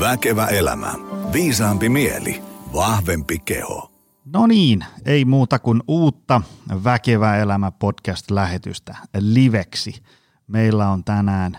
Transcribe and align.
Väkevä 0.00 0.46
elämä. 0.46 0.94
Viisaampi 1.32 1.88
mieli. 1.88 2.42
Vahvempi 2.74 3.38
keho. 3.38 3.92
No 4.24 4.46
niin, 4.46 4.84
ei 5.04 5.24
muuta 5.24 5.58
kuin 5.58 5.82
uutta 5.88 6.42
Väkevä 6.84 7.36
elämä 7.36 7.70
podcast-lähetystä 7.70 8.96
liveksi. 9.18 10.02
Meillä 10.46 10.88
on 10.88 11.04
tänään 11.04 11.58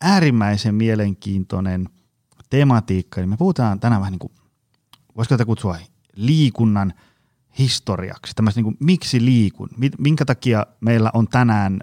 äärimmäisen 0.00 0.74
mielenkiintoinen 0.74 1.88
tematiikka. 2.50 3.20
Eli 3.20 3.26
me 3.26 3.36
puhutaan 3.36 3.80
tänään 3.80 4.00
vähän 4.00 4.12
niin 4.12 4.18
kuin, 4.18 4.32
voisiko 5.16 5.34
tätä 5.34 5.44
kutsua 5.44 5.76
liikunnan 6.16 6.92
historiaksi. 7.58 8.34
Tämmöistä 8.34 8.58
niin 8.58 8.64
kuin, 8.64 8.76
miksi 8.80 9.24
liikun? 9.24 9.68
Minkä 9.98 10.24
takia 10.24 10.66
meillä 10.80 11.10
on 11.14 11.28
tänään 11.28 11.80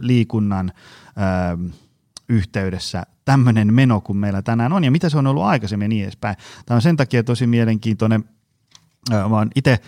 liikunnan 0.00 0.72
ö, 1.08 1.72
yhteydessä 2.28 3.02
tämmöinen 3.24 3.74
meno 3.74 4.00
kuin 4.00 4.16
meillä 4.16 4.42
tänään 4.42 4.72
on 4.72 4.84
ja 4.84 4.90
mitä 4.90 5.08
se 5.08 5.18
on 5.18 5.26
ollut 5.26 5.42
aikaisemmin 5.42 5.84
ja 5.84 5.88
niin 5.88 6.04
edespäin. 6.04 6.36
Tämä 6.66 6.76
on 6.76 6.82
sen 6.82 6.96
takia 6.96 7.24
tosi 7.24 7.46
mielenkiintoinen. 7.46 8.24
Mä 9.10 9.46
itse 9.54 9.78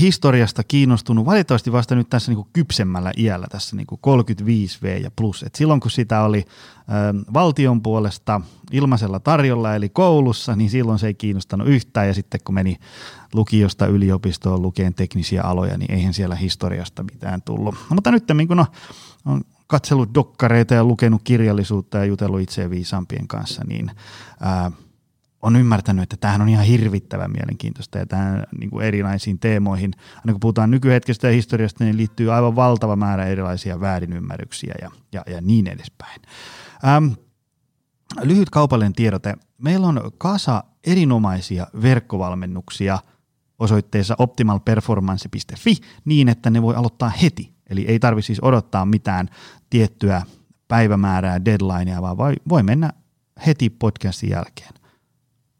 historiasta 0.00 0.64
kiinnostunut 0.64 1.26
valitettavasti 1.26 1.72
vasta 1.72 1.94
nyt 1.94 2.10
tässä 2.10 2.30
niin 2.30 2.36
kuin 2.36 2.48
kypsemmällä 2.52 3.12
iällä, 3.16 3.46
tässä 3.50 3.76
niin 3.76 3.86
kuin 3.86 4.00
35V 4.06 5.02
ja 5.02 5.10
plus. 5.16 5.42
Et 5.42 5.54
silloin 5.54 5.80
kun 5.80 5.90
sitä 5.90 6.22
oli 6.22 6.44
ö, 6.46 7.32
valtion 7.34 7.82
puolesta 7.82 8.40
ilmaisella 8.72 9.20
tarjolla 9.20 9.74
eli 9.74 9.88
koulussa, 9.88 10.56
niin 10.56 10.70
silloin 10.70 10.98
se 10.98 11.06
ei 11.06 11.14
kiinnostanut 11.14 11.68
yhtään 11.68 12.06
ja 12.06 12.14
sitten 12.14 12.40
kun 12.44 12.54
meni 12.54 12.76
lukiosta 13.34 13.86
yliopistoon 13.86 14.62
lukeen 14.62 14.94
teknisiä 14.94 15.42
aloja, 15.42 15.78
niin 15.78 15.92
eihän 15.92 16.14
siellä 16.14 16.34
historiasta 16.34 17.02
mitään 17.02 17.42
tullut. 17.42 17.74
No, 17.74 17.94
mutta 17.94 18.10
nyt 18.10 18.24
kun 18.48 18.60
on, 18.60 18.66
on 19.24 19.40
katsellut 19.66 20.14
dokkareita 20.14 20.74
ja 20.74 20.84
lukenut 20.84 21.20
kirjallisuutta 21.24 21.98
ja 21.98 22.04
jutellut 22.04 22.40
itse 22.40 22.70
viisaampien 22.70 23.28
kanssa, 23.28 23.62
niin 23.68 23.90
ää, 24.40 24.70
on 25.42 25.56
ymmärtänyt, 25.56 26.02
että 26.02 26.16
tämähän 26.16 26.40
on 26.40 26.48
ihan 26.48 26.64
hirvittävän 26.64 27.30
mielenkiintoista 27.30 27.98
ja 27.98 28.06
tähän 28.06 28.44
niin 28.58 28.70
kuin 28.70 28.86
erinäisiin 28.86 29.38
teemoihin, 29.38 29.92
aina 30.16 30.32
kun 30.32 30.40
puhutaan 30.40 30.70
nykyhetkestä 30.70 31.26
ja 31.26 31.32
historiasta, 31.32 31.84
niin 31.84 31.96
liittyy 31.96 32.32
aivan 32.32 32.56
valtava 32.56 32.96
määrä 32.96 33.26
erilaisia 33.26 33.80
väärinymmärryksiä 33.80 34.74
ja, 34.82 34.90
ja, 35.12 35.22
ja 35.26 35.40
niin 35.40 35.66
edespäin. 35.66 36.20
Ähm, 36.86 37.06
lyhyt 38.22 38.50
kaupallinen 38.50 38.92
tiedote. 38.92 39.34
Meillä 39.58 39.86
on 39.86 40.00
kasa 40.18 40.64
erinomaisia 40.84 41.66
verkkovalmennuksia 41.82 42.98
osoitteessa 43.58 44.16
optimalperformance.fi 44.18 45.76
niin, 46.04 46.28
että 46.28 46.50
ne 46.50 46.62
voi 46.62 46.74
aloittaa 46.74 47.08
heti. 47.08 47.52
Eli 47.70 47.84
ei 47.88 47.98
tarvitse 47.98 48.26
siis 48.26 48.42
odottaa 48.42 48.86
mitään 48.86 49.28
tiettyä 49.70 50.22
päivämäärää, 50.68 51.44
deadlinea, 51.44 52.02
vaan 52.02 52.16
voi, 52.18 52.34
voi 52.48 52.62
mennä 52.62 52.92
heti 53.46 53.70
podcastin 53.70 54.30
jälkeen 54.30 54.77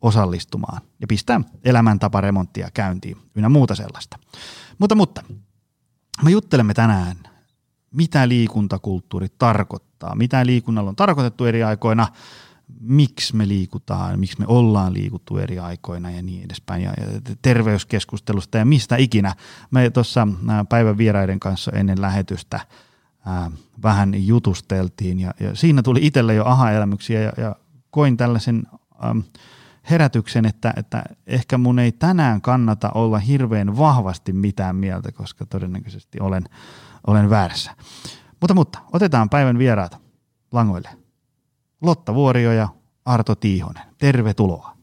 osallistumaan 0.00 0.82
ja 1.00 1.06
pistää 1.06 1.40
elämäntaparemonttia 1.64 2.70
käyntiin 2.74 3.16
ynnä 3.34 3.48
muuta 3.48 3.74
sellaista. 3.74 4.18
Mutta, 4.78 4.94
mutta 4.94 5.22
me 6.22 6.30
juttelemme 6.30 6.74
tänään, 6.74 7.16
mitä 7.90 8.28
liikuntakulttuuri 8.28 9.28
tarkoittaa, 9.38 10.14
mitä 10.14 10.46
liikunnalla 10.46 10.90
on 10.90 10.96
tarkoitettu 10.96 11.44
eri 11.44 11.62
aikoina, 11.62 12.08
miksi 12.80 13.36
me 13.36 13.48
liikutaan, 13.48 14.20
miksi 14.20 14.40
me 14.40 14.44
ollaan 14.48 14.94
liikuttu 14.94 15.38
eri 15.38 15.58
aikoina 15.58 16.10
ja 16.10 16.22
niin 16.22 16.44
edespäin, 16.44 16.82
ja, 16.82 16.92
terveyskeskustelusta 17.42 18.58
ja 18.58 18.64
mistä 18.64 18.96
ikinä. 18.96 19.34
Me 19.70 19.90
tuossa 19.90 20.28
päivän 20.68 20.98
vieraiden 20.98 21.40
kanssa 21.40 21.72
ennen 21.72 22.00
lähetystä 22.00 22.60
vähän 23.82 24.26
jutusteltiin, 24.26 25.20
ja, 25.20 25.34
siinä 25.54 25.82
tuli 25.82 26.06
itselle 26.06 26.34
jo 26.34 26.44
aha-elämyksiä, 26.44 27.20
ja, 27.20 27.32
ja 27.36 27.56
koin 27.90 28.16
tällaisen 28.16 28.62
herätyksen, 29.90 30.46
että, 30.46 30.72
että 30.76 31.02
ehkä 31.26 31.58
mun 31.58 31.78
ei 31.78 31.92
tänään 31.92 32.40
kannata 32.40 32.90
olla 32.90 33.18
hirveän 33.18 33.76
vahvasti 33.76 34.32
mitään 34.32 34.76
mieltä, 34.76 35.12
koska 35.12 35.46
todennäköisesti 35.46 36.20
olen, 36.20 36.44
olen 37.06 37.30
väärässä. 37.30 37.70
Mutta, 38.40 38.54
mutta 38.54 38.78
otetaan 38.92 39.30
päivän 39.30 39.58
vieraat 39.58 39.98
langoille. 40.52 40.90
Lotta 41.82 42.14
Vuorio 42.14 42.52
ja 42.52 42.68
Arto 43.04 43.34
Tiihonen. 43.34 43.82
Tervetuloa. 43.98 44.76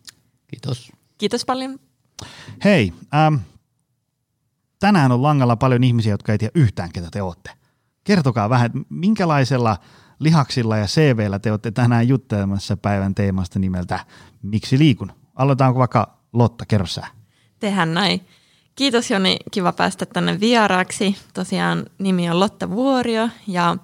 Kiitos. 0.47 0.91
Kiitos 1.17 1.45
paljon. 1.45 1.79
Hei, 2.63 2.93
ähm, 3.15 3.35
tänään 4.79 5.11
on 5.11 5.23
langalla 5.23 5.55
paljon 5.55 5.83
ihmisiä, 5.83 6.13
jotka 6.13 6.31
ei 6.31 6.37
tiedä 6.37 6.51
yhtään, 6.55 6.91
ketä 6.91 7.07
te 7.11 7.21
olette. 7.21 7.51
Kertokaa 8.03 8.49
vähän, 8.49 8.71
minkälaisella 8.89 9.77
lihaksilla 10.19 10.77
ja 10.77 10.85
CVllä 10.85 11.39
te 11.39 11.51
olette 11.51 11.71
tänään 11.71 12.07
juttelemassa 12.07 12.77
päivän 12.77 13.15
teemasta 13.15 13.59
nimeltä 13.59 13.99
Miksi 14.41 14.79
liikun? 14.79 15.11
Aloitetaanko 15.35 15.79
vaikka 15.79 16.17
Lotta, 16.33 16.65
kerro 16.67 16.85
sä. 16.85 17.07
Tehän 17.59 17.93
näin. 17.93 18.27
Kiitos 18.75 19.11
Joni, 19.11 19.37
kiva 19.51 19.71
päästä 19.71 20.05
tänne 20.05 20.39
vieraaksi. 20.39 21.15
Tosiaan 21.33 21.85
nimi 21.97 22.29
on 22.29 22.39
Lotta 22.39 22.69
Vuorio 22.69 23.29
ja 23.47 23.77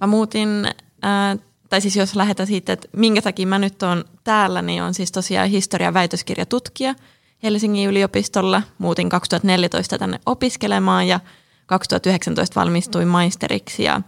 mä 0.00 0.06
muutin 0.06 0.48
äh, 1.04 1.38
tai 1.68 1.80
siis 1.80 1.96
jos 1.96 2.16
lähdetään 2.16 2.46
siitä, 2.46 2.72
että 2.72 2.88
minkä 2.96 3.22
takia 3.22 3.46
mä 3.46 3.58
nyt 3.58 3.82
oon 3.82 4.04
täällä, 4.24 4.62
niin 4.62 4.82
on 4.82 4.94
siis 4.94 5.12
tosiaan 5.12 5.48
historian 5.48 5.94
väitöskirjatutkija 5.94 6.94
Helsingin 7.42 7.88
yliopistolla. 7.88 8.62
Muutin 8.78 9.08
2014 9.08 9.98
tänne 9.98 10.20
opiskelemaan 10.26 11.08
ja 11.08 11.20
2019 11.66 12.60
valmistuin 12.60 13.08
maisteriksi 13.08 13.82
ja, 13.82 14.00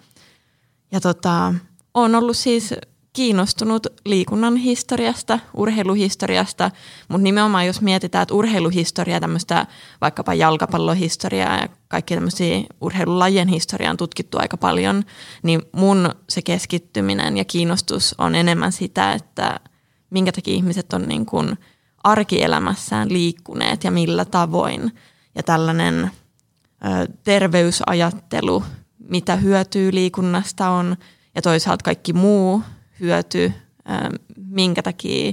ja 0.93 1.01
tota, 1.01 1.55
on 1.95 2.15
ollut 2.15 2.37
siis 2.37 2.75
kiinnostunut 3.13 3.87
liikunnan 4.05 4.57
historiasta, 4.57 5.39
urheiluhistoriasta, 5.55 6.71
mutta 7.09 7.23
nimenomaan 7.23 7.67
jos 7.67 7.81
mietitään, 7.81 8.23
että 8.23 8.35
urheiluhistoria, 8.35 9.21
tämmöistä 9.21 9.67
vaikkapa 10.01 10.35
jalkapallohistoriaa 10.35 11.57
ja 11.57 11.69
kaikki 11.89 12.15
tämmöisiä 12.15 12.61
urheilulajien 12.81 13.49
historiaa 13.49 13.91
on 13.91 13.97
tutkittu 13.97 14.39
aika 14.39 14.57
paljon, 14.57 15.05
niin 15.43 15.63
mun 15.73 16.11
se 16.29 16.43
keskittyminen 16.43 17.37
ja 17.37 17.45
kiinnostus 17.45 18.15
on 18.19 18.35
enemmän 18.35 18.73
sitä, 18.73 19.13
että 19.13 19.61
minkä 20.11 20.33
takia 20.33 20.55
ihmiset 20.55 20.93
on 20.93 21.03
niin 21.03 21.27
kuin 21.27 21.59
arkielämässään 22.05 23.13
liikkuneet 23.13 23.85
ja 23.85 23.91
millä 23.91 24.25
tavoin. 24.25 24.93
Ja 25.35 25.43
tällainen 25.43 26.11
ö, 26.85 27.13
terveysajattelu, 27.25 28.65
mitä 29.09 29.37
hyötyy 29.37 29.93
liikunnasta 29.93 30.71
on, 30.71 30.97
ja 31.35 31.43
toisaalta 31.43 31.85
kaikki 31.85 32.13
muu 32.13 32.63
hyöty, 33.01 33.53
minkä 34.37 34.83
takia 34.83 35.33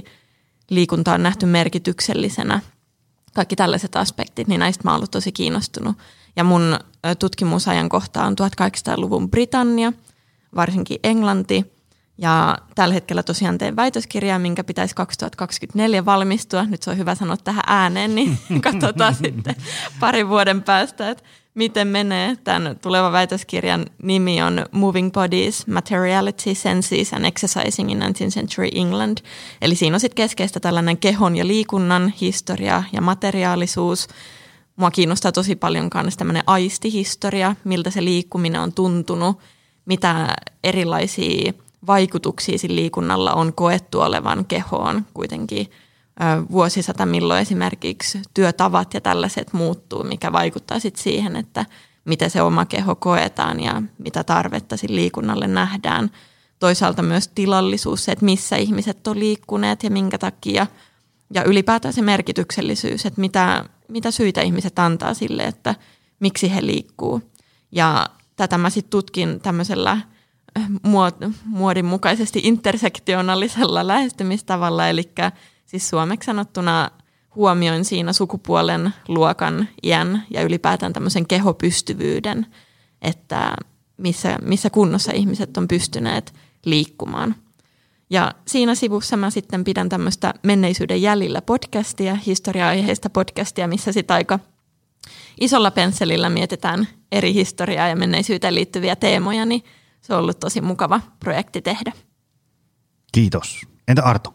liikunta 0.70 1.14
on 1.14 1.22
nähty 1.22 1.46
merkityksellisenä. 1.46 2.60
Kaikki 3.34 3.56
tällaiset 3.56 3.96
aspektit, 3.96 4.48
niin 4.48 4.58
näistä 4.58 4.84
mä 4.84 4.90
oon 4.90 4.96
ollut 4.96 5.10
tosi 5.10 5.32
kiinnostunut. 5.32 5.96
Ja 6.36 6.44
mun 6.44 6.78
tutkimusajankohta 7.18 8.24
on 8.24 8.36
1800-luvun 8.62 9.30
Britannia, 9.30 9.92
varsinkin 10.54 10.98
Englanti. 11.04 11.76
Ja 12.18 12.58
tällä 12.74 12.94
hetkellä 12.94 13.22
tosiaan 13.22 13.58
teen 13.58 13.76
väitöskirjaa, 13.76 14.38
minkä 14.38 14.64
pitäisi 14.64 14.94
2024 14.94 16.04
valmistua. 16.04 16.64
Nyt 16.64 16.82
se 16.82 16.90
on 16.90 16.98
hyvä 16.98 17.14
sanoa 17.14 17.36
tähän 17.36 17.64
ääneen, 17.66 18.14
niin 18.14 18.38
katsotaan 18.62 19.14
sitten 19.14 19.56
parin 20.00 20.28
vuoden 20.28 20.62
päästä, 20.62 21.10
että 21.10 21.24
miten 21.56 21.88
menee. 21.88 22.36
Tämän 22.44 22.78
tulevan 22.82 23.12
väitöskirjan 23.12 23.86
nimi 24.02 24.42
on 24.42 24.66
Moving 24.72 25.12
Bodies, 25.12 25.66
Materiality, 25.66 26.54
Senses 26.54 27.12
and 27.12 27.24
Exercising 27.24 27.92
in 27.92 28.02
19th 28.02 28.34
Century 28.34 28.68
England. 28.74 29.18
Eli 29.62 29.74
siinä 29.74 29.96
on 29.96 30.00
sitten 30.00 30.16
keskeistä 30.16 30.60
tällainen 30.60 30.98
kehon 30.98 31.36
ja 31.36 31.46
liikunnan 31.46 32.12
historia 32.20 32.82
ja 32.92 33.00
materiaalisuus. 33.00 34.08
Mua 34.76 34.90
kiinnostaa 34.90 35.32
tosi 35.32 35.56
paljon 35.56 35.90
myös 36.02 36.16
tämmöinen 36.16 36.42
aistihistoria, 36.46 37.56
miltä 37.64 37.90
se 37.90 38.04
liikkuminen 38.04 38.60
on 38.60 38.72
tuntunut, 38.72 39.38
mitä 39.86 40.36
erilaisia 40.64 41.52
vaikutuksia 41.86 42.58
liikunnalla 42.68 43.32
on 43.32 43.52
koettu 43.52 44.00
olevan 44.00 44.44
kehoon 44.44 45.06
kuitenkin– 45.14 45.66
vuosisata, 46.50 47.06
milloin 47.06 47.42
esimerkiksi 47.42 48.20
työtavat 48.34 48.94
ja 48.94 49.00
tällaiset 49.00 49.52
muuttuu, 49.52 50.04
mikä 50.04 50.32
vaikuttaa 50.32 50.80
sitten 50.80 51.02
siihen, 51.02 51.36
että 51.36 51.66
miten 52.04 52.30
se 52.30 52.42
oma 52.42 52.64
keho 52.64 52.94
koetaan 52.94 53.60
ja 53.60 53.82
mitä 53.98 54.24
tarvetta 54.24 54.76
sille 54.76 54.96
liikunnalle 54.96 55.48
nähdään. 55.48 56.10
Toisaalta 56.58 57.02
myös 57.02 57.28
tilallisuus, 57.28 58.04
se, 58.04 58.12
että 58.12 58.24
missä 58.24 58.56
ihmiset 58.56 59.06
on 59.06 59.18
liikkuneet 59.18 59.82
ja 59.82 59.90
minkä 59.90 60.18
takia. 60.18 60.66
Ja 61.34 61.44
ylipäätään 61.44 61.94
se 61.94 62.02
merkityksellisyys, 62.02 63.06
että 63.06 63.20
mitä, 63.20 63.64
mitä 63.88 64.10
syitä 64.10 64.40
ihmiset 64.40 64.78
antaa 64.78 65.14
sille, 65.14 65.42
että 65.42 65.74
miksi 66.20 66.54
he 66.54 66.66
liikkuu. 66.66 67.22
Ja 67.72 68.06
tätä 68.36 68.58
mä 68.58 68.70
sitten 68.70 68.90
tutkin 68.90 69.40
tämmöisellä 69.40 69.98
muodin 71.44 71.84
mukaisesti 71.84 72.40
intersektionaalisella 72.44 73.86
lähestymistavalla, 73.86 74.88
eli 74.88 75.12
Siis 75.66 75.88
suomeksi 75.88 76.26
sanottuna 76.26 76.90
huomioin 77.34 77.84
siinä 77.84 78.12
sukupuolen, 78.12 78.94
luokan, 79.08 79.68
iän 79.82 80.22
ja 80.30 80.42
ylipäätään 80.42 80.92
tämmöisen 80.92 81.26
kehopystyvyyden, 81.26 82.46
että 83.02 83.56
missä, 83.96 84.38
missä 84.42 84.70
kunnossa 84.70 85.12
ihmiset 85.12 85.56
on 85.56 85.68
pystyneet 85.68 86.34
liikkumaan. 86.64 87.34
Ja 88.10 88.32
siinä 88.46 88.74
sivussa 88.74 89.16
mä 89.16 89.30
sitten 89.30 89.64
pidän 89.64 89.88
tämmöistä 89.88 90.34
menneisyyden 90.42 91.02
jäljillä 91.02 91.42
podcastia, 91.42 92.14
historia-aiheista 92.14 93.10
podcastia, 93.10 93.68
missä 93.68 93.92
sitten 93.92 94.14
aika 94.14 94.38
isolla 95.40 95.70
pensselillä 95.70 96.28
mietitään 96.28 96.88
eri 97.12 97.34
historiaa 97.34 97.88
ja 97.88 97.96
menneisyyteen 97.96 98.54
liittyviä 98.54 98.96
teemoja, 98.96 99.44
niin 99.44 99.64
se 100.00 100.14
on 100.14 100.20
ollut 100.20 100.40
tosi 100.40 100.60
mukava 100.60 101.00
projekti 101.20 101.62
tehdä. 101.62 101.92
Kiitos. 103.12 103.60
Entä 103.88 104.02
Arto? 104.02 104.34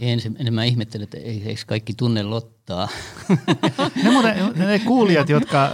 Ensin, 0.00 0.36
ensin 0.38 0.54
mä 0.54 0.64
ihmettelen, 0.64 1.04
että 1.04 1.18
eikö 1.18 1.62
kaikki 1.66 1.94
tunne 1.94 2.22
Lottaa. 2.22 2.88
ne, 4.04 4.10
muuten, 4.10 4.52
ne 4.54 4.78
kuulijat, 4.78 5.28
jotka 5.28 5.64
äh, 5.64 5.70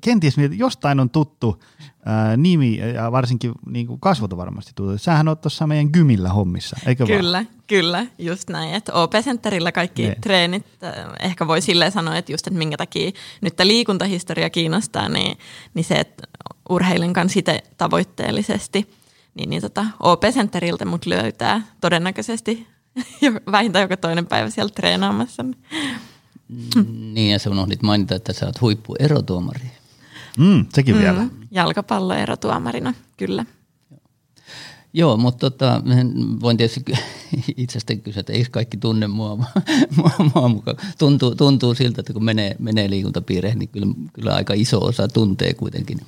kenties 0.00 0.34
jostain 0.56 1.00
on 1.00 1.10
tuttu 1.10 1.62
äh, 2.08 2.36
nimi 2.36 2.76
ja 2.94 3.12
varsinkin 3.12 3.52
niin 3.66 3.86
kuin 3.86 4.00
kasvot 4.00 4.32
on 4.32 4.38
varmasti 4.38 4.72
tuttu. 4.74 4.98
Sähän 4.98 5.28
oot 5.28 5.40
tuossa 5.40 5.66
meidän 5.66 5.88
Gymillä 5.92 6.28
hommissa, 6.28 6.76
eikö 6.86 7.06
Kyllä, 7.06 7.38
vaan? 7.38 7.48
kyllä, 7.66 8.06
just 8.18 8.50
näin. 8.50 8.74
Että 8.74 8.92
OP-centerillä 8.92 9.72
kaikki 9.72 10.08
ne. 10.08 10.16
treenit, 10.20 10.66
äh, 10.84 10.94
ehkä 11.20 11.46
voi 11.46 11.60
silleen 11.60 11.92
sanoa, 11.92 12.16
että 12.16 12.32
just, 12.32 12.46
että 12.46 12.58
minkä 12.58 12.76
takia 12.76 13.10
nyt 13.40 13.54
liikuntahistoria 13.62 14.50
kiinnostaa, 14.50 15.08
niin, 15.08 15.38
niin 15.74 15.84
se, 15.84 15.94
että 15.94 16.22
urheilen 16.68 17.12
kanssa 17.12 17.38
itse 17.38 17.62
tavoitteellisesti, 17.78 18.90
niin, 19.34 19.50
niin 19.50 19.62
tota, 19.62 19.86
OP-centeriltä 20.00 20.84
mut 20.84 21.06
löytää 21.06 21.62
todennäköisesti 21.80 22.75
vähintään 23.52 23.82
joka 23.82 23.96
toinen 23.96 24.26
päivä 24.26 24.50
siellä 24.50 24.72
treenaamassa. 24.74 25.44
Niin 27.12 27.32
ja 27.32 27.38
sä 27.38 27.50
unohdit 27.50 27.82
mainita, 27.82 28.14
että 28.14 28.32
sä 28.32 28.46
oot 28.46 28.60
huippuerotuomari. 28.60 29.70
Mm, 30.38 30.66
sekin 30.74 30.94
mm, 30.94 31.00
vielä. 31.00 31.26
Jalkapalloerotuomarina, 31.50 32.94
kyllä. 33.16 33.44
Joo, 34.92 35.16
mutta 35.16 35.50
tota, 35.50 35.82
voin 36.40 36.56
tietysti 36.56 36.84
itsestä 37.56 37.96
kysyä, 37.96 38.20
että 38.20 38.32
eikö 38.32 38.50
kaikki 38.50 38.76
tunne 38.76 39.06
mua, 39.06 39.36
mua, 39.96 40.10
mua 40.34 40.48
mukaan. 40.48 40.76
Tuntuu, 40.98 41.34
tuntuu 41.34 41.74
siltä, 41.74 42.00
että 42.00 42.12
kun 42.12 42.24
menee, 42.24 42.56
menee 42.58 42.90
liikuntapiireihin, 42.90 43.58
niin 43.58 43.68
kyllä, 43.68 43.86
kyllä 44.12 44.34
aika 44.34 44.54
iso 44.54 44.84
osa 44.84 45.08
tuntee 45.08 45.54
kuitenkin. 45.54 46.00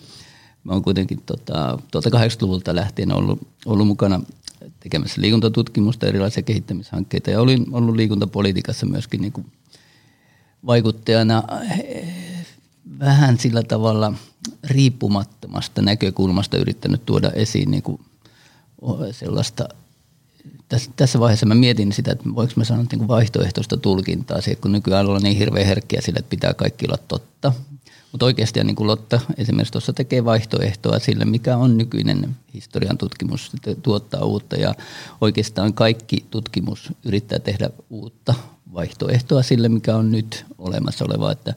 Mä 0.64 0.72
oon 0.72 0.82
kuitenkin 0.82 1.22
tota, 1.26 1.78
tuolta 1.90 2.10
80-luvulta 2.10 2.74
lähtien 2.74 3.12
ollut, 3.12 3.40
ollut 3.66 3.86
mukana 3.86 4.20
tekemässä 4.80 5.20
liikuntatutkimusta, 5.20 6.06
erilaisia 6.06 6.42
kehittämishankkeita 6.42 7.30
ja 7.30 7.40
olin 7.40 7.66
ollut 7.72 7.96
liikuntapolitiikassa 7.96 8.86
myöskin 8.86 9.20
niin 9.20 9.32
kuin 9.32 9.46
vaikuttajana 10.66 11.42
eh, 11.80 12.08
vähän 12.98 13.38
sillä 13.38 13.62
tavalla 13.62 14.12
riippumattomasta 14.64 15.82
näkökulmasta 15.82 16.56
yrittänyt 16.56 17.06
tuoda 17.06 17.30
esiin 17.30 17.70
niin 17.70 17.82
kuin 17.82 18.00
sellaista 19.10 19.68
tässä 20.96 21.20
vaiheessa 21.20 21.46
mä 21.46 21.54
mietin 21.54 21.92
sitä, 21.92 22.12
että 22.12 22.24
voiko 22.34 22.52
mä 22.56 22.64
sanoa 22.64 22.84
niin 22.92 23.08
vaihtoehtoista 23.08 23.76
tulkintaa 23.76 24.40
siihen, 24.40 24.60
kun 24.62 24.72
nykyään 24.72 25.06
ollaan 25.06 25.22
niin 25.22 25.36
hirveän 25.36 25.66
herkkiä 25.66 26.00
sille, 26.00 26.18
että 26.18 26.30
pitää 26.30 26.54
kaikki 26.54 26.86
olla 26.86 26.98
totta. 27.08 27.52
Mutta 28.12 28.26
oikeasti 28.26 28.64
niin 28.64 28.76
Lotta 28.80 29.20
esimerkiksi 29.36 29.72
tuossa 29.72 29.92
tekee 29.92 30.24
vaihtoehtoa 30.24 30.98
sille, 30.98 31.24
mikä 31.24 31.56
on 31.56 31.78
nykyinen 31.78 32.36
historian 32.54 32.98
tutkimus, 32.98 33.52
tuottaa 33.82 34.24
uutta 34.24 34.56
ja 34.56 34.74
oikeastaan 35.20 35.74
kaikki 35.74 36.24
tutkimus 36.30 36.92
yrittää 37.04 37.38
tehdä 37.38 37.70
uutta 37.90 38.34
vaihtoehtoa 38.74 39.42
sille, 39.42 39.68
mikä 39.68 39.96
on 39.96 40.12
nyt 40.12 40.44
olemassa 40.58 41.04
oleva. 41.04 41.32
Että, 41.32 41.54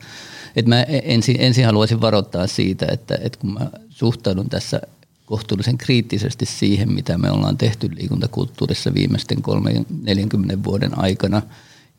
että 0.56 0.70
mä 0.70 0.84
ensin, 0.84 1.36
ensin 1.40 1.66
haluaisin 1.66 2.02
varoittaa 2.02 2.48
siitä, 2.48 2.86
että, 2.92 3.18
että 3.22 3.40
kun 3.40 3.54
mä 3.54 3.70
suhtaudun 3.90 4.50
tässä 4.50 4.82
kohtuullisen 5.26 5.78
kriittisesti 5.78 6.46
siihen, 6.46 6.94
mitä 6.94 7.18
me 7.18 7.32
ollaan 7.32 7.58
tehty 7.58 7.90
liikuntakulttuurissa 7.96 8.94
viimeisten 8.94 9.38
3-40 9.38 10.64
vuoden 10.64 11.00
aikana– 11.00 11.42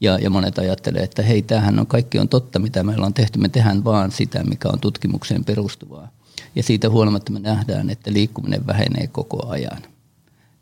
ja, 0.03 0.19
ja 0.19 0.31
monet 0.31 0.59
ajattelee, 0.59 1.03
että 1.03 1.23
hei, 1.23 1.43
tämähän 1.43 1.79
on 1.79 1.87
kaikki 1.87 2.19
on 2.19 2.29
totta, 2.29 2.59
mitä 2.59 2.83
meillä 2.83 3.07
on 3.07 3.15
tehty. 3.15 3.39
Me 3.39 3.49
tehdään 3.49 3.85
vaan 3.85 4.13
sitä, 4.13 4.45
mikä 4.45 4.69
on 4.69 4.81
tutkimukseen 4.81 5.45
perustuvaa. 5.45 6.09
Ja 6.55 6.63
siitä 6.63 6.91
huolimatta 6.91 7.33
me 7.33 7.41
nähdään, 7.41 7.91
että 7.91 8.13
liikkuminen 8.13 8.67
vähenee 8.67 9.07
koko 9.07 9.47
ajan. 9.49 9.83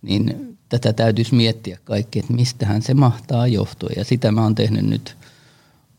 Niin 0.03 0.57
tätä 0.69 0.93
täytyisi 0.93 1.35
miettiä 1.35 1.79
kaikki, 1.85 2.19
että 2.19 2.33
mistähän 2.33 2.83
se 2.83 2.95
mahtaa 2.95 3.47
johtua. 3.47 3.91
Ja 3.97 4.05
sitä 4.05 4.33
mä 4.33 4.43
oon 4.43 4.55
tehnyt 4.55 4.85
nyt 4.87 5.17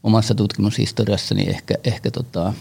omassa 0.04 0.36
tutkimushistoriassani 0.36 1.50
ehkä, 1.50 1.76
ehkä 1.84 2.12
tota 2.12 2.54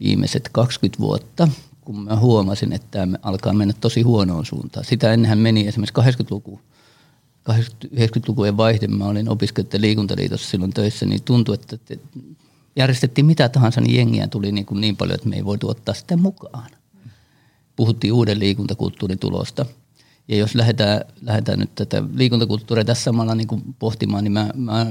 viimeiset 0.00 0.48
20 0.52 0.98
vuotta, 0.98 1.48
kun 1.80 2.04
mä 2.04 2.16
huomasin, 2.16 2.72
että 2.72 2.86
tämä 2.90 3.16
alkaa 3.22 3.52
mennä 3.52 3.74
tosi 3.80 4.02
huonoon 4.02 4.46
suuntaan. 4.46 4.84
Sitä 4.84 5.12
ennenhän 5.12 5.38
meni 5.38 5.66
esimerkiksi 5.68 6.22
80-luku 6.22 6.60
80-90-lukujen 7.50 8.56
vaihde, 8.56 8.86
mä 8.86 9.04
olin 9.04 9.28
opiskelijoiden 9.28 9.80
liikuntaliitossa 9.80 10.50
silloin 10.50 10.72
töissä, 10.72 11.06
niin 11.06 11.22
tuntui, 11.22 11.54
että 11.54 11.96
järjestettiin 12.76 13.26
mitä 13.26 13.48
tahansa, 13.48 13.80
niin 13.80 13.96
jengiä 13.96 14.28
tuli 14.28 14.52
niin, 14.52 14.66
kuin 14.66 14.80
niin 14.80 14.96
paljon, 14.96 15.14
että 15.14 15.28
me 15.28 15.36
ei 15.36 15.44
voitu 15.44 15.68
ottaa 15.68 15.94
sitä 15.94 16.16
mukaan. 16.16 16.70
Puhuttiin 17.76 18.12
uuden 18.12 18.38
liikuntakulttuurin 18.38 19.18
tulosta. 19.18 19.66
Ja 20.28 20.36
jos 20.36 20.54
lähdetään, 20.54 21.00
lähdetään 21.22 21.58
nyt 21.58 21.74
tätä 21.74 22.02
liikuntakulttuuria 22.14 22.84
tässä 22.84 23.04
samalla 23.04 23.34
niin 23.34 23.46
kuin 23.46 23.62
pohtimaan, 23.78 24.24
niin 24.24 24.32
mä, 24.32 24.50
mä 24.54 24.86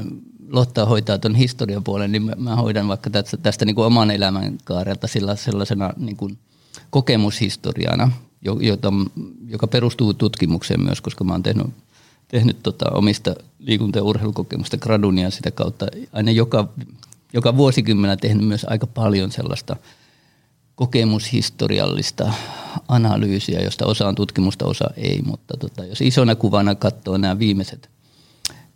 Lotta 0.50 0.86
hoitaa 0.86 1.18
tuon 1.18 1.36
historian 1.36 1.84
puolen, 1.84 2.12
niin 2.12 2.24
mä, 2.24 2.34
mä 2.38 2.56
hoidan 2.56 2.88
vaikka 2.88 3.10
tästä, 3.10 3.38
tästä 3.38 3.66
niin 3.66 3.76
kuin 3.76 3.86
oman 3.86 4.12
elämän 4.12 4.58
kaarelta 4.64 5.08
sillä, 5.08 5.36
sellaisena 5.36 5.94
niin 5.98 6.18
kuin 6.18 6.38
kokemushistoriana, 6.90 8.12
jota, 8.42 8.94
joka 9.48 9.68
perustuu 9.68 10.14
tutkimukseen 10.14 10.84
myös, 10.84 11.02
koska 11.02 11.24
mä 11.24 11.32
oon 11.32 11.44
tehnyt 11.44 11.68
tehnyt 12.30 12.64
tota 12.64 12.86
omista 12.92 13.36
liikunta- 13.60 14.00
ja 14.00 14.04
urheilukokemusta 14.04 14.78
gradunia 14.78 15.30
sitä 15.30 15.52
kautta 15.52 15.88
aina 16.14 16.32
joka, 16.32 16.70
joka 17.34 17.58
vuosikymmenä 17.58 18.18
tehnyt 18.18 18.48
myös 18.48 18.66
aika 18.70 18.88
paljon 18.88 19.32
sellaista 19.32 19.76
kokemushistoriallista 20.76 22.34
analyysiä, 22.88 23.60
josta 23.60 23.86
osa 23.86 24.08
on 24.08 24.16
tutkimusta, 24.16 24.66
osa 24.66 24.90
ei, 24.98 25.22
mutta 25.22 25.58
tota, 25.58 25.86
jos 25.86 26.02
isona 26.02 26.36
kuvana 26.36 26.76
katsoo 26.76 27.18
nämä 27.18 27.40
viimeiset, 27.40 27.90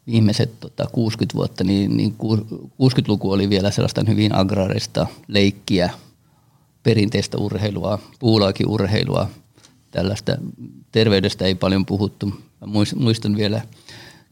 viimeiset 0.08 0.60
tota, 0.60 0.86
60 0.92 1.36
vuotta, 1.38 1.64
niin, 1.64 1.98
niin 1.98 2.16
60-luku 2.82 3.32
oli 3.32 3.50
vielä 3.50 3.72
sellaista 3.72 4.04
hyvin 4.08 4.36
agraarista 4.36 5.08
leikkiä, 5.28 5.90
perinteistä 6.84 7.38
urheilua, 7.38 8.00
puulaakin 8.20 8.68
urheilua, 8.68 9.30
tällaista 9.92 10.38
terveydestä 10.92 11.46
ei 11.46 11.56
paljon 11.56 11.86
puhuttu. 11.86 12.34
Muistan 12.96 13.36
vielä 13.36 13.62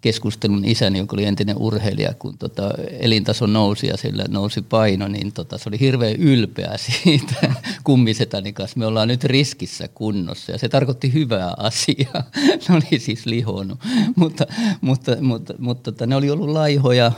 keskustelun 0.01 0.65
isäni, 0.65 0.99
joka 0.99 1.15
oli 1.15 1.25
entinen 1.25 1.57
urheilija, 1.57 2.13
kun 2.13 2.37
tota 2.37 2.71
elintaso 2.99 3.45
nousi 3.45 3.87
ja 3.87 3.97
sillä 3.97 4.25
nousi 4.29 4.61
paino, 4.61 5.07
niin 5.07 5.31
tota, 5.31 5.57
se 5.57 5.69
oli 5.69 5.79
hirveän 5.79 6.15
ylpeä 6.15 6.71
siitä 6.87 7.53
kummisetani 7.83 8.53
kanssa. 8.53 8.79
Me 8.79 8.85
ollaan 8.85 9.07
nyt 9.07 9.23
riskissä 9.23 9.87
kunnossa 9.87 10.51
ja 10.51 10.57
se 10.57 10.69
tarkoitti 10.69 11.13
hyvää 11.13 11.53
asiaa. 11.57 12.23
ne 12.69 12.75
oli 12.75 12.99
siis 12.99 13.25
lihonut, 13.25 13.79
mutta, 14.15 14.45
mutta, 14.81 15.17
mutta, 15.21 15.53
mutta 15.57 15.91
tota, 15.91 16.05
ne 16.07 16.15
oli 16.15 16.29
ollut 16.29 16.49
laihoja, 16.49 17.11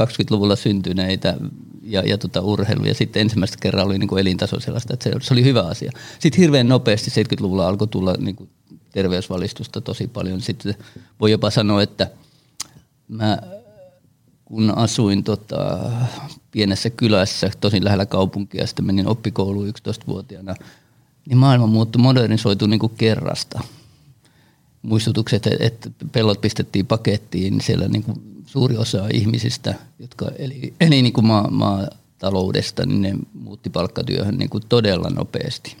20-luvulla 0.00 0.56
syntyneitä 0.56 1.36
ja, 1.82 2.00
ja 2.00 2.18
tota 2.18 2.40
urheilu. 2.40 2.84
Ja 2.84 2.94
sitten 2.94 3.22
ensimmäistä 3.22 3.56
kerran 3.60 3.86
oli 3.86 3.98
niin 3.98 4.08
kuin 4.08 4.20
elintaso 4.20 4.60
sellaista, 4.60 4.94
että 4.94 5.04
se, 5.04 5.12
se 5.20 5.34
oli 5.34 5.44
hyvä 5.44 5.62
asia. 5.62 5.92
Sitten 6.18 6.40
hirveän 6.40 6.68
nopeasti 6.68 7.10
70-luvulla 7.10 7.68
alkoi 7.68 7.88
tulla 7.88 8.14
niin 8.18 8.36
kuin 8.36 8.50
terveysvalistusta 8.96 9.80
tosi 9.80 10.06
paljon. 10.06 10.40
Sitten 10.40 10.74
voi 11.20 11.30
jopa 11.30 11.50
sanoa, 11.50 11.82
että 11.82 12.10
mä 13.08 13.38
kun 14.44 14.72
asuin 14.76 15.24
tota, 15.24 15.78
pienessä 16.50 16.90
kylässä, 16.90 17.50
tosin 17.60 17.84
lähellä 17.84 18.06
kaupunkia, 18.06 18.66
sitten 18.66 18.84
menin 18.84 19.06
oppikouluun 19.06 19.68
11-vuotiaana, 19.68 20.54
niin 21.28 21.38
maailma 21.38 21.66
muuttui, 21.66 22.02
modernisoitu 22.02 22.66
niin 22.66 22.80
kuin 22.80 22.92
kerrasta. 22.96 23.60
Muistutukset, 24.82 25.46
että 25.60 25.90
pellot 26.12 26.40
pistettiin 26.40 26.86
pakettiin, 26.86 27.52
niin 27.52 27.64
siellä 27.64 27.88
niin 27.88 28.02
kuin 28.02 28.44
suuri 28.46 28.76
osa 28.76 29.08
ihmisistä, 29.12 29.74
jotka 29.98 30.30
eli, 30.38 30.74
eli 30.80 31.02
niin 31.02 31.12
kuin 31.12 31.26
maa, 31.26 31.50
maataloudesta, 31.50 32.86
niin 32.86 33.02
ne 33.02 33.14
muutti 33.34 33.70
palkkatyöhön 33.70 34.38
niin 34.38 34.50
kuin 34.50 34.64
todella 34.68 35.10
nopeasti. 35.10 35.76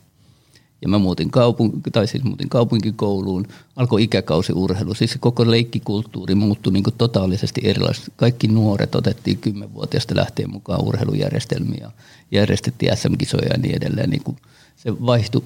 Ja 0.82 0.88
mä 0.88 0.98
muutin, 0.98 1.30
kaupunk- 1.30 1.90
tai 1.92 2.06
siis 2.06 2.24
muutin 2.24 2.48
kaupunkikouluun, 2.48 3.48
alkoi 3.76 4.02
ikäkausiurheilu. 4.02 4.94
Siis 4.94 5.10
se 5.10 5.18
koko 5.18 5.50
leikkikulttuuri 5.50 6.34
muuttui 6.34 6.72
niin 6.72 6.84
totaalisesti 6.98 7.60
erilaisesti. 7.64 8.12
Kaikki 8.16 8.48
nuoret 8.48 8.94
otettiin 8.94 9.38
kymmenvuotiaasta 9.38 10.16
lähtien 10.16 10.50
mukaan 10.50 10.84
urheilujärjestelmiä. 10.84 11.90
Järjestettiin 12.30 12.96
SM-kisoja 12.96 13.48
ja 13.52 13.58
niin 13.58 13.76
edelleen. 13.76 14.10
Niin 14.10 14.22
kuin 14.22 14.36
se 14.76 15.06
vaihtui 15.06 15.42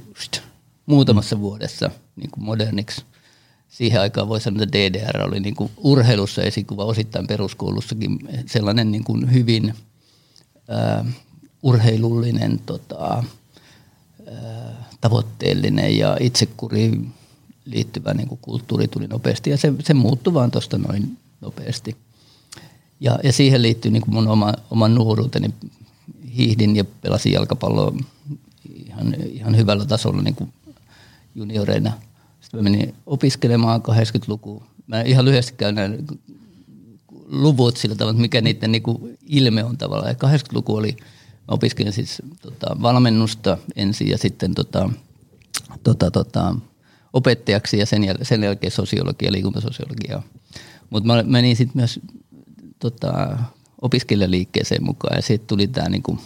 muutamassa 0.87 1.41
vuodessa 1.41 1.91
niin 2.17 2.31
kuin 2.31 2.45
moderniksi 2.45 3.03
siihen 3.71 4.01
aikaan 4.01 4.29
voi 4.29 4.41
sanoa, 4.41 4.63
että 4.63 4.79
DDR 4.79 5.23
oli 5.23 5.41
niin 5.41 5.55
kuin 5.55 5.71
urheilussa 5.77 6.43
esikuva, 6.43 6.85
osittain 6.85 7.27
peruskoulussakin 7.27 8.19
sellainen 8.47 8.91
niin 8.91 9.05
kuin 9.05 9.33
hyvin 9.33 9.75
äh, 10.71 11.07
urheilullinen, 11.63 12.61
tota, 12.67 13.25
äh, 14.29 14.90
tavoitteellinen 15.01 15.99
ja 15.99 16.17
itsekuri 16.21 17.01
liittyvä 17.65 18.15
niin 18.15 18.29
kuin 18.29 18.39
kulttuuri 18.43 18.89
tuli 18.89 19.07
nopeasti 19.07 19.51
ja 19.51 19.57
se, 19.57 19.73
se 19.85 19.95
muuttui 19.95 20.35
vaan 20.35 20.51
tuosta 20.51 20.79
noin 20.79 21.19
nopeasti. 21.41 21.97
Ja, 23.01 23.19
ja 23.25 23.33
siihen 23.33 23.63
liittyy 23.63 23.91
niin 23.91 24.03
kuin 24.03 24.15
mun 24.15 24.29
oma, 24.29 24.55
oman 24.71 24.95
nuoruuteni. 24.95 25.55
Hiihdin 26.37 26.77
ja 26.77 26.85
pelasin 26.85 27.33
jalkapalloa 27.33 27.93
ihan, 28.87 29.15
ihan 29.31 29.57
hyvällä 29.57 29.85
tasolla 29.85 30.23
niin 30.23 30.35
kuin 30.35 30.53
junioreina. 31.35 31.93
Sitten 32.41 32.61
mä 32.61 32.71
menin 32.71 32.95
opiskelemaan 33.07 33.81
80-lukuun. 33.81 34.63
Mä 34.87 35.03
ihan 35.03 35.25
lyhyesti 35.25 35.53
käyn 35.57 35.75
nämä 35.75 35.95
luvut 37.29 37.77
sillä 37.77 37.95
tavalla, 37.95 38.11
että 38.11 38.21
mikä 38.21 38.41
niiden 38.41 38.73
niin 38.73 38.83
kuin 38.83 39.19
ilme 39.27 39.65
on 39.65 39.79
tavallaan. 39.79 40.11
Ja 40.11 40.29
80-luku 40.29 40.77
oli, 40.77 40.97
opiskelin 41.51 41.93
siis 41.93 42.23
tota, 42.43 42.77
valmennusta 42.83 43.59
ensin 43.77 44.09
ja 44.09 44.19
sitten 44.19 44.55
tota, 44.55 44.91
tota, 45.83 46.11
tota, 46.11 46.55
opettajaksi 47.13 47.79
ja 47.79 47.87
sen, 47.87 48.03
jäl- 48.03 48.25
sen 48.25 48.43
jälkeen 48.43 48.71
sosiologia, 48.71 49.33
liikuntasosiologia. 49.33 50.23
Mutta 50.91 51.07
mä 51.07 51.23
menin 51.23 51.57
sitten 51.57 51.77
myös 51.77 52.01
tota, 52.79 53.39
opiskelijaliikkeeseen 53.83 54.85
mukaan 54.85 55.17
ja 55.17 55.23
siitä 55.23 55.45
tuli 55.47 55.69
tämä 55.69 55.89
niinku, 55.89 56.19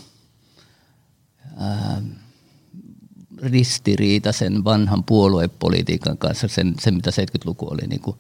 ristiriita 3.42 4.32
sen 4.32 4.64
vanhan 4.64 5.04
puoluepolitiikan 5.04 6.18
kanssa, 6.18 6.48
sen, 6.48 6.74
sen 6.80 6.94
mitä 6.94 7.10
70-luku 7.10 7.68
oli 7.70 7.86
niinku, 7.86 8.16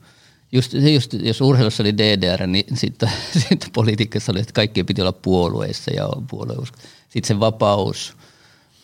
just, 0.54 0.72
just, 0.74 1.12
jos 1.12 1.40
urheilussa 1.40 1.82
oli 1.82 1.98
DDR, 1.98 2.46
niin 2.46 2.76
sitten 2.76 3.10
sit 3.48 3.68
politiikassa 3.72 4.32
oli, 4.32 4.40
että 4.40 4.52
kaikkien 4.52 4.86
piti 4.86 5.00
olla 5.00 5.12
puolueissa 5.12 5.90
ja 5.90 6.08
puolueusko. 6.30 6.78
Sitten 7.08 7.28
se 7.28 7.40
vapaus, 7.40 8.16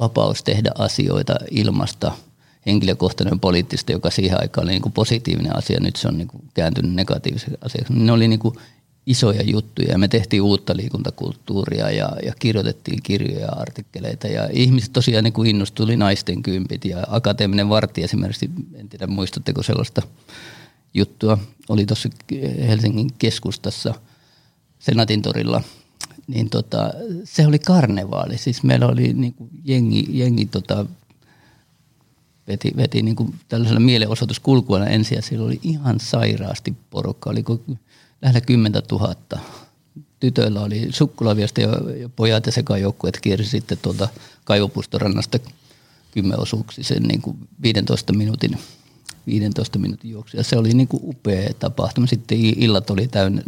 vapaus 0.00 0.42
tehdä 0.42 0.70
asioita 0.78 1.34
ilmasta– 1.50 2.12
henkilökohtainen 2.66 3.40
poliittista, 3.40 3.92
joka 3.92 4.10
siihen 4.10 4.40
aikaan 4.40 4.64
oli 4.64 4.72
niin 4.72 4.82
kuin 4.82 4.92
positiivinen 4.92 5.56
asia, 5.56 5.80
nyt 5.80 5.96
se 5.96 6.08
on 6.08 6.18
niin 6.18 6.28
kuin 6.28 6.42
kääntynyt 6.54 6.92
negatiiviseksi 6.92 7.58
asiaksi. 7.60 7.92
Ne 7.92 8.12
oli 8.12 8.28
niin 8.28 8.38
kuin 8.38 8.54
isoja 9.06 9.42
juttuja. 9.42 9.98
Me 9.98 10.08
tehtiin 10.08 10.42
uutta 10.42 10.76
liikuntakulttuuria 10.76 11.90
ja, 11.90 12.12
ja 12.22 12.32
kirjoitettiin 12.38 13.02
kirjoja 13.02 13.40
ja 13.40 13.52
artikkeleita. 13.52 14.26
Ja 14.26 14.48
ihmiset 14.52 14.92
tosiaan 14.92 15.24
niin 15.24 15.32
kuin 15.32 15.50
innostui, 15.50 15.96
naisten 15.96 16.42
kympit 16.42 16.84
ja 16.84 17.06
akateeminen 17.08 17.68
vartti 17.68 18.02
esimerkiksi, 18.02 18.50
en 18.74 18.88
tiedä 18.88 19.06
muistatteko 19.06 19.62
sellaista 19.62 20.02
juttua, 20.94 21.38
oli 21.68 21.86
tuossa 21.86 22.08
Helsingin 22.68 23.10
keskustassa 23.18 23.94
Senatin 24.78 25.22
torilla 25.22 25.62
niin 26.26 26.50
tota, 26.50 26.92
se 27.24 27.46
oli 27.46 27.58
karnevaali. 27.58 28.38
Siis 28.38 28.62
meillä 28.62 28.86
oli 28.86 29.12
niin 29.12 29.34
kuin 29.34 29.50
jengi, 29.64 30.06
jengi 30.08 30.46
tota, 30.46 30.86
veti, 32.48 32.72
veti 32.76 33.02
niin 33.02 33.16
kuin 33.16 33.34
tällaisella 33.48 33.80
mielenosoituskulkuilla 33.80 34.86
ensin 34.86 35.16
ja 35.16 35.22
siellä 35.22 35.46
oli 35.46 35.60
ihan 35.62 36.00
sairaasti 36.00 36.74
porukka, 36.90 37.30
oli 37.30 37.44
lähellä 38.22 38.40
kymmentä 38.40 38.82
tuhatta. 38.82 39.38
Tytöillä 40.20 40.60
oli 40.60 40.88
sukkulaviosta 40.90 41.60
ja, 41.60 41.68
ja 42.00 42.08
pojat 42.08 42.46
ja 42.46 42.52
sekajoukkueet 42.52 43.20
kiersi 43.20 43.50
sitten 43.50 43.78
tuolta 43.82 44.08
kaivopustorannasta 44.44 45.38
kymmenosuuksisen 46.10 47.02
niin 47.02 47.22
kuin 47.22 47.36
15 47.62 48.12
minuutin 48.12 48.58
15 49.26 49.78
minuutin 49.78 50.10
juoksu. 50.10 50.36
Ja 50.36 50.44
se 50.44 50.56
oli 50.56 50.74
niin 50.74 50.88
kuin 50.88 51.02
upea 51.04 51.50
tapahtuma. 51.58 52.06
Sitten 52.06 52.38
illat 52.40 52.90
oli 52.90 53.08
täynnä, 53.08 53.42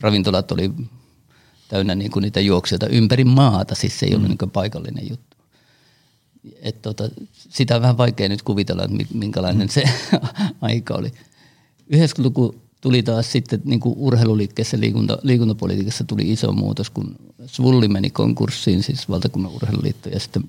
ravintolat 0.00 0.52
oli 0.52 0.70
täynnä 1.68 1.94
niin 1.94 2.10
kuin 2.10 2.22
niitä 2.22 2.40
juoksijoita 2.40 2.86
ympäri 2.86 3.24
maata, 3.24 3.74
siis 3.74 4.00
se 4.00 4.06
ei 4.06 4.14
ollut 4.14 4.28
mm. 4.28 4.36
niin 4.40 4.50
paikallinen 4.50 5.08
juttu 5.10 5.32
et 6.62 6.82
tota, 6.82 7.08
sitä 7.32 7.76
on 7.76 7.82
vähän 7.82 7.98
vaikea 7.98 8.28
nyt 8.28 8.42
kuvitella, 8.42 8.84
että 8.84 8.96
minkälainen 9.14 9.68
se 9.68 9.84
aika 10.60 10.94
oli. 10.94 11.12
90-luku 11.94 12.54
tuli 12.80 13.02
taas 13.02 13.32
sitten 13.32 13.60
niin 13.64 13.80
kuin 13.80 13.94
urheiluliikkeessä, 13.98 14.80
liikunta, 14.80 15.18
liikuntapolitiikassa 15.22 16.04
tuli 16.04 16.32
iso 16.32 16.52
muutos, 16.52 16.90
kun 16.90 17.16
Svulli 17.46 17.88
meni 17.88 18.10
konkurssiin, 18.10 18.82
siis 18.82 19.08
valtakunnan 19.08 19.52
urheiluliitto, 19.52 20.08
ja 20.08 20.20
sitten 20.20 20.44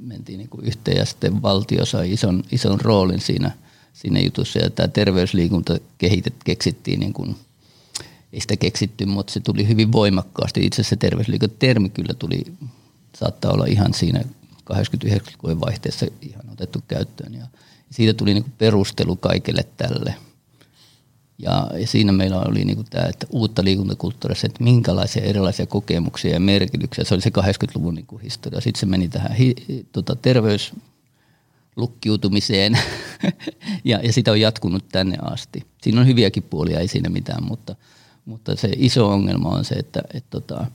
mentiin 0.00 0.38
niin 0.38 0.48
kuin 0.48 0.64
yhteen, 0.64 0.96
ja 0.96 1.06
sitten 1.06 1.42
valtio 1.42 1.84
sai 1.84 2.12
ison, 2.12 2.42
ison 2.52 2.80
roolin 2.80 3.20
siinä, 3.20 3.50
siinä 3.92 4.20
jutussa, 4.20 4.58
ja 4.58 4.70
tämä 4.70 4.88
terveysliikunta 4.88 5.78
kehitet, 5.98 6.34
keksittiin 6.44 7.00
niin 7.00 7.12
kuin, 7.12 7.36
ei 8.32 8.40
sitä 8.40 8.56
keksitty, 8.56 9.06
mutta 9.06 9.32
se 9.32 9.40
tuli 9.40 9.68
hyvin 9.68 9.92
voimakkaasti. 9.92 10.66
Itse 10.66 10.82
asiassa 10.82 10.96
terveysliikunta-termi 10.96 11.88
kyllä 11.88 12.14
tuli, 12.14 12.44
saattaa 13.14 13.52
olla 13.52 13.66
ihan 13.66 13.94
siinä 13.94 14.24
89-luvun 14.72 15.60
vaihteessa 15.60 16.06
ihan 16.22 16.50
otettu 16.52 16.78
käyttöön. 16.88 17.34
Ja 17.34 17.46
siitä 17.90 18.14
tuli 18.14 18.34
niin 18.34 18.52
perustelu 18.58 19.16
kaikille 19.16 19.64
tälle. 19.76 20.14
Ja, 21.38 21.70
ja 21.80 21.86
siinä 21.86 22.12
meillä 22.12 22.40
oli 22.40 22.64
niin 22.64 22.84
tämä, 22.90 23.06
että 23.06 23.26
uutta 23.30 23.64
liikuntakulttuurissa, 23.64 24.46
että 24.46 24.64
minkälaisia 24.64 25.22
erilaisia 25.22 25.66
kokemuksia 25.66 26.32
ja 26.32 26.40
merkityksiä. 26.40 27.04
Se 27.04 27.14
oli 27.14 27.22
se 27.22 27.30
80-luvun 27.30 27.94
niin 27.94 28.20
historia. 28.22 28.60
Sitten 28.60 28.80
se 28.80 28.86
meni 28.86 29.08
tähän 29.08 29.32
hi, 29.32 29.54
tota, 29.92 30.16
terveyslukkiutumiseen 31.72 32.78
ja, 33.84 34.00
ja 34.02 34.12
sitä 34.12 34.30
on 34.30 34.40
jatkunut 34.40 34.84
tänne 34.92 35.16
asti. 35.22 35.66
Siinä 35.82 36.00
on 36.00 36.06
hyviäkin 36.06 36.42
puolia, 36.42 36.80
ei 36.80 36.88
siinä 36.88 37.10
mitään, 37.10 37.44
mutta, 37.44 37.76
mutta 38.24 38.56
se 38.56 38.68
iso 38.76 39.08
ongelma 39.08 39.48
on 39.48 39.64
se, 39.64 39.74
että, 39.74 40.02
että 40.14 40.30
tota, 40.30 40.66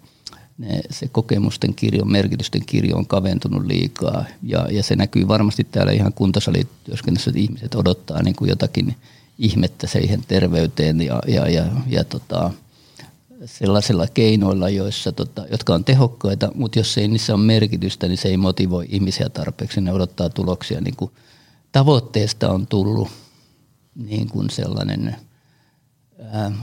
ne, 0.57 0.81
se 0.89 1.07
kokemusten 1.07 1.73
kirjo, 1.73 2.05
merkitysten 2.05 2.65
kirjo 2.65 2.97
on 2.97 3.07
kaventunut 3.07 3.65
liikaa 3.65 4.25
ja, 4.43 4.67
ja 4.71 4.83
se 4.83 4.95
näkyy 4.95 5.27
varmasti 5.27 5.63
täällä 5.63 5.91
ihan 5.91 6.13
kuntosalityöskennössä, 6.13 7.29
että 7.29 7.39
ihmiset 7.39 7.75
odottaa 7.75 8.23
niin 8.23 8.35
kuin 8.35 8.49
jotakin 8.49 8.95
ihmettä 9.37 9.87
siihen 9.87 10.23
terveyteen 10.27 11.01
ja, 11.01 11.21
ja, 11.27 11.49
ja, 11.49 11.65
ja 11.87 12.03
tota, 12.03 12.51
sellaisilla 13.45 14.07
keinoilla, 14.07 14.69
joissa, 14.69 15.11
tota, 15.11 15.45
jotka 15.51 15.73
on 15.73 15.83
tehokkaita, 15.83 16.51
mutta 16.55 16.79
jos 16.79 16.97
ei 16.97 17.07
niissä 17.07 17.35
ole 17.35 17.43
merkitystä, 17.43 18.07
niin 18.07 18.17
se 18.17 18.27
ei 18.27 18.37
motivoi 18.37 18.85
ihmisiä 18.89 19.29
tarpeeksi, 19.29 19.81
ne 19.81 19.93
odottaa 19.93 20.29
tuloksia. 20.29 20.81
Niin 20.81 20.95
kuin 20.95 21.11
tavoitteesta 21.71 22.49
on 22.51 22.67
tullut 22.67 23.07
niin 23.95 24.29
kuin 24.29 24.49
sellainen– 24.49 25.15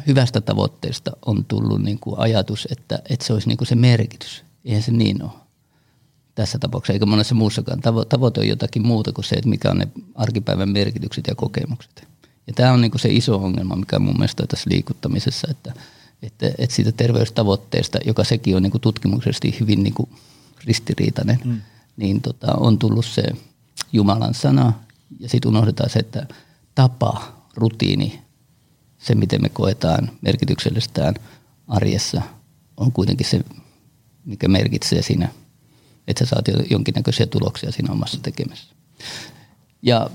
hyvästä 0.07 0.40
tavoitteesta 0.40 1.16
on 1.26 1.45
tullut 1.45 1.83
niin 1.83 1.99
kuin 1.99 2.19
ajatus, 2.19 2.69
että, 2.71 3.02
että 3.09 3.26
se 3.26 3.33
olisi 3.33 3.49
niin 3.49 3.59
kuin 3.59 3.69
se 3.69 3.75
merkitys. 3.75 4.45
Eihän 4.64 4.83
se 4.83 4.93
niin 4.93 5.23
ole 5.23 5.31
tässä 6.35 6.59
tapauksessa, 6.59 6.93
eikä 6.93 7.07
monessa 7.07 7.35
muussakaan. 7.35 7.78
Tavo- 7.78 8.04
tavoite 8.09 8.40
on 8.40 8.49
jotakin 8.49 8.87
muuta 8.87 9.12
kuin 9.12 9.25
se, 9.25 9.37
että 9.37 9.49
mikä 9.49 9.71
on 9.71 9.78
ne 9.78 9.88
arkipäivän 10.14 10.69
merkitykset 10.69 11.26
ja 11.26 11.35
kokemukset. 11.35 12.09
Ja 12.47 12.52
tämä 12.52 12.73
on 12.73 12.81
niin 12.81 12.90
kuin 12.90 13.00
se 13.00 13.09
iso 13.09 13.37
ongelma, 13.37 13.76
mikä 13.76 13.99
mun 13.99 14.16
mielestä 14.19 14.43
on 14.43 14.49
tässä 14.49 14.71
liikuttamisessa, 14.71 15.49
että, 15.50 15.73
että, 16.26 16.50
että 16.59 16.76
siitä 16.76 16.93
terveystavoitteesta, 16.93 17.99
joka 18.07 18.25
sekin 18.25 18.57
on 18.57 18.62
niin 18.62 18.71
kuin 18.71 18.81
tutkimuksellisesti 18.81 19.57
hyvin 19.61 19.83
niin 19.83 19.95
kuin 19.95 20.09
ristiriitainen, 20.64 21.38
mm. 21.45 21.61
niin 21.97 22.21
tota, 22.21 22.54
on 22.57 22.78
tullut 22.78 23.07
se 23.07 23.23
Jumalan 23.93 24.35
sana 24.35 24.73
ja 25.21 25.28
sitten 25.28 25.49
unohdetaan 25.49 25.90
se, 25.90 25.99
että 25.99 26.26
tapa, 26.75 27.33
rutiini, 27.54 28.23
se, 28.99 29.14
miten 29.14 29.43
me 29.43 29.49
koetaan 29.49 30.11
merkityksellisestään 30.21 31.14
arjessa, 31.69 32.23
on 32.76 32.93
kuitenkin 32.93 33.26
se, 33.26 33.40
mikä 34.25 34.49
merkitsee 34.49 35.02
siinä, 35.02 35.28
että 36.09 36.25
sä 36.25 36.28
saat 36.28 36.45
jonkinnäköisiä 36.71 37.26
tuloksia 37.26 37.73
siinä 37.73 37.93
omassa 37.93 38.19
tekemisessä. 38.23 38.75
Ja 39.83 40.11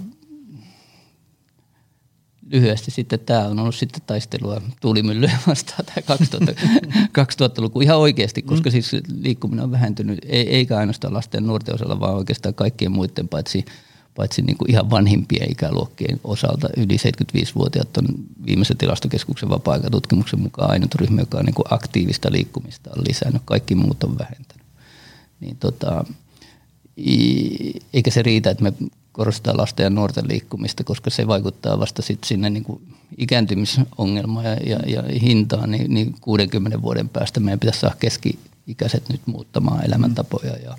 lyhyesti 2.51 2.91
sitten 2.91 3.19
tämä 3.19 3.47
on 3.47 3.59
ollut 3.59 3.75
sitten 3.75 4.01
taistelua 4.07 4.61
tuulimyllyä 4.81 5.37
vastaan 5.47 5.85
tämä 5.85 6.01
2000, 6.05 6.51
2000-luku 6.97 7.81
ihan 7.81 7.97
oikeasti, 7.97 8.41
koska 8.41 8.69
mm. 8.69 8.71
siis 8.71 8.91
liikkuminen 9.21 9.63
on 9.63 9.71
vähentynyt, 9.71 10.19
eikä 10.29 10.77
ainoastaan 10.77 11.13
lasten 11.13 11.43
ja 11.43 11.47
nuorten 11.47 11.75
osalla, 11.75 11.99
vaan 11.99 12.15
oikeastaan 12.15 12.55
kaikkien 12.55 12.91
muiden 12.91 13.27
paitsi 13.27 13.65
paitsi 14.15 14.41
niin 14.41 14.57
kuin 14.57 14.71
ihan 14.71 14.89
vanhimpien 14.89 15.51
ikäluokkien 15.51 16.19
osalta. 16.23 16.69
Yli 16.77 16.97
75-vuotiaat 16.97 17.97
on 17.97 18.05
viimeisen 18.45 18.77
tilastokeskuksen 18.77 19.49
vapaa-aikatutkimuksen 19.49 20.41
mukaan 20.41 20.71
ainut 20.71 20.95
ryhmä, 20.95 21.21
joka 21.21 21.37
on 21.37 21.45
niin 21.45 21.53
kuin 21.53 21.65
aktiivista 21.69 22.31
liikkumista 22.31 22.89
on 22.97 23.03
lisännyt. 23.07 23.41
Kaikki 23.45 23.75
muut 23.75 24.03
on 24.03 24.17
vähentänyt. 24.17 24.65
Niin 25.39 25.57
tota, 25.57 26.05
eikä 27.93 28.11
se 28.11 28.21
riitä, 28.21 28.49
että 28.49 28.63
me 28.63 28.73
korostetaan 29.19 29.57
lasten 29.57 29.83
ja 29.83 29.89
nuorten 29.89 30.27
liikkumista, 30.27 30.83
koska 30.83 31.09
se 31.09 31.27
vaikuttaa 31.27 31.79
vasta 31.79 32.01
sit 32.01 32.23
sinne 32.23 32.49
niin 32.49 32.63
kuin 32.63 32.81
ikääntymisongelmaan 33.17 34.45
ja, 34.45 34.55
ja, 34.65 34.79
ja 34.85 35.19
hintaan, 35.21 35.71
niin, 35.71 35.93
niin 35.93 36.15
60 36.21 36.81
vuoden 36.81 37.09
päästä 37.09 37.39
meidän 37.39 37.59
pitäisi 37.59 37.79
saada 37.79 37.95
keski-ikäiset 37.99 39.09
nyt 39.09 39.21
muuttamaan 39.25 39.85
elämäntapoja 39.85 40.57
ja 40.57 40.77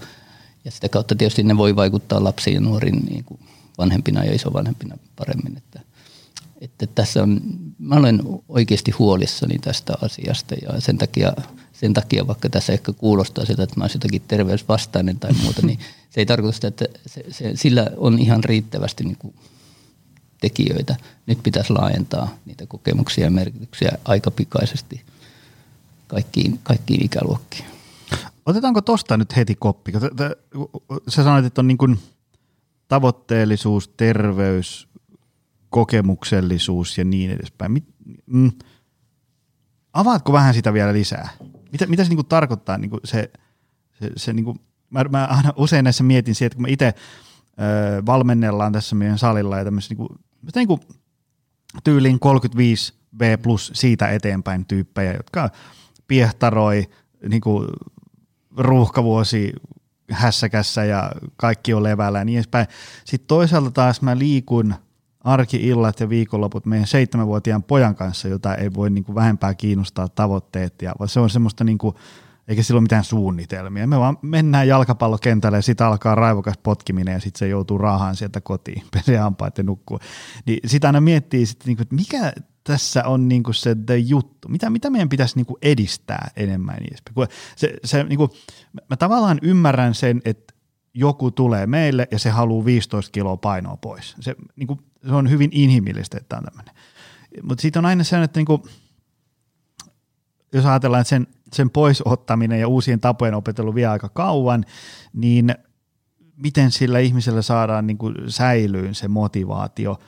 ja 0.64 0.70
sitä 0.70 0.88
kautta 0.88 1.14
tietysti 1.14 1.42
ne 1.42 1.56
voi 1.56 1.76
vaikuttaa 1.76 2.24
lapsiin 2.24 2.54
ja 2.54 2.60
nuoriin 2.60 3.06
niin 3.10 3.24
kuin 3.24 3.40
vanhempina 3.78 4.24
ja 4.24 4.34
isovanhempina 4.34 4.98
paremmin. 5.16 5.56
Että, 5.56 5.80
että 6.60 6.86
tässä 6.86 7.22
on, 7.22 7.40
mä 7.78 7.94
olen 7.94 8.22
oikeasti 8.48 8.90
huolissani 8.90 9.58
tästä 9.58 9.92
asiasta 10.02 10.54
ja 10.54 10.80
sen 10.80 10.98
takia, 10.98 11.32
sen 11.80 11.94
takia 11.94 12.26
vaikka 12.26 12.48
tässä 12.48 12.72
ehkä 12.72 12.92
kuulostaa 12.92 13.44
siltä, 13.44 13.62
että 13.62 13.74
mä 13.76 13.84
olisin 13.84 13.98
jotakin 13.98 14.22
terveysvastainen 14.28 15.18
tai 15.18 15.32
muuta, 15.32 15.66
niin 15.66 15.78
se 16.10 16.20
ei 16.20 16.26
tarkoita 16.26 16.54
sitä, 16.54 16.68
että 16.68 16.84
se, 17.06 17.24
se, 17.30 17.52
sillä 17.54 17.90
on 17.96 18.18
ihan 18.18 18.44
riittävästi 18.44 19.04
niin 19.04 19.16
kuin 19.16 19.34
tekijöitä. 20.40 20.96
Nyt 21.26 21.42
pitäisi 21.42 21.72
laajentaa 21.72 22.36
niitä 22.46 22.66
kokemuksia 22.66 23.24
ja 23.24 23.30
merkityksiä 23.30 23.90
aika 24.04 24.30
pikaisesti 24.30 25.02
kaikkiin, 26.06 26.60
kaikkiin 26.62 27.04
ikäluokkiin. 27.04 27.64
Otetaanko 28.46 28.80
tosta 28.80 29.16
nyt 29.16 29.36
heti 29.36 29.54
koppi? 29.54 29.92
Sä 31.08 31.24
sanoit, 31.24 31.44
että 31.44 31.60
on 31.60 31.68
niin 31.68 31.78
kuin 31.78 31.98
tavoitteellisuus, 32.88 33.88
terveys, 33.88 34.88
kokemuksellisuus 35.70 36.98
ja 36.98 37.04
niin 37.04 37.30
edespäin. 37.30 37.86
mm, 38.26 38.52
avaatko 39.92 40.32
vähän 40.32 40.54
sitä 40.54 40.72
vielä 40.72 40.92
lisää? 40.92 41.28
Mitä, 41.72 41.86
mitä 41.86 42.04
se 42.04 42.08
niin 42.08 42.16
kuin 42.16 42.26
tarkoittaa 42.26 42.78
niin 42.78 42.90
kuin 42.90 43.00
se, 43.04 43.30
se, 44.00 44.10
se 44.16 44.32
niin 44.32 44.44
kuin, 44.44 44.60
mä, 44.90 45.04
mä 45.04 45.24
aina 45.24 45.52
usein 45.56 45.84
näissä 45.84 46.04
mietin 46.04 46.34
siitä, 46.34 46.46
että 46.46 46.56
kun 46.56 46.62
me 46.62 46.70
itse 46.70 46.94
öö, 47.60 48.02
valmennellaan 48.06 48.72
tässä 48.72 48.96
meidän 48.96 49.18
salilla 49.18 49.58
ja 49.58 49.64
tämmöisessä 49.64 49.94
niin 49.94 50.08
kuin, 50.08 50.18
niin 50.54 50.66
kuin 50.66 50.80
tyyliin 51.84 52.20
35 52.20 52.94
B 53.16 53.20
plus 53.42 53.72
siitä 53.74 54.08
eteenpäin 54.08 54.66
tyyppejä, 54.66 55.12
jotka 55.12 55.50
piehtaroi 56.08 56.90
niin 57.28 57.40
kuin 57.40 57.68
ruuhkavuosi 58.56 59.52
hässäkässä 60.10 60.84
ja 60.84 61.12
kaikki 61.36 61.74
on 61.74 61.82
levällä 61.82 62.18
ja 62.18 62.24
niin 62.24 62.36
edespäin. 62.36 62.66
Sitten 63.04 63.26
toisaalta 63.26 63.70
taas 63.70 64.02
mä 64.02 64.18
liikun 64.18 64.74
arki-illat 65.20 66.00
ja 66.00 66.08
viikonloput 66.08 66.66
meidän 66.66 66.86
seitsemänvuotiaan 66.86 67.62
pojan 67.62 67.94
kanssa, 67.94 68.28
jota 68.28 68.54
ei 68.54 68.74
voi 68.74 68.90
niin 68.90 69.04
kuin 69.04 69.14
vähempää 69.14 69.54
kiinnostaa 69.54 70.08
tavoitteet, 70.08 70.82
ja 70.82 70.94
se 71.06 71.20
on 71.20 71.30
semmoista 71.30 71.64
niin 71.64 71.78
kuin, 71.78 71.94
eikä 72.48 72.62
sillä 72.62 72.78
ole 72.78 72.82
mitään 72.82 73.04
suunnitelmia. 73.04 73.86
Me 73.86 73.98
vaan 73.98 74.18
mennään 74.22 74.68
jalkapallokentälle 74.68 75.58
ja 75.58 75.62
sitten 75.62 75.86
alkaa 75.86 76.14
raivokas 76.14 76.58
potkiminen 76.58 77.12
ja 77.12 77.20
sitten 77.20 77.38
se 77.38 77.48
joutuu 77.48 77.78
raahaan 77.78 78.16
sieltä 78.16 78.40
kotiin, 78.40 78.82
pesee 78.96 79.18
hampaat 79.18 79.58
ja 79.58 79.64
nukkuu. 79.64 79.98
Niin 80.46 80.60
sitä 80.66 80.88
aina 80.88 81.00
miettii, 81.00 81.46
sit, 81.46 81.66
niin 81.66 81.76
kuin, 81.76 81.82
että 81.84 81.94
mikä 81.94 82.32
tässä 82.64 83.04
on 83.04 83.28
niin 83.28 83.42
kuin 83.42 83.54
se 83.54 83.76
the 83.86 83.96
juttu, 83.96 84.48
mitä, 84.48 84.70
mitä 84.70 84.90
meidän 84.90 85.08
pitäisi 85.08 85.36
niin 85.36 85.46
kuin 85.46 85.58
edistää 85.62 86.30
enemmän. 86.36 86.76
Se, 87.56 87.74
se, 87.84 88.04
niin 88.04 88.16
kuin, 88.16 88.30
mä 88.90 88.96
tavallaan 88.96 89.38
ymmärrän 89.42 89.94
sen, 89.94 90.22
että 90.24 90.54
joku 90.94 91.30
tulee 91.30 91.66
meille 91.66 92.08
ja 92.10 92.18
se 92.18 92.30
haluaa 92.30 92.64
15 92.64 93.12
kiloa 93.12 93.36
painoa 93.36 93.76
pois. 93.76 94.16
Se, 94.20 94.36
niin 94.56 94.66
kuin, 94.66 94.80
se 95.06 95.14
on 95.14 95.30
hyvin 95.30 95.50
inhimillistä, 95.52 96.18
että 96.18 96.36
on 96.36 96.44
tämmöinen. 96.44 96.74
Mutta 97.42 97.62
sitten 97.62 97.80
on 97.80 97.86
aina 97.86 98.04
se, 98.04 98.22
että 98.22 98.40
niin 98.40 98.46
kuin, 98.46 98.62
jos 100.52 100.66
ajatellaan, 100.66 101.00
että 101.00 101.08
sen, 101.08 101.26
sen 101.52 101.70
pois 101.70 102.02
ottaminen 102.04 102.60
ja 102.60 102.68
uusien 102.68 103.00
tapojen 103.00 103.34
opettelu 103.34 103.74
vie 103.74 103.86
aika 103.86 104.08
kauan, 104.08 104.64
niin 105.12 105.54
miten 106.36 106.70
sillä 106.70 106.98
ihmisellä 106.98 107.42
saadaan 107.42 107.86
niin 107.86 107.98
kuin 107.98 108.14
säilyyn 108.28 108.94
se 108.94 109.08
motivaatio, 109.08 109.98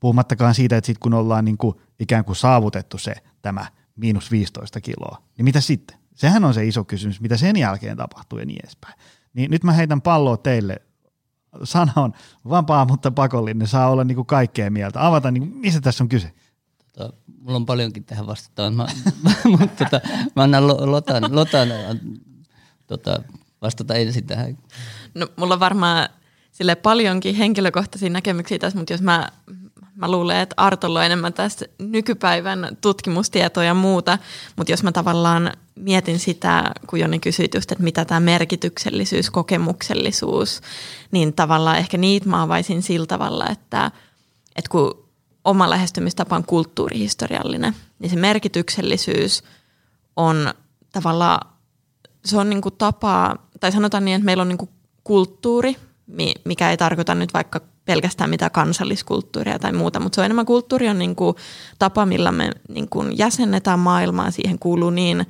puhumattakaan 0.00 0.54
siitä, 0.54 0.76
että 0.76 0.86
sitten 0.86 1.00
kun 1.00 1.14
ollaan 1.14 1.44
niin 1.44 1.58
kuin 1.58 1.76
ikään 2.00 2.24
kuin 2.24 2.36
saavutettu 2.36 2.98
se 2.98 3.14
tämä 3.42 3.66
miinus 3.96 4.30
15 4.30 4.80
kiloa, 4.80 5.22
niin 5.36 5.44
mitä 5.44 5.60
sitten? 5.60 5.98
Sehän 6.14 6.44
on 6.44 6.54
se 6.54 6.66
iso 6.66 6.84
kysymys, 6.84 7.20
mitä 7.20 7.36
sen 7.36 7.56
jälkeen 7.56 7.96
tapahtuu 7.96 8.38
ja 8.38 8.46
niin 8.46 8.60
edespäin. 8.64 8.94
Niin 9.34 9.50
nyt 9.50 9.64
mä 9.64 9.72
heitän 9.72 10.02
palloa 10.02 10.36
teille. 10.36 10.76
Sana 11.64 11.92
on 11.96 12.12
vapaa, 12.48 12.84
mutta 12.84 13.10
pakollinen. 13.10 13.66
Saa 13.66 13.90
olla 13.90 14.04
niin 14.04 14.16
kuin 14.16 14.26
kaikkea 14.26 14.70
mieltä. 14.70 15.06
Avata, 15.06 15.30
niin 15.30 15.48
kuin, 15.48 15.60
mistä 15.60 15.80
tässä 15.80 16.04
on 16.04 16.08
kyse? 16.08 16.32
Tota, 16.92 17.12
mulla 17.40 17.56
on 17.56 17.66
paljonkin 17.66 18.04
tähän 18.04 18.26
vastataan, 18.26 18.74
mä, 18.74 18.86
mutta 19.58 19.84
tota, 19.84 20.00
mä 20.36 20.42
annan 20.42 20.66
Lotan, 20.66 21.36
Lotan 21.36 21.68
tota, 22.86 23.22
vastata 23.62 23.94
ensin 23.94 24.26
tähän. 24.26 24.58
No 25.14 25.26
mulla 25.36 25.54
on 25.54 25.60
varmaan 25.60 26.08
sille 26.52 26.74
paljonkin 26.74 27.34
henkilökohtaisia 27.34 28.10
näkemyksiä 28.10 28.58
tässä, 28.58 28.78
mutta 28.78 28.92
jos 28.92 29.02
mä 29.02 29.28
Mä 29.96 30.10
luulen, 30.10 30.36
että 30.36 30.54
Artolla 30.56 30.98
on 30.98 31.04
enemmän 31.04 31.32
tästä 31.32 31.64
nykypäivän 31.78 32.76
tutkimustietoa 32.80 33.64
ja 33.64 33.74
muuta, 33.74 34.18
mutta 34.56 34.72
jos 34.72 34.82
mä 34.82 34.92
tavallaan 34.92 35.52
mietin 35.74 36.18
sitä, 36.18 36.72
kun 36.86 37.00
Joni 37.00 37.18
kysyit 37.18 37.54
just, 37.54 37.72
että 37.72 37.84
mitä 37.84 38.04
tämä 38.04 38.20
merkityksellisyys, 38.20 39.30
kokemuksellisuus, 39.30 40.60
niin 41.10 41.32
tavallaan 41.32 41.78
ehkä 41.78 41.96
niitä 41.96 42.28
mä 42.28 42.42
avaisin 42.42 42.82
sillä 42.82 43.06
tavalla, 43.06 43.46
että, 43.48 43.90
että 44.56 44.68
kun 44.70 45.08
oma 45.44 45.70
lähestymistapa 45.70 46.36
on 46.36 46.44
kulttuurihistoriallinen, 46.44 47.76
niin 47.98 48.10
se 48.10 48.16
merkityksellisyys 48.16 49.42
on 50.16 50.54
tavallaan, 50.92 51.52
se 52.24 52.38
on 52.38 52.50
niin 52.50 52.62
kuin 52.62 52.74
tapa, 52.78 53.36
tai 53.60 53.72
sanotaan 53.72 54.04
niin, 54.04 54.14
että 54.14 54.24
meillä 54.24 54.40
on 54.40 54.48
niin 54.48 54.68
kulttuuri, 55.04 55.76
mikä 56.44 56.70
ei 56.70 56.76
tarkoita 56.76 57.14
nyt 57.14 57.34
vaikka 57.34 57.60
pelkästään 57.86 58.30
mitä 58.30 58.50
kansalliskulttuuria 58.50 59.58
tai 59.58 59.72
muuta, 59.72 60.00
mutta 60.00 60.14
se 60.14 60.20
on 60.20 60.24
enemmän 60.24 60.46
kulttuuri 60.46 60.88
on 60.88 60.98
niin 60.98 61.16
kuin 61.16 61.36
tapa, 61.78 62.06
millä 62.06 62.32
me 62.32 62.50
niin 62.68 62.88
kuin 62.88 63.18
jäsennetään 63.18 63.78
maailmaa. 63.78 64.30
Siihen 64.30 64.58
kuuluu 64.58 64.90
niin 64.90 65.26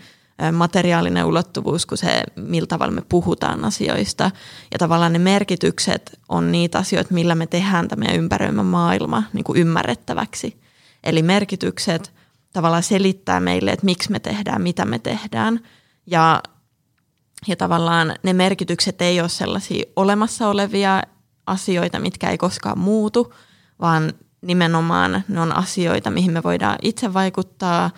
materiaalinen 0.52 1.24
ulottuvuus 1.24 1.86
kuin 1.86 1.98
se, 1.98 2.22
millä 2.36 2.66
tavalla 2.66 2.92
me 2.92 3.02
puhutaan 3.08 3.64
asioista. 3.64 4.30
Ja 4.72 4.78
tavallaan 4.78 5.12
ne 5.12 5.18
merkitykset 5.18 6.20
on 6.28 6.52
niitä 6.52 6.78
asioita, 6.78 7.14
millä 7.14 7.34
me 7.34 7.46
tehdään 7.46 7.88
tämä 7.88 8.12
ympäröimä 8.14 8.62
maailma 8.62 9.22
niin 9.32 9.44
kuin 9.44 9.58
ymmärrettäväksi. 9.58 10.60
Eli 11.04 11.22
merkitykset 11.22 12.12
tavallaan 12.52 12.82
selittää 12.82 13.40
meille, 13.40 13.70
että 13.70 13.84
miksi 13.84 14.10
me 14.10 14.18
tehdään, 14.18 14.62
mitä 14.62 14.84
me 14.84 14.98
tehdään. 14.98 15.60
Ja, 16.06 16.42
ja 17.46 17.56
tavallaan 17.56 18.14
ne 18.22 18.32
merkitykset 18.32 19.02
ei 19.02 19.20
ole 19.20 19.28
sellaisia 19.28 19.84
olemassa 19.96 20.48
olevia 20.48 21.02
asioita, 21.46 21.98
mitkä 21.98 22.30
ei 22.30 22.38
koskaan 22.38 22.78
muutu, 22.78 23.34
vaan 23.80 24.12
nimenomaan 24.42 25.24
ne 25.28 25.40
on 25.40 25.56
asioita, 25.56 26.10
mihin 26.10 26.32
me 26.32 26.42
voidaan 26.42 26.78
itse 26.82 27.14
vaikuttaa. 27.14 27.90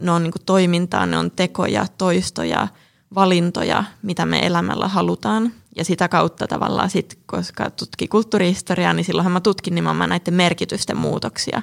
Ne 0.00 0.10
on 0.10 0.22
niin 0.22 0.32
toimintaa, 0.46 1.06
ne 1.06 1.18
on 1.18 1.30
tekoja, 1.30 1.86
toistoja, 1.98 2.68
valintoja, 3.14 3.84
mitä 4.02 4.26
me 4.26 4.46
elämällä 4.46 4.88
halutaan. 4.88 5.52
Ja 5.76 5.84
sitä 5.84 6.08
kautta 6.08 6.46
tavallaan 6.46 6.90
sit, 6.90 7.18
koska 7.26 7.70
tutki 7.70 8.08
kulttuurihistoriaa, 8.08 8.92
niin 8.92 9.04
silloinhan 9.04 9.32
mä 9.32 9.40
tutkin 9.40 9.74
nimenomaan 9.74 10.10
näiden 10.10 10.34
merkitysten 10.34 10.96
muutoksia. 10.96 11.62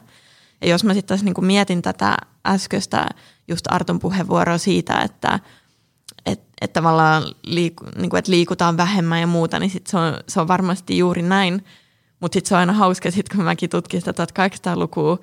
Ja 0.62 0.70
jos 0.70 0.84
mä 0.84 0.94
sitten 0.94 1.20
niin 1.22 1.46
mietin 1.46 1.82
tätä 1.82 2.18
äskeistä 2.48 3.08
just 3.48 3.66
Arton 3.70 4.00
puheenvuoroa 4.00 4.58
siitä, 4.58 5.02
että– 5.02 5.40
että 6.26 6.52
et 6.62 6.74
tavallaan 6.74 7.24
liiku, 7.44 7.86
niin 7.96 8.10
kuin, 8.10 8.18
että 8.20 8.32
liikutaan 8.32 8.78
vähemmän 8.78 9.22
ja 9.22 9.28
muuta, 9.28 9.60
niin 9.60 9.70
sit 9.70 9.88
se, 9.88 9.98
on, 9.98 10.18
se 10.28 10.42
on 10.42 10.48
varmasti 10.48 10.98
juuri 10.98 11.22
näin. 11.22 11.66
Mutta 12.20 12.36
sitten 12.36 12.50
se 12.50 12.56
on 12.56 12.60
aina 12.60 12.74
hauska, 12.74 13.12
sit 13.12 13.30
kun 13.30 13.44
mäkin 13.44 13.70
tutkin 13.70 14.02
sitä 14.02 14.12
1800-lukua 14.12 15.20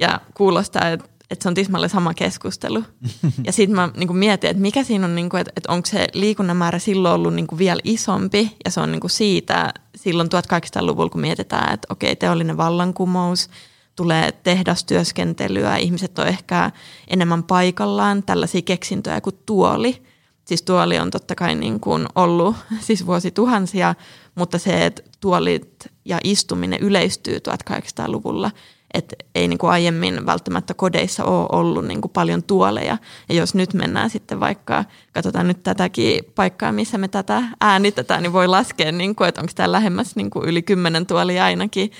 ja 0.00 0.20
kuulostaa, 0.34 0.88
että 0.88 1.08
et 1.30 1.42
se 1.42 1.48
on 1.48 1.54
tismalle 1.54 1.88
sama 1.88 2.14
keskustelu. 2.14 2.84
ja 3.46 3.52
sitten 3.52 3.76
mä 3.76 3.88
niin 3.96 4.06
kuin 4.06 4.16
mietin, 4.16 4.50
että 4.50 4.62
mikä 4.62 4.84
siinä 4.84 5.04
on, 5.06 5.14
niin 5.14 5.30
kuin, 5.30 5.40
että, 5.40 5.52
että 5.56 5.72
onko 5.72 5.86
se 5.86 6.06
liikunnan 6.12 6.56
määrä 6.56 6.78
silloin 6.78 7.14
ollut 7.14 7.34
niin 7.34 7.46
kuin 7.46 7.58
vielä 7.58 7.80
isompi. 7.84 8.56
Ja 8.64 8.70
se 8.70 8.80
on 8.80 8.92
niin 8.92 9.00
kuin 9.00 9.10
siitä 9.10 9.74
silloin 9.96 10.28
1800-luvulla, 10.28 11.10
kun 11.10 11.20
mietitään, 11.20 11.74
että 11.74 11.86
okei, 11.90 12.16
teollinen 12.16 12.56
vallankumous, 12.56 13.50
tulee 13.96 14.32
tehdastyöskentelyä, 14.32 15.76
ihmiset 15.76 16.18
on 16.18 16.26
ehkä 16.26 16.70
enemmän 17.08 17.42
paikallaan, 17.42 18.22
tällaisia 18.22 18.62
keksintöjä 18.62 19.20
kuin 19.20 19.36
tuoli– 19.46 20.02
Siis 20.44 20.62
tuoli 20.62 20.98
on 20.98 21.10
totta 21.10 21.34
kai 21.34 21.54
niin 21.54 21.80
kuin 21.80 22.06
ollut 22.14 22.56
siis 22.86 23.06
vuosituhansia, 23.06 23.94
mutta 24.34 24.58
se, 24.58 24.86
että 24.86 25.02
tuolit 25.20 25.86
ja 26.04 26.18
istuminen 26.24 26.80
yleistyy 26.80 27.38
1800-luvulla, 27.70 28.50
että 28.94 29.16
ei 29.34 29.48
niin 29.48 29.58
kuin 29.58 29.70
aiemmin 29.70 30.26
välttämättä 30.26 30.74
kodeissa 30.74 31.24
ole 31.24 31.48
ollut 31.52 31.86
niin 31.86 32.00
kuin 32.00 32.12
paljon 32.12 32.42
tuoleja. 32.42 32.98
Ja 33.28 33.34
jos 33.34 33.54
nyt 33.54 33.74
mennään 33.74 34.10
sitten 34.10 34.40
vaikka, 34.40 34.84
katsotaan 35.12 35.48
nyt 35.48 35.62
tätäkin 35.62 36.24
paikkaa, 36.34 36.72
missä 36.72 36.98
me 36.98 37.08
tätä 37.08 37.42
äänitetään, 37.60 38.22
niin 38.22 38.32
voi 38.32 38.48
laskea, 38.48 38.92
niin 38.92 39.14
kuin, 39.14 39.28
että 39.28 39.40
onko 39.40 39.52
tämä 39.54 39.72
lähemmäs 39.72 40.16
niin 40.16 40.30
kuin 40.30 40.48
yli 40.48 40.62
kymmenen 40.62 41.06
tuolia 41.06 41.44
ainakin. 41.44 41.92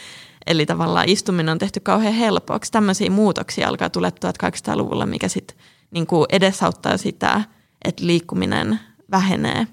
Eli 0.46 0.66
tavallaan 0.66 1.08
istuminen 1.08 1.52
on 1.52 1.58
tehty 1.58 1.80
kauhean 1.80 2.14
helpoksi. 2.14 2.72
Tämmöisiä 2.72 3.10
muutoksia 3.10 3.68
alkaa 3.68 3.90
tulla 3.90 4.10
1800-luvulla, 4.10 5.06
mikä 5.06 5.28
sitten 5.28 5.56
niin 5.90 6.06
edesauttaa 6.30 6.96
sitä– 6.96 7.40
että 7.84 8.06
liikkuminen 8.06 8.80
vähenee. 9.10 9.66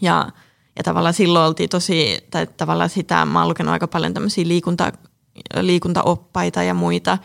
Ja, 0.00 0.28
ja 0.76 0.82
tavallaan 0.82 1.14
silloin 1.14 1.46
oltiin 1.46 1.70
tosi, 1.70 2.18
tai 2.30 2.46
tavallaan 2.46 2.90
sitä, 2.90 3.24
mä 3.24 3.44
oon 3.44 3.68
aika 3.68 3.88
paljon 3.88 4.14
tämmöisiä 4.14 4.48
liikunta, 4.48 4.92
liikuntaoppaita 5.60 6.62
ja 6.62 6.74
muita, 6.74 7.18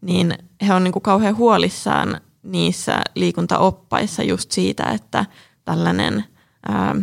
niin 0.00 0.34
he 0.66 0.74
on 0.74 0.84
niin 0.84 0.92
kuin 0.92 1.02
kauhean 1.02 1.36
huolissaan 1.36 2.20
niissä 2.42 3.00
liikuntaoppaissa 3.14 4.22
just 4.22 4.50
siitä, 4.50 4.84
että 4.84 5.26
tällainen 5.64 6.24
ää, 6.68 6.94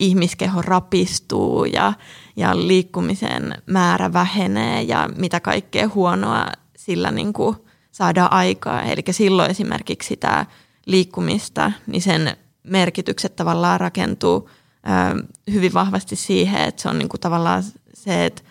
ihmiskeho 0.00 0.62
rapistuu 0.62 1.64
ja, 1.64 1.92
ja 2.36 2.66
liikkumisen 2.66 3.62
määrä 3.66 4.12
vähenee 4.12 4.82
ja 4.82 5.10
mitä 5.16 5.40
kaikkea 5.40 5.88
huonoa 5.94 6.46
sillä 6.76 7.10
niin 7.10 7.32
kuin 7.32 7.56
saadaan 7.90 8.32
aikaa. 8.32 8.82
Eli 8.82 9.02
silloin 9.10 9.50
esimerkiksi 9.50 10.08
sitä 10.08 10.46
liikkumista, 10.86 11.72
niin 11.86 12.02
sen 12.02 12.36
merkitykset 12.62 13.36
tavallaan 13.36 13.80
rakentuu 13.80 14.50
ö, 14.50 15.26
hyvin 15.52 15.74
vahvasti 15.74 16.16
siihen, 16.16 16.60
että 16.62 16.82
se 16.82 16.88
on 16.88 16.98
niin 16.98 17.08
kuin 17.08 17.20
tavallaan 17.20 17.62
se, 17.94 18.26
että 18.26 18.42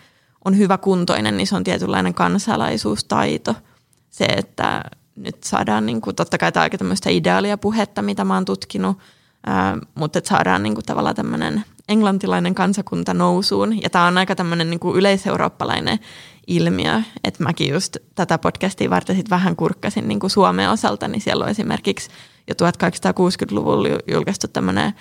on 0.44 0.58
hyvä 0.58 0.78
kuntoinen, 0.78 1.36
niin 1.36 1.46
se 1.46 1.56
on 1.56 1.64
tietynlainen 1.64 2.14
kansalaisuustaito. 2.14 3.54
Se, 4.10 4.24
että 4.24 4.82
nyt 5.16 5.44
saadaan, 5.44 5.86
niin 5.86 6.00
kuin, 6.00 6.16
totta 6.16 6.38
kai 6.38 6.52
tämä 6.52 6.62
aika 6.62 6.78
tämmöistä 6.78 7.10
ideaalia 7.10 7.58
puhetta, 7.58 8.02
mitä 8.02 8.24
mä 8.24 8.34
oon 8.34 8.44
tutkinut, 8.44 8.98
ää, 9.46 9.78
mutta 9.94 10.18
että 10.18 10.28
saadaan 10.28 10.62
niin 10.62 10.74
kuin, 10.74 10.84
tavallaan 10.84 11.16
tämmöinen 11.16 11.64
englantilainen 11.92 12.54
kansakunta 12.54 13.14
nousuun. 13.14 13.82
Ja 13.82 13.90
tämä 13.90 14.06
on 14.06 14.18
aika 14.18 14.34
tämmöinen 14.36 14.70
niin 14.70 14.80
kuin 14.80 14.96
yleiseurooppalainen 14.96 15.98
ilmiö, 16.46 17.02
että 17.24 17.42
mäkin 17.42 17.72
just 17.72 17.96
tätä 18.14 18.38
podcastia 18.38 18.90
varten 18.90 19.16
sit 19.16 19.30
vähän 19.30 19.56
kurkkasin 19.56 20.08
niin 20.08 20.20
kuin 20.20 20.30
Suomen 20.30 20.70
osalta, 20.70 21.08
niin 21.08 21.20
siellä 21.20 21.44
on 21.44 21.50
esimerkiksi 21.50 22.10
jo 22.48 22.54
1860-luvulla 22.54 23.88
julkaistu 24.12 24.48
tämmöinen 24.48 24.92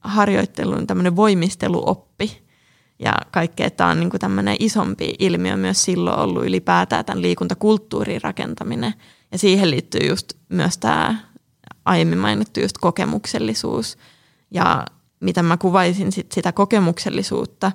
harjoittelun 0.00 0.86
tämmöinen 0.86 1.16
voimisteluoppi, 1.16 2.42
ja 2.98 3.12
kaikkea, 3.30 3.70
tämä 3.70 3.90
on 3.90 4.00
niin 4.00 4.10
tämmöinen 4.10 4.56
isompi 4.58 5.14
ilmiö 5.18 5.56
myös 5.56 5.84
silloin 5.84 6.18
ollut 6.18 6.44
ylipäätään 6.44 7.04
tämän 7.04 7.22
liikuntakulttuurin 7.22 8.22
rakentaminen. 8.22 8.94
Ja 9.32 9.38
siihen 9.38 9.70
liittyy 9.70 10.08
just 10.08 10.32
myös 10.48 10.78
tämä 10.78 11.16
aiemmin 11.84 12.18
mainittu 12.18 12.60
just 12.60 12.78
kokemuksellisuus. 12.78 13.98
Ja 14.50 14.86
miten 15.20 15.44
mä 15.44 15.56
kuvaisin 15.56 16.12
sit 16.12 16.32
sitä 16.32 16.52
kokemuksellisuutta, 16.52 17.72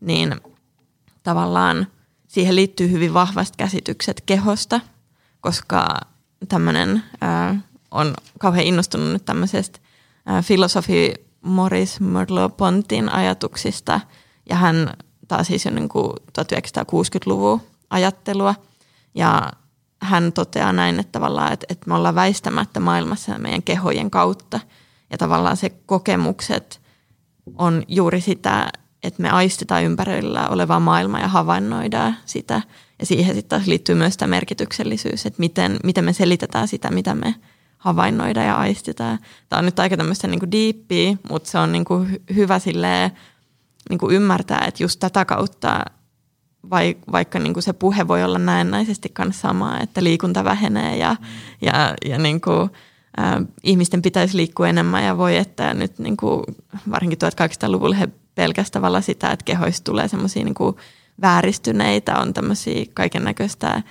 niin 0.00 0.40
tavallaan 1.22 1.86
siihen 2.28 2.56
liittyy 2.56 2.90
hyvin 2.90 3.14
vahvasti 3.14 3.54
käsitykset 3.58 4.20
kehosta, 4.26 4.80
koska 5.40 6.00
tämmöinen 6.48 7.02
on 7.90 8.14
kauhean 8.38 8.66
innostunut 8.66 9.12
nyt 9.12 9.24
tämmöisestä 9.24 9.78
ää, 10.26 10.42
filosofi 10.42 11.14
Morris 11.42 12.00
Merleau-Pontin 12.00 13.08
ajatuksista– 13.12 14.00
ja 14.48 14.56
hän 14.56 14.90
taas 15.28 15.46
siis 15.46 15.64
jo 15.64 15.70
niin 15.70 15.88
kuin 15.88 16.12
1960-luvun 16.12 17.60
ajattelua. 17.90 18.54
Ja 19.14 19.52
hän 20.02 20.32
toteaa 20.32 20.72
näin, 20.72 21.00
että 21.00 21.12
tavallaan, 21.12 21.52
että, 21.52 21.66
että 21.68 21.88
me 21.88 21.94
ollaan 21.94 22.14
väistämättä 22.14 22.80
maailmassa 22.80 23.38
meidän 23.38 23.62
kehojen 23.62 24.10
kautta. 24.10 24.60
Ja 25.14 25.18
tavallaan 25.18 25.56
se 25.56 25.70
kokemukset 25.70 26.80
on 27.58 27.82
juuri 27.88 28.20
sitä, 28.20 28.68
että 29.02 29.22
me 29.22 29.30
aistetaan 29.30 29.84
ympärillä 29.84 30.48
olevaa 30.48 30.80
maailmaa 30.80 31.20
ja 31.20 31.28
havainnoidaan 31.28 32.16
sitä. 32.24 32.62
Ja 32.98 33.06
siihen 33.06 33.34
sitten 33.34 33.48
taas 33.48 33.66
liittyy 33.66 33.94
myös 33.94 34.16
tämä 34.16 34.30
merkityksellisyys, 34.30 35.26
että 35.26 35.40
miten, 35.40 35.76
miten 35.84 36.04
me 36.04 36.12
selitetään 36.12 36.68
sitä, 36.68 36.90
mitä 36.90 37.14
me 37.14 37.34
havainnoidaan 37.78 38.46
ja 38.46 38.54
aistetaan. 38.54 39.18
Tämä 39.48 39.58
on 39.58 39.64
nyt 39.64 39.78
aika 39.78 39.96
tämmöistä 39.96 40.28
niin 40.28 40.52
diippiä, 40.52 41.16
mutta 41.30 41.50
se 41.50 41.58
on 41.58 41.72
niin 41.72 41.84
kuin 41.84 42.22
hyvä 42.34 42.58
silleen 42.58 43.10
niin 43.90 43.98
kuin 43.98 44.14
ymmärtää, 44.16 44.64
että 44.68 44.82
just 44.82 45.00
tätä 45.00 45.24
kautta 45.24 45.84
vaikka 47.12 47.38
niin 47.38 47.54
kuin 47.54 47.62
se 47.62 47.72
puhe 47.72 48.08
voi 48.08 48.24
olla 48.24 48.38
näennäisesti 48.38 49.08
kanssa 49.08 49.48
samaa, 49.48 49.80
että 49.80 50.04
liikunta 50.04 50.44
vähenee 50.44 50.96
ja, 50.96 51.16
ja, 51.62 51.94
ja 52.04 52.18
niin 52.18 52.40
kuin, 52.40 52.70
ä, 53.20 53.42
ihmisten 53.62 54.02
pitäisi 54.02 54.36
liikkua 54.36 54.68
enemmän 54.68 55.04
ja 55.04 55.18
voi, 55.18 55.36
että 55.36 55.74
nyt 55.74 55.98
niin 55.98 56.16
kuin, 56.16 56.42
varsinkin 56.90 57.18
1800-luvulla 57.24 57.94
he 57.94 58.08
pelkästään 58.34 59.02
sitä, 59.02 59.30
että 59.30 59.44
kehoista 59.44 59.84
tulee 59.84 60.08
semmoisia 60.08 60.44
niin 60.44 60.54
vääristyneitä, 61.20 62.18
on 62.18 62.34
tämmöisiä 62.34 62.84
kaiken 62.94 63.24
näköistä 63.24 63.82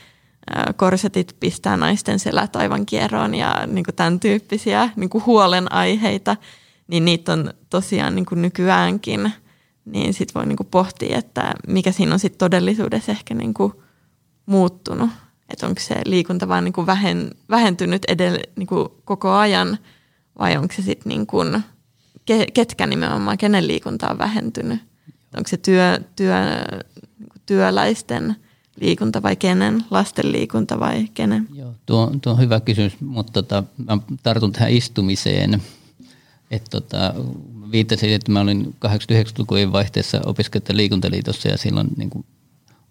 korsetit 0.76 1.36
pistää 1.40 1.78
naisten 1.78 2.20
selät 2.20 2.56
aivan 2.56 2.86
kieroon 2.86 3.36
ja 3.36 3.68
niin 3.68 3.86
kuin 3.86 3.96
tämän 3.96 4.20
tyyppisiä 4.20 4.90
niin 4.96 5.10
kuin 5.10 5.26
huolenaiheita, 5.26 6.38
niin 6.88 7.06
niitä 7.06 7.34
on 7.34 7.54
tosiaan 7.70 8.16
niin 8.16 8.26
kuin 8.26 8.42
nykyäänkin– 8.42 9.32
niin 9.86 10.14
sitten 10.14 10.34
voi 10.34 10.46
niinku 10.46 10.64
pohtia, 10.64 11.18
että 11.18 11.54
mikä 11.68 11.92
siinä 11.92 12.14
on 12.14 12.20
sitten 12.20 12.40
todellisuudessa 12.40 13.12
ehkä 13.12 13.34
niinku 13.34 13.84
muuttunut. 14.46 15.10
Että 15.54 15.68
onko 15.68 15.82
se 15.82 15.96
liikunta 16.06 16.48
vaan 16.48 16.64
niinku 16.64 16.86
vähen, 16.86 17.32
vähentynyt 17.50 18.06
edellä 18.08 18.40
niinku 18.56 19.02
koko 19.06 19.32
ajan 19.32 19.78
vai 20.40 20.58
onko 20.58 20.74
se 20.74 20.82
sitten 20.82 21.10
niinku, 21.10 21.38
ke, 22.26 22.46
ketkä 22.54 22.88
nimenomaan, 22.88 23.38
kenen 23.38 23.68
liikunta 23.68 24.10
on 24.10 24.18
vähentynyt. 24.18 24.82
Onko 25.38 25.48
se 25.48 25.58
työ, 25.58 26.00
työ, 26.16 26.36
niinku 27.20 27.36
työläisten 27.46 28.36
liikunta 28.76 29.24
vai 29.24 29.36
kenen, 29.36 29.84
lasten 29.92 30.32
liikunta 30.32 30.80
vai 30.80 31.08
kenen? 31.14 31.48
Joo, 31.54 31.74
tuo, 31.86 32.12
tuo 32.22 32.34
on 32.34 32.40
hyvä 32.40 32.60
kysymys, 32.60 33.02
mutta 33.02 33.34
tota, 33.34 33.64
mä 33.78 33.98
tartun 34.24 34.52
tähän 34.52 34.72
istumiseen. 34.72 35.62
Että 36.52 36.70
tota, 36.70 37.14
viittasin, 37.72 38.14
että 38.14 38.32
mä 38.32 38.42
olin 38.42 38.76
89-lukujen 38.86 39.72
vaihteessa 39.72 40.22
opiskelijoiden 40.26 40.78
liikuntaliitossa 40.78 41.48
ja 41.48 41.58
silloin 41.58 41.88
niin 41.98 42.10
kuin 42.10 42.26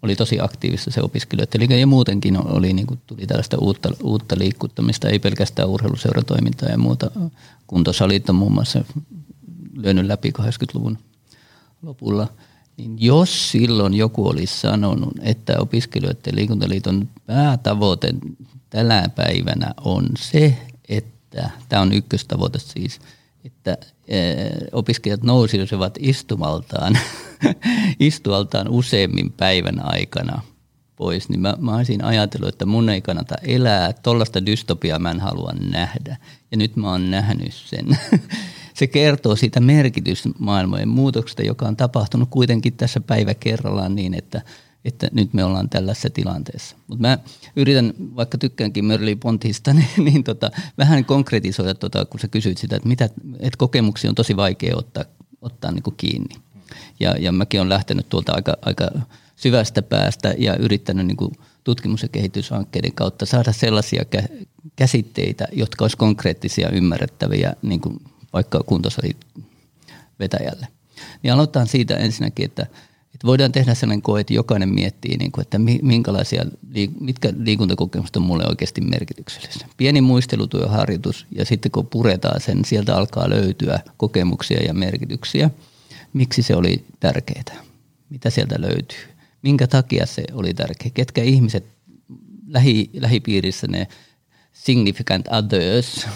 oli 0.03 0.15
tosi 0.15 0.39
aktiivista 0.39 0.91
se 0.91 1.01
opiskelijoiden 1.01 1.79
ja 1.79 1.87
muutenkin 1.87 2.47
oli, 2.47 2.73
niin 2.73 2.87
kuin, 2.87 2.99
tuli 3.07 3.27
tällaista 3.27 3.57
uutta, 3.57 3.89
uutta 4.03 4.35
liikuttamista, 4.39 5.09
ei 5.09 5.19
pelkästään 5.19 5.69
urheiluseuratoimintaa 5.69 6.69
ja 6.69 6.77
muuta. 6.77 7.11
Kuntosalit 7.67 8.29
on 8.29 8.35
muun 8.35 8.53
muassa 8.53 8.85
lyönyt 9.73 10.05
läpi 10.05 10.33
80-luvun 10.41 10.97
lopulla. 11.81 12.27
Niin 12.77 13.01
jos 13.01 13.51
silloin 13.51 13.93
joku 13.93 14.27
olisi 14.27 14.59
sanonut, 14.59 15.13
että 15.21 15.59
opiskelijoiden 15.59 16.35
liikuntaliiton 16.35 17.09
päätavoite 17.25 18.13
tällä 18.69 19.09
päivänä 19.15 19.73
on 19.81 20.07
se, 20.19 20.57
että 20.89 21.49
tämä 21.69 21.81
on 21.81 21.93
ykköstavoite 21.93 22.59
siis– 22.59 22.99
että 23.45 23.77
opiskelijat 24.71 25.23
nousisivat 25.23 25.97
istumaltaan, 25.99 26.97
istualtaan 27.99 28.69
useammin 28.69 29.31
päivän 29.31 29.85
aikana 29.85 30.41
pois, 30.95 31.29
niin 31.29 31.39
mä, 31.39 31.55
mä 31.59 31.75
olisin 31.75 32.03
ajatellut, 32.03 32.49
että 32.49 32.65
mun 32.65 32.89
ei 32.89 33.01
kannata 33.01 33.35
elää, 33.43 33.93
tollaista 33.93 34.45
dystopiaa 34.45 34.99
mä 34.99 35.11
en 35.11 35.19
halua 35.19 35.51
nähdä. 35.71 36.17
Ja 36.51 36.57
nyt 36.57 36.75
mä 36.75 36.91
oon 36.91 37.11
nähnyt 37.11 37.53
sen. 37.53 37.97
Se 38.73 38.87
kertoo 38.87 39.35
siitä 39.35 39.59
merkitysmaailmojen 39.59 40.89
muutoksesta, 40.89 41.43
joka 41.43 41.67
on 41.67 41.75
tapahtunut 41.75 42.29
kuitenkin 42.29 42.73
tässä 42.73 42.99
päivä 42.99 43.33
kerrallaan 43.33 43.95
niin, 43.95 44.13
että– 44.13 44.41
että 44.85 45.07
nyt 45.11 45.33
me 45.33 45.43
ollaan 45.43 45.69
tällaisessa 45.69 46.09
tilanteessa. 46.09 46.75
Mutta 46.87 47.01
mä 47.01 47.17
yritän, 47.55 47.93
vaikka 47.99 48.37
tykkäänkin 48.37 48.85
Mörli 48.85 49.15
Pontista, 49.15 49.73
niin, 49.79 49.87
niin 49.97 50.23
tota, 50.23 50.51
vähän 50.77 51.05
konkretisoida, 51.05 51.73
tota, 51.73 52.05
kun 52.05 52.19
sä 52.19 52.27
kysyit 52.27 52.57
sitä, 52.57 52.75
että, 52.75 52.89
mitä, 52.89 53.09
että 53.39 53.57
kokemuksia 53.57 54.09
on 54.09 54.15
tosi 54.15 54.35
vaikea 54.35 54.77
ottaa, 54.77 55.03
ottaa 55.41 55.71
niin 55.71 55.83
kuin 55.83 55.95
kiinni. 55.97 56.35
Ja, 56.99 57.15
ja 57.19 57.31
mäkin 57.31 57.59
olen 57.59 57.69
lähtenyt 57.69 58.09
tuolta 58.09 58.33
aika, 58.33 58.57
aika 58.61 58.91
syvästä 59.35 59.81
päästä 59.81 60.35
ja 60.37 60.55
yrittänyt 60.55 61.07
niin 61.07 61.17
kuin 61.17 61.31
tutkimus- 61.63 62.03
ja 62.03 62.09
kehityshankkeiden 62.09 62.93
kautta 62.93 63.25
saada 63.25 63.51
sellaisia 63.51 64.03
käsitteitä, 64.75 65.47
jotka 65.51 65.83
olisi 65.83 65.97
konkreettisia 65.97 66.69
ymmärrettäviä 66.69 67.55
niin 67.61 67.81
kuin 67.81 68.01
vaikka 68.33 68.63
kuntosalin 68.65 69.15
vetäjälle. 70.19 70.67
Niin 71.23 71.33
aloitetaan 71.33 71.67
siitä 71.67 71.95
ensinnäkin, 71.95 72.45
että– 72.45 72.67
että 73.13 73.27
voidaan 73.27 73.51
tehdä 73.51 73.73
sellainen 73.73 74.01
koe, 74.01 74.21
että 74.21 74.33
jokainen 74.33 74.69
miettii, 74.69 75.17
niin 75.17 75.31
kuin, 75.31 75.41
että 75.41 75.59
minkälaisia, 75.81 76.45
mitkä 76.99 77.33
liikuntakokemukset 77.37 78.15
on 78.15 78.21
mulle 78.21 78.43
oikeasti 78.47 78.81
merkityksellisiä. 78.81 79.67
Pieni 79.77 80.01
muistelutyöharjoitus 80.01 81.25
ja 81.35 81.45
sitten 81.45 81.71
kun 81.71 81.87
puretaan 81.87 82.41
sen, 82.41 82.65
sieltä 82.65 82.95
alkaa 82.95 83.29
löytyä 83.29 83.79
kokemuksia 83.97 84.63
ja 84.63 84.73
merkityksiä. 84.73 85.49
Miksi 86.13 86.43
se 86.43 86.55
oli 86.55 86.85
tärkeää? 86.99 87.63
Mitä 88.09 88.29
sieltä 88.29 88.55
löytyy? 88.61 88.99
Minkä 89.41 89.67
takia 89.67 90.05
se 90.05 90.23
oli 90.33 90.53
tärkeä? 90.53 90.91
Ketkä 90.93 91.23
ihmiset 91.23 91.65
lähi, 92.47 92.89
lähipiirissä 92.93 93.67
ne 93.67 93.87
significant 94.53 95.27
others, 95.27 96.07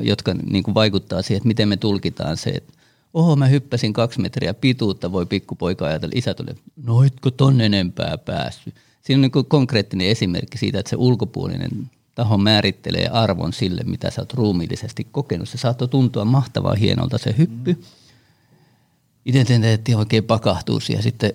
jotka 0.00 0.34
niin 0.34 0.62
kuin 0.62 0.74
vaikuttaa 0.74 1.22
siihen, 1.22 1.36
että 1.36 1.48
miten 1.48 1.68
me 1.68 1.76
tulkitaan 1.76 2.36
se, 2.36 2.50
että 2.50 2.72
oho 3.14 3.36
mä 3.36 3.46
hyppäsin 3.46 3.92
kaksi 3.92 4.20
metriä 4.20 4.54
pituutta, 4.54 5.12
voi 5.12 5.26
pikkupoika 5.26 5.86
ajatella. 5.86 6.12
Isä 6.16 6.34
tuli, 6.34 6.50
no 6.76 7.04
etkö 7.04 7.30
tonne 7.30 7.66
enempää 7.66 8.18
päässyt. 8.18 8.74
Siinä 9.02 9.18
on 9.18 9.30
niin 9.34 9.46
konkreettinen 9.48 10.06
esimerkki 10.06 10.58
siitä, 10.58 10.78
että 10.78 10.90
se 10.90 10.96
ulkopuolinen 10.96 11.90
taho 12.14 12.38
määrittelee 12.38 13.08
arvon 13.08 13.52
sille, 13.52 13.82
mitä 13.84 14.10
sä 14.10 14.22
oot 14.22 14.34
ruumiillisesti 14.34 15.08
kokenut. 15.12 15.48
Se 15.48 15.58
saattoi 15.58 15.88
tuntua 15.88 16.24
mahtavaa 16.24 16.74
hienolta 16.74 17.18
se 17.18 17.34
hyppy. 17.38 17.72
Mm. 17.72 17.82
Identiteetti 19.26 19.94
oikein 19.94 20.24
pakahtuu 20.24 20.80
ja 20.88 21.02
sitten 21.02 21.32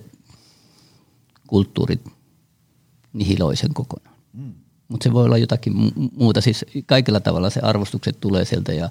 kulttuurit 1.48 2.02
nihiloi 3.14 3.56
sen 3.56 3.74
kokonaan. 3.74 4.16
Mm. 4.34 4.54
Mutta 4.88 5.04
se 5.04 5.14
voi 5.14 5.26
olla 5.26 5.38
jotakin 5.38 5.74
muuta. 6.18 6.42
Siis 6.42 6.66
kaikilla 6.86 7.20
tavalla 7.20 7.50
se 7.50 7.60
arvostukset 7.60 8.20
tulee 8.20 8.46
sieltä 8.46 8.74
ja, 8.74 8.90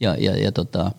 ja, 0.00 0.16
ja, 0.18 0.36
ja 0.36 0.52
tota, 0.52 0.92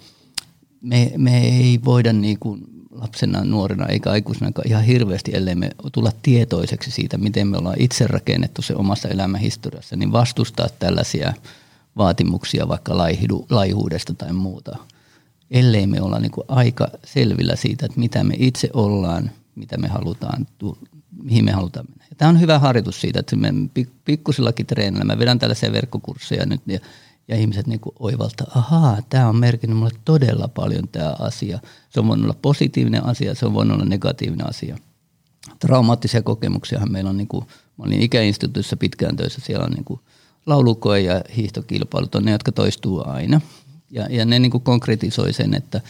me, 0.83 1.11
me 1.17 1.39
ei 1.47 1.79
voida 1.85 2.13
niin 2.13 2.39
kuin 2.39 2.61
lapsena, 2.91 3.43
nuorena 3.43 3.85
eikä 3.85 4.11
aikuisena 4.11 4.51
ihan 4.65 4.83
hirveästi, 4.83 5.31
ellei 5.35 5.55
me 5.55 5.69
tulla 5.91 6.11
tietoiseksi 6.21 6.91
siitä, 6.91 7.17
miten 7.17 7.47
me 7.47 7.57
ollaan 7.57 7.81
itse 7.81 8.07
rakennettu 8.07 8.61
se 8.61 8.75
omassa 8.75 9.07
elämänhistoriassa, 9.09 9.95
niin 9.95 10.11
vastustaa 10.11 10.67
tällaisia 10.79 11.33
vaatimuksia 11.97 12.67
vaikka 12.67 12.97
laihidu, 12.97 13.45
laihuudesta 13.49 14.13
tai 14.13 14.33
muuta. 14.33 14.77
Ellei 15.51 15.87
me 15.87 16.01
olla 16.01 16.19
niin 16.19 16.31
kuin 16.31 16.45
aika 16.47 16.87
selvillä 17.05 17.55
siitä, 17.55 17.85
että 17.85 17.99
mitä 17.99 18.23
me 18.23 18.33
itse 18.37 18.69
ollaan, 18.73 19.31
mitä 19.55 19.77
me 19.77 19.87
halutaan, 19.87 20.47
mihin 21.23 21.45
me 21.45 21.51
halutaan 21.51 21.85
mennä. 21.89 22.05
Ja 22.09 22.15
tämä 22.15 22.29
on 22.29 22.39
hyvä 22.39 22.59
harjoitus 22.59 23.01
siitä, 23.01 23.19
että 23.19 23.35
me 23.35 23.53
pikkusillakin 24.05 24.65
treenillä, 24.65 25.05
mä 25.05 25.19
vedän 25.19 25.39
tällaisia 25.39 25.71
verkkokursseja 25.71 26.45
nyt 26.45 26.61
ja 27.27 27.35
ihmiset 27.35 27.67
niin 27.67 27.79
oivaltaa, 27.99 28.47
ahaa, 28.55 28.97
tämä 29.09 29.29
on 29.29 29.35
merkinnyt 29.35 29.77
mulle 29.77 29.91
todella 30.05 30.47
paljon 30.47 30.87
tämä 30.87 31.15
asia. 31.19 31.59
Se 31.89 31.99
on 31.99 32.07
voinut 32.07 32.23
olla 32.23 32.37
positiivinen 32.41 33.05
asia, 33.05 33.35
se 33.35 33.45
on 33.45 33.53
voinut 33.53 33.75
olla 33.75 33.85
negatiivinen 33.85 34.49
asia. 34.49 34.77
Traumaattisia 35.59 36.21
kokemuksiahan 36.21 36.91
meillä 36.91 37.09
on, 37.09 37.17
niin 37.17 37.27
kuin, 37.27 37.45
mä 37.77 37.85
olin 37.85 38.01
ikäinstituutissa 38.01 38.77
pitkään 38.77 39.15
töissä, 39.15 39.41
siellä 39.41 39.65
on 39.65 39.71
niin 39.71 39.85
kuin 39.85 39.99
laulukoe 40.45 40.99
ja 40.99 41.21
hiihtokilpailut 41.35 42.15
on 42.15 42.25
ne, 42.25 42.31
jotka 42.31 42.51
toistuu 42.51 43.03
aina. 43.05 43.41
Ja, 43.91 44.07
ja 44.09 44.25
ne 44.25 44.39
niin 44.39 44.51
kuin 44.51 44.63
konkretisoi 44.63 45.33
sen, 45.33 45.53
että, 45.53 45.81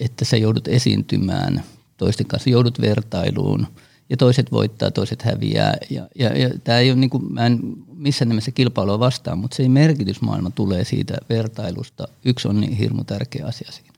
että 0.00 0.24
sä 0.24 0.36
joudut 0.36 0.68
esiintymään 0.68 1.62
toisten 1.96 2.26
kanssa, 2.26 2.50
joudut 2.50 2.80
vertailuun 2.80 3.66
ja 4.10 4.16
toiset 4.16 4.52
voittaa, 4.52 4.90
toiset 4.90 5.22
häviää. 5.22 5.76
Ja, 5.90 6.08
ja, 6.18 6.38
ja 6.38 6.50
tämä 6.64 6.78
ei 6.78 6.90
ole, 6.90 6.98
niin 6.98 7.10
kuin, 7.10 7.32
mä 7.32 7.46
en 7.46 7.60
missään 7.94 8.28
nimessä 8.28 8.50
kilpailua 8.50 8.98
vastaan, 8.98 9.38
mutta 9.38 9.56
se 9.56 9.68
merkitysmaailma 9.68 10.50
tulee 10.50 10.84
siitä 10.84 11.16
vertailusta. 11.28 12.08
Yksi 12.24 12.48
on 12.48 12.60
niin 12.60 12.72
hirmu 12.72 13.04
tärkeä 13.04 13.46
asia 13.46 13.72
siinä. 13.72 13.92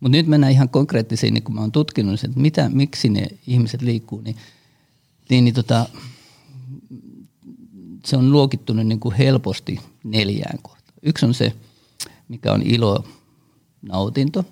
Mutta 0.00 0.16
nyt 0.16 0.26
mennään 0.26 0.52
ihan 0.52 0.68
konkreettisiin, 0.68 1.34
niin 1.34 1.42
kun 1.42 1.54
mä 1.54 1.60
oon 1.60 1.72
tutkinut, 1.72 2.24
että 2.24 2.40
mitä, 2.40 2.68
miksi 2.68 3.08
ne 3.08 3.26
ihmiset 3.46 3.82
liikkuu, 3.82 4.20
niin, 4.20 4.36
niin, 5.30 5.44
niin 5.44 5.54
tota, 5.54 5.88
se 8.04 8.16
on 8.16 8.32
luokittunut 8.32 8.86
niin 8.86 9.00
kuin 9.00 9.14
helposti 9.14 9.80
neljään 10.04 10.58
kohtaan. 10.62 10.94
Yksi 11.02 11.26
on 11.26 11.34
se, 11.34 11.52
mikä 12.28 12.52
on 12.52 12.62
ilo, 12.62 13.04
nautinto. 13.82 14.44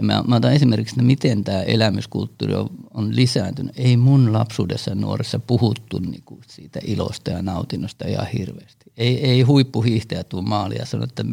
Ja 0.00 0.04
mä, 0.04 0.24
mä 0.26 0.36
otan 0.36 0.52
esimerkiksi, 0.52 0.94
että 0.94 1.02
miten 1.02 1.44
tämä 1.44 1.62
elämyskulttuuri 1.62 2.54
on, 2.54 2.70
on 2.94 3.16
lisääntynyt. 3.16 3.72
Ei 3.78 3.96
mun 3.96 4.32
lapsuudessa 4.32 4.94
nuoressa 4.94 5.38
puhuttu 5.38 5.98
niin 5.98 6.22
kuin 6.24 6.40
siitä 6.46 6.80
ilosta 6.84 7.30
ja 7.30 7.42
nautinnosta 7.42 8.08
ihan 8.08 8.26
hirveästi. 8.26 8.92
Ei, 8.96 9.30
ei 9.30 9.42
huippuhiihtäjä 9.42 10.24
tuu 10.24 10.42
maali 10.42 10.76
ja 10.78 10.86
sano, 10.86 11.04
että, 11.04 11.24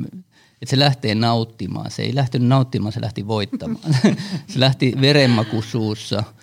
että 0.62 0.70
se 0.70 0.80
lähtee 0.80 1.16
nauttimaan. 1.16 1.92
Se 1.92 2.04
ei 2.04 2.16
lähtenyt 2.16 2.48
nauttimaan, 2.48 2.94
se 2.94 3.02
lähti 3.02 3.28
voittamaan. 3.28 3.94
se 4.54 4.60
lähti 4.60 4.94
verenmaku 5.02 5.62
suussa– 5.62 6.24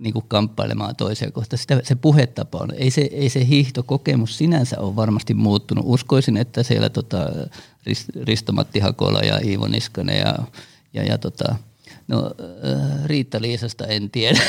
niin 0.00 0.12
kuin 0.12 0.24
kamppailemaan 0.28 0.96
toisia 0.96 1.30
kohtaan. 1.30 1.58
Sitä, 1.58 1.80
se 1.84 1.94
puhetapa 1.94 2.58
on. 2.58 2.70
Ei 2.74 2.90
se, 2.90 3.00
ei 3.00 3.28
se 3.28 3.46
hiihtokokemus 3.46 4.38
sinänsä 4.38 4.80
ole 4.80 4.96
varmasti 4.96 5.34
muuttunut. 5.34 5.84
Uskoisin, 5.88 6.36
että 6.36 6.62
siellä 6.62 6.88
tota, 6.88 7.18
Risto-Matti 8.22 8.78
Hakola 8.80 9.20
ja 9.20 9.38
Iivo 9.44 9.68
Niskanen 9.68 10.18
ja, 10.18 10.34
ja, 10.92 11.04
ja 11.04 11.18
tota, 11.18 11.56
no, 12.10 12.30
äh, 12.40 13.04
Riitta-Liisasta 13.04 13.86
en 13.86 14.10
tiedä. 14.10 14.40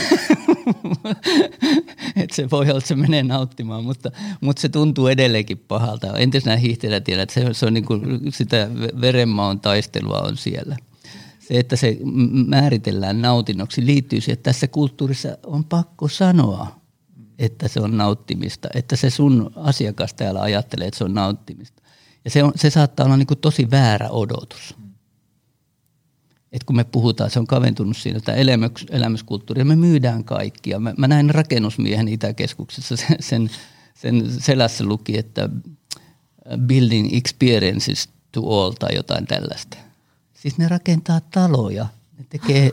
että 2.22 2.36
se 2.36 2.50
voi 2.50 2.66
olla, 2.66 2.78
että 2.78 2.88
se 2.88 2.96
menee 2.96 3.24
nauttimaan, 3.24 3.84
mutta, 3.84 4.12
mutta 4.42 4.62
se 4.62 4.70
tuntuu 4.70 5.08
edelleenkin 5.08 5.58
pahalta. 5.58 6.18
Entisenä 6.18 6.56
hiihtelijä 6.56 7.02
tiedät, 7.02 7.22
että 7.22 7.34
se, 7.34 7.54
se 7.54 7.66
on 7.66 7.74
niin 7.74 7.86
kuin 7.86 8.20
sitä 8.30 8.70
verenmaon 9.02 9.60
taistelua 9.60 10.20
on 10.20 10.38
siellä– 10.38 10.78
se, 11.52 11.60
että 11.60 11.76
se 11.76 11.98
määritellään 12.48 13.22
nautinnoksi, 13.22 13.86
liittyy 13.86 14.22
siihen, 14.22 14.34
että 14.34 14.50
tässä 14.50 14.68
kulttuurissa 14.68 15.38
on 15.46 15.64
pakko 15.64 16.08
sanoa, 16.08 16.82
että 17.40 17.68
se 17.68 17.80
on 17.80 17.98
nauttimista, 17.98 18.70
että 18.76 18.96
se 18.96 19.10
sun 19.10 19.52
asiakas 19.56 20.14
täällä 20.14 20.42
ajattelee, 20.42 20.88
että 20.88 20.98
se 20.98 21.04
on 21.04 21.14
nauttimista. 21.14 21.82
Ja 22.26 22.32
se, 22.32 22.44
on, 22.44 22.52
se 22.56 22.70
saattaa 22.70 23.06
olla 23.06 23.18
niin 23.18 23.28
kuin 23.28 23.40
tosi 23.40 23.72
väärä 23.72 24.10
odotus. 24.10 24.76
Et 26.52 26.64
kun 26.64 26.76
me 26.76 26.84
puhutaan, 26.84 27.32
se 27.32 27.40
on 27.40 27.48
kaventunut 27.48 27.98
siinä, 27.98 28.18
että 28.18 28.34
elämys, 28.34 28.86
elämyskulttuuri, 28.90 29.64
me 29.64 29.76
myydään 29.76 30.24
kaikkia. 30.24 30.80
Mä, 30.80 30.94
mä 30.98 31.08
näin 31.08 31.30
rakennusmiehen 31.30 32.08
Itäkeskuksessa 32.08 32.96
sen, 32.96 33.18
sen, 33.20 33.50
sen 33.94 34.42
selässä 34.42 34.84
luki, 34.84 35.18
että 35.18 35.50
building 36.68 37.10
experiences 37.14 38.10
to 38.32 38.42
all 38.42 38.72
tai 38.72 38.96
jotain 38.96 39.28
tällaista– 39.28 39.78
Siis 40.42 40.58
ne 40.58 40.68
rakentaa 40.68 41.22
taloja, 41.22 41.88
ne 42.18 42.26
tekee, 42.30 42.72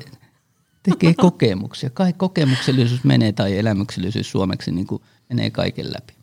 tekee 0.83 1.15
kokemuksia. 1.15 1.91
Kai 1.91 2.13
kokemuksellisuus 2.13 3.05
menee 3.05 3.33
tai 3.33 3.59
elämyksellisyys 3.59 4.31
suomeksi 4.31 4.73
niin 4.73 4.87
kuin 4.87 5.03
menee 5.29 5.51
kaiken 5.51 5.93
läpi. 5.93 6.15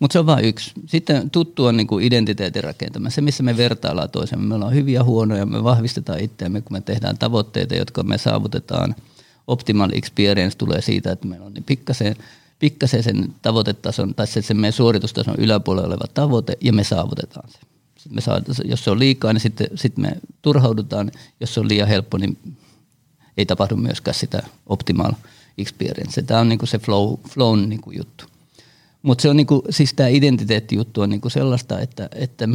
Mutta 0.00 0.12
se 0.12 0.18
on 0.18 0.26
vain 0.26 0.44
yksi. 0.44 0.72
Sitten 0.86 1.30
tuttu 1.30 1.64
on 1.64 1.76
niin 1.76 1.86
kuin 1.86 2.04
identiteetin 2.04 2.64
rakentaminen. 2.64 3.12
Se, 3.12 3.20
missä 3.20 3.42
me 3.42 3.56
vertaillaan 3.56 4.10
toisemme. 4.10 4.46
Me 4.46 4.54
ollaan 4.54 4.74
hyviä 4.74 5.04
huonoja, 5.04 5.46
me 5.46 5.64
vahvistetaan 5.64 6.20
itseämme, 6.20 6.60
kun 6.60 6.76
me 6.76 6.80
tehdään 6.80 7.18
tavoitteita, 7.18 7.74
jotka 7.74 8.02
me 8.02 8.18
saavutetaan. 8.18 8.94
Optimal 9.46 9.90
experience 9.92 10.58
tulee 10.58 10.82
siitä, 10.82 11.12
että 11.12 11.26
meillä 11.26 11.46
on 11.46 11.54
niin 11.54 11.64
pikkasen, 11.64 12.16
pikkasen 12.58 13.02
sen 13.02 13.34
tavoitetason 13.42 14.14
tai 14.14 14.26
se, 14.26 14.42
sen 14.42 14.56
meidän 14.56 14.72
suoritustason 14.72 15.34
yläpuolella 15.38 15.88
oleva 15.88 16.04
tavoite 16.14 16.56
ja 16.60 16.72
me 16.72 16.84
saavutetaan 16.84 17.48
se 17.50 17.58
me 18.10 18.20
saa, 18.20 18.40
jos 18.64 18.84
se 18.84 18.90
on 18.90 18.98
liikaa, 18.98 19.32
niin 19.32 19.40
sitten, 19.40 19.68
sitten 19.74 20.04
me 20.04 20.16
turhaudutaan. 20.42 21.12
Jos 21.40 21.54
se 21.54 21.60
on 21.60 21.68
liian 21.68 21.88
helppo, 21.88 22.18
niin 22.18 22.56
ei 23.36 23.46
tapahdu 23.46 23.76
myöskään 23.76 24.14
sitä 24.14 24.42
optimal 24.66 25.12
experience. 25.58 26.22
Tämä 26.22 26.40
on 26.40 26.48
niinku 26.48 26.66
se 26.66 26.78
flow, 26.78 27.14
flown 27.28 27.68
niinku 27.68 27.90
juttu. 27.90 28.24
Mutta 29.04 29.22
se 29.22 29.28
on 29.28 29.36
niinku, 29.36 29.62
siis 29.70 29.94
tämä 29.94 30.08
identiteettijuttu 30.08 31.00
on 31.00 31.10
niinku 31.10 31.30
sellaista, 31.30 31.80
että, 31.80 32.08
että 32.14 32.48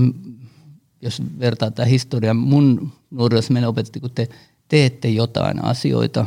jos 1.02 1.22
vertaa 1.40 1.72
tämä 1.72 1.86
historia, 1.86 2.34
mun 2.34 2.92
nuoruudessa 3.12 3.54
meille 3.54 3.68
opetettiin, 3.68 4.02
kun 4.02 4.12
te 4.12 4.30
teette 4.68 5.10
jotain 5.10 5.66
asioita, 5.66 6.26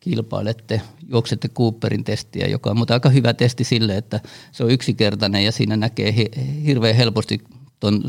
kilpailette, 0.00 0.80
juoksette 1.08 1.48
Cooperin 1.48 2.04
testiä, 2.04 2.46
joka 2.46 2.70
on 2.70 2.78
mutta 2.78 2.94
aika 2.94 3.08
hyvä 3.08 3.34
testi 3.34 3.64
sille, 3.64 3.96
että 3.96 4.20
se 4.52 4.64
on 4.64 4.70
yksinkertainen 4.70 5.44
ja 5.44 5.52
siinä 5.52 5.76
näkee 5.76 6.14
hirveän 6.66 6.96
helposti 6.96 7.40
ton, 7.80 8.02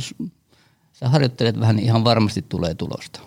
sä 0.93 1.09
harjoittelet 1.09 1.59
vähän, 1.59 1.75
niin 1.75 1.85
ihan 1.85 2.03
varmasti 2.03 2.45
tulee 2.49 2.75
tulosta. 2.75 3.19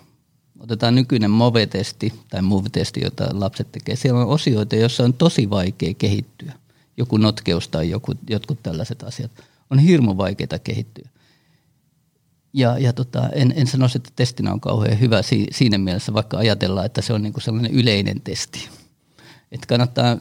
Otetaan 0.59 0.95
nykyinen 0.95 1.31
MOVE-testi 1.31 2.13
tai 2.29 2.41
MOVE-testi, 2.41 3.01
jota 3.03 3.27
lapset 3.33 3.71
tekee. 3.71 3.95
Siellä 3.95 4.21
on 4.21 4.27
osioita, 4.27 4.75
joissa 4.75 5.03
on 5.03 5.13
tosi 5.13 5.49
vaikea 5.49 5.93
kehittyä. 5.93 6.60
Joku 6.97 7.17
notkeus 7.17 7.67
tai 7.67 7.89
joku, 7.89 8.13
jotkut 8.29 8.63
tällaiset 8.63 9.03
asiat. 9.03 9.31
On 9.69 9.79
hirmu 9.79 10.17
vaikeita 10.17 10.59
kehittyä. 10.59 11.09
Ja, 12.53 12.77
ja 12.77 12.93
tota, 12.93 13.29
en, 13.29 13.53
en 13.55 13.67
sano, 13.67 13.87
että 13.95 14.09
testinä 14.15 14.53
on 14.53 14.59
kauhean 14.59 14.99
hyvä 14.99 15.21
si, 15.21 15.47
siinä 15.51 15.77
mielessä, 15.77 16.13
vaikka 16.13 16.37
ajatellaan, 16.37 16.85
että 16.85 17.01
se 17.01 17.13
on 17.13 17.21
niinku 17.21 17.39
sellainen 17.39 17.71
yleinen 17.71 18.21
testi. 18.21 18.69
Et 19.51 19.65
kannattaa, 19.65 20.17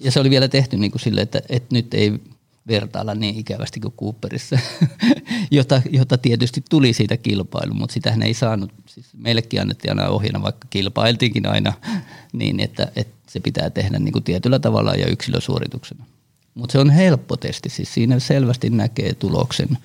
ja 0.00 0.10
se 0.10 0.20
oli 0.20 0.30
vielä 0.30 0.48
tehty 0.48 0.76
niin 0.76 0.90
kuin 0.90 1.00
sille, 1.00 1.20
että, 1.20 1.42
että 1.48 1.74
nyt 1.74 1.94
ei 1.94 2.20
vertailla 2.68 3.14
niin 3.14 3.38
ikävästi 3.38 3.80
kuin 3.80 3.94
Cooperissa, 4.00 4.58
jota, 5.50 5.82
jota 5.90 6.18
tietysti 6.18 6.64
tuli 6.70 6.92
siitä 6.92 7.16
kilpailu, 7.16 7.74
mutta 7.74 7.94
sitähän 7.94 8.22
ei 8.22 8.34
saanut, 8.34 8.72
siis 8.86 9.06
meillekin 9.16 9.60
annettiin 9.60 9.90
aina 9.90 10.10
ohjena, 10.10 10.42
vaikka 10.42 10.66
kilpailtiinkin 10.70 11.46
aina, 11.46 11.72
niin 12.32 12.60
että, 12.60 12.92
että 12.96 13.32
se 13.32 13.40
pitää 13.40 13.70
tehdä 13.70 13.98
niin 13.98 14.12
kuin 14.12 14.24
tietyllä 14.24 14.58
tavalla 14.58 14.94
ja 14.94 15.06
yksilösuorituksena. 15.06 16.04
Mutta 16.54 16.72
se 16.72 16.78
on 16.78 16.90
helppo 16.90 17.36
testi, 17.36 17.68
siis 17.68 17.94
siinä 17.94 18.18
selvästi 18.18 18.70
näkee 18.70 19.14
tuloksen, 19.14 19.78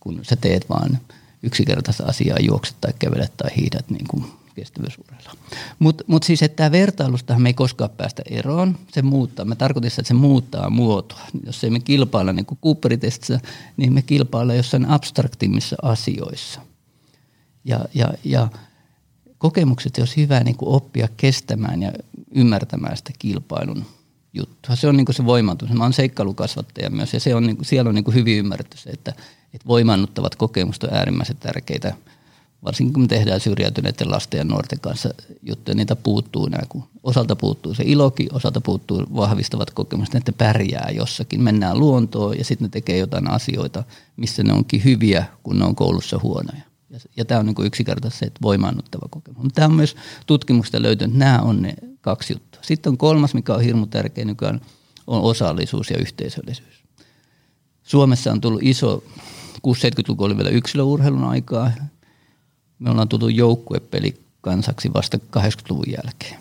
kun 0.00 0.20
sä 0.22 0.36
teet 0.36 0.68
vaan 0.68 0.98
yksinkertaista 1.42 2.04
asiaa, 2.04 2.38
juokset 2.40 2.76
tai 2.80 2.92
kävelet 2.98 3.36
tai 3.36 3.50
hiidät 3.56 3.90
niin 3.90 4.06
kuin 4.08 4.24
kestävyysurheilua. 4.54 5.32
Mutta 5.78 6.04
mut 6.06 6.22
siis, 6.22 6.42
että 6.42 6.56
tämä 6.56 6.72
vertailustahan 6.72 7.42
me 7.42 7.48
ei 7.48 7.54
koskaan 7.54 7.90
päästä 7.90 8.22
eroon. 8.30 8.78
Se 8.92 9.02
muuttaa. 9.02 9.44
Mä 9.44 9.54
tarkoitin, 9.54 9.88
että 9.88 10.02
se 10.02 10.14
muuttaa 10.14 10.70
muotoa. 10.70 11.20
Jos 11.46 11.64
ei 11.64 11.70
me 11.70 11.80
kilpailla 11.80 12.32
niin 12.32 12.46
kuin 12.46 12.58
niin 13.76 13.92
me 13.92 14.02
kilpailla 14.02 14.54
jossain 14.54 14.86
abstraktimmissa 14.86 15.76
asioissa. 15.82 16.60
Ja, 17.64 17.84
ja, 17.94 18.12
ja 18.24 18.48
kokemukset 19.38 19.98
olisi 19.98 20.16
hyvä 20.16 20.40
niin 20.40 20.56
kuin 20.56 20.74
oppia 20.74 21.08
kestämään 21.16 21.82
ja 21.82 21.92
ymmärtämään 22.34 22.96
sitä 22.96 23.10
kilpailun 23.18 23.84
juttua. 24.34 24.76
Se 24.76 24.88
on 24.88 24.96
niin 24.96 25.06
kuin 25.06 25.16
se 25.16 25.24
voimantus. 25.24 25.70
Mä 25.70 25.84
oon 25.84 25.92
seikkailukasvattaja 25.92 26.90
myös 26.90 27.14
ja 27.14 27.20
se 27.20 27.34
on 27.34 27.46
niin 27.46 27.56
kuin, 27.56 27.66
siellä 27.66 27.88
on 27.88 27.94
niin 27.94 28.04
kuin 28.04 28.14
hyvin 28.14 28.38
ymmärretty 28.38 28.76
se, 28.76 28.90
että, 28.90 29.10
että 29.54 29.66
voimannuttavat 29.66 30.36
kokemukset 30.36 30.84
on 30.84 30.94
äärimmäisen 30.94 31.36
tärkeitä– 31.36 31.94
varsinkin 32.64 32.92
kun 32.92 33.02
me 33.02 33.08
tehdään 33.08 33.40
syrjäytyneiden 33.40 34.10
lasten 34.10 34.38
ja 34.38 34.44
nuorten 34.44 34.80
kanssa 34.80 35.14
juttuja, 35.42 35.74
niitä 35.74 35.96
puuttuu 35.96 36.46
nämä, 36.46 36.62
kun 36.68 36.84
osalta 37.02 37.36
puuttuu 37.36 37.74
se 37.74 37.82
iloki, 37.86 38.28
osalta 38.32 38.60
puuttuu 38.60 39.06
vahvistavat 39.16 39.70
kokemukset, 39.70 40.14
että 40.14 40.32
pärjää 40.32 40.90
jossakin. 40.94 41.42
Mennään 41.42 41.78
luontoon 41.78 42.38
ja 42.38 42.44
sitten 42.44 42.66
ne 42.66 42.70
tekee 42.70 42.98
jotain 42.98 43.30
asioita, 43.30 43.84
missä 44.16 44.42
ne 44.42 44.52
onkin 44.52 44.84
hyviä, 44.84 45.24
kun 45.42 45.58
ne 45.58 45.64
on 45.64 45.74
koulussa 45.74 46.20
huonoja. 46.22 46.62
Ja, 46.90 46.98
ja 47.16 47.24
tämä 47.24 47.40
on 47.40 47.46
niin 47.46 47.66
yksinkertaisesti 47.66 48.18
se, 48.18 48.26
että 48.26 48.42
voimaannuttava 48.42 49.08
kokemus. 49.10 49.42
Mutta 49.42 49.54
tämä 49.54 49.68
on 49.68 49.74
myös 49.74 49.96
tutkimuksesta 50.26 50.82
löytynyt, 50.82 51.14
että 51.14 51.24
nämä 51.24 51.38
on 51.38 51.62
ne 51.62 51.74
kaksi 52.00 52.32
juttua. 52.32 52.62
Sitten 52.62 52.90
on 52.90 52.98
kolmas, 52.98 53.34
mikä 53.34 53.54
on 53.54 53.60
hirmu 53.60 53.86
tärkeä 53.86 54.24
nykyään, 54.24 54.60
on 55.06 55.22
osallisuus 55.22 55.90
ja 55.90 55.98
yhteisöllisyys. 55.98 56.84
Suomessa 57.82 58.32
on 58.32 58.40
tullut 58.40 58.62
iso, 58.62 59.04
60-70-luku 59.54 60.24
oli 60.24 60.36
vielä 60.36 60.50
yksilöurheilun 60.50 61.24
aikaa, 61.24 61.70
me 62.80 62.90
ollaan 62.90 63.08
tullut 63.08 63.34
joukkuepeli 63.34 64.20
kansaksi 64.40 64.92
vasta 64.94 65.18
80-luvun 65.36 65.84
jälkeen. 65.86 66.40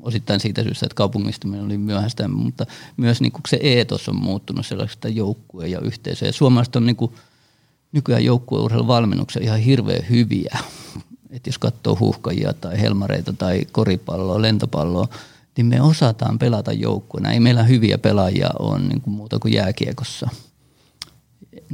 osittain 0.00 0.40
siitä 0.40 0.62
syystä, 0.62 0.86
että 0.86 0.94
kaupungistuminen 0.94 1.64
oli 1.64 1.78
myöhäistä, 1.78 2.28
mutta 2.28 2.66
myös 2.96 3.20
niin 3.20 3.32
kuin 3.32 3.42
se 3.48 3.58
eetos 3.62 4.08
on 4.08 4.16
muuttunut 4.16 4.66
sellaisesta 4.66 5.08
joukkueen 5.08 5.70
ja 5.70 5.80
yhteisöä. 5.80 6.28
Ja 6.28 6.32
suomalaiset 6.32 6.76
on 6.76 6.86
niin 6.86 6.96
kuin, 6.96 7.12
nykyään 7.92 8.24
joukkueurheilun 8.24 8.86
valmennuksia 8.86 9.42
ihan 9.42 9.58
hirveän 9.58 10.08
hyviä. 10.10 10.58
Et 11.30 11.46
jos 11.46 11.58
katsoo 11.58 11.96
huhkajia 12.00 12.52
tai 12.52 12.80
helmareita 12.80 13.32
tai 13.32 13.60
koripalloa, 13.72 14.42
lentopalloa, 14.42 15.08
niin 15.56 15.66
me 15.66 15.82
osataan 15.82 16.38
pelata 16.38 16.72
joukkueena. 16.72 17.32
Ei 17.32 17.40
meillä 17.40 17.62
hyviä 17.62 17.98
pelaajia 17.98 18.50
ole 18.58 18.78
niin 18.78 19.00
kuin 19.00 19.14
muuta 19.14 19.38
kuin 19.38 19.54
jääkiekossa 19.54 20.28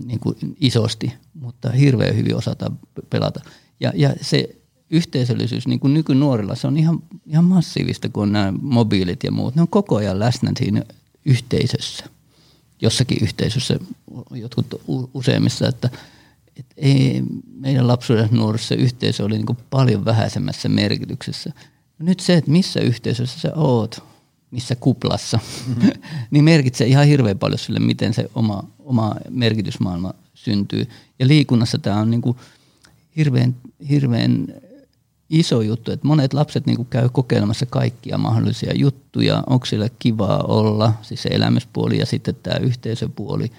niin 0.05 0.21
kuin 0.21 0.37
isosti, 0.61 1.13
mutta 1.35 1.71
hirveän 1.71 2.17
hyvin 2.17 2.37
osataan 2.37 2.79
pelata. 3.11 3.41
Ja, 3.81 3.93
ja 3.95 4.15
se 4.21 4.57
yhteisöllisyys 4.91 5.67
niin 5.67 5.81
kuin 5.81 5.95
nykynuorilla, 5.95 6.55
se 6.55 6.67
on 6.67 6.77
ihan, 6.77 7.03
ihan 7.27 7.45
massiivista, 7.45 8.09
kun 8.09 8.33
nämä 8.33 8.53
mobiilit 8.63 9.25
ja 9.25 9.33
muut. 9.33 9.55
Ne 9.55 9.63
on 9.63 9.69
koko 9.69 9.97
ajan 9.97 10.19
läsnä 10.19 10.53
siinä 10.59 10.83
yhteisössä, 11.25 12.05
jossakin 12.83 13.19
yhteisössä, 13.23 13.79
jotkut 14.31 14.83
useimmissa, 15.15 15.69
että, 15.69 15.91
että 16.57 16.75
ei, 16.77 17.23
meidän 17.61 17.89
lapsuuden 17.89 18.29
nuorissa 18.33 18.75
yhteisö 18.75 19.25
oli 19.25 19.35
niin 19.35 19.47
kuin 19.47 19.59
paljon 19.71 20.05
vähäisemmässä 20.05 20.69
merkityksessä. 20.69 21.53
Nyt 21.99 22.21
se, 22.21 22.35
että 22.35 22.51
missä 22.51 22.81
yhteisössä 22.81 23.41
sä 23.41 23.55
oot, 23.55 24.03
missä 24.51 24.77
kuplassa, 24.77 25.39
mm-hmm. 25.67 25.91
niin 26.31 26.45
merkitsee 26.45 26.87
ihan 26.87 27.07
hirveän 27.07 27.39
paljon 27.39 27.59
sille, 27.59 27.79
miten 27.79 28.15
se 28.15 28.31
oma, 28.35 28.65
oma 28.79 29.15
merkitysmaailma 29.31 30.15
syntyy. 30.35 30.89
Ja 31.19 31.27
liikunnassa 31.27 31.79
tämä 31.79 31.97
on 31.97 32.11
niin 32.11 32.23
kuin 32.23 32.37
hirveän, 33.17 33.57
hirveän 33.89 34.47
iso 35.31 35.61
juttu, 35.63 35.93
että 35.93 36.07
monet 36.07 36.35
lapset 36.35 36.67
niin 36.67 36.77
kuin 36.77 36.89
käy 36.91 37.09
kokeilemassa 37.09 37.67
kaikkia 37.67 38.19
mahdollisia 38.19 38.75
juttuja, 38.75 39.45
onko 39.47 39.67
sillä 39.67 39.89
kivaa 39.99 40.43
olla, 40.43 40.93
siis 41.03 41.23
se 41.23 41.29
elämyspuoli 41.29 41.99
ja 41.99 42.07
sitten 42.07 42.35
tämä 42.43 42.57
yhteisöpuoli. 42.57 43.53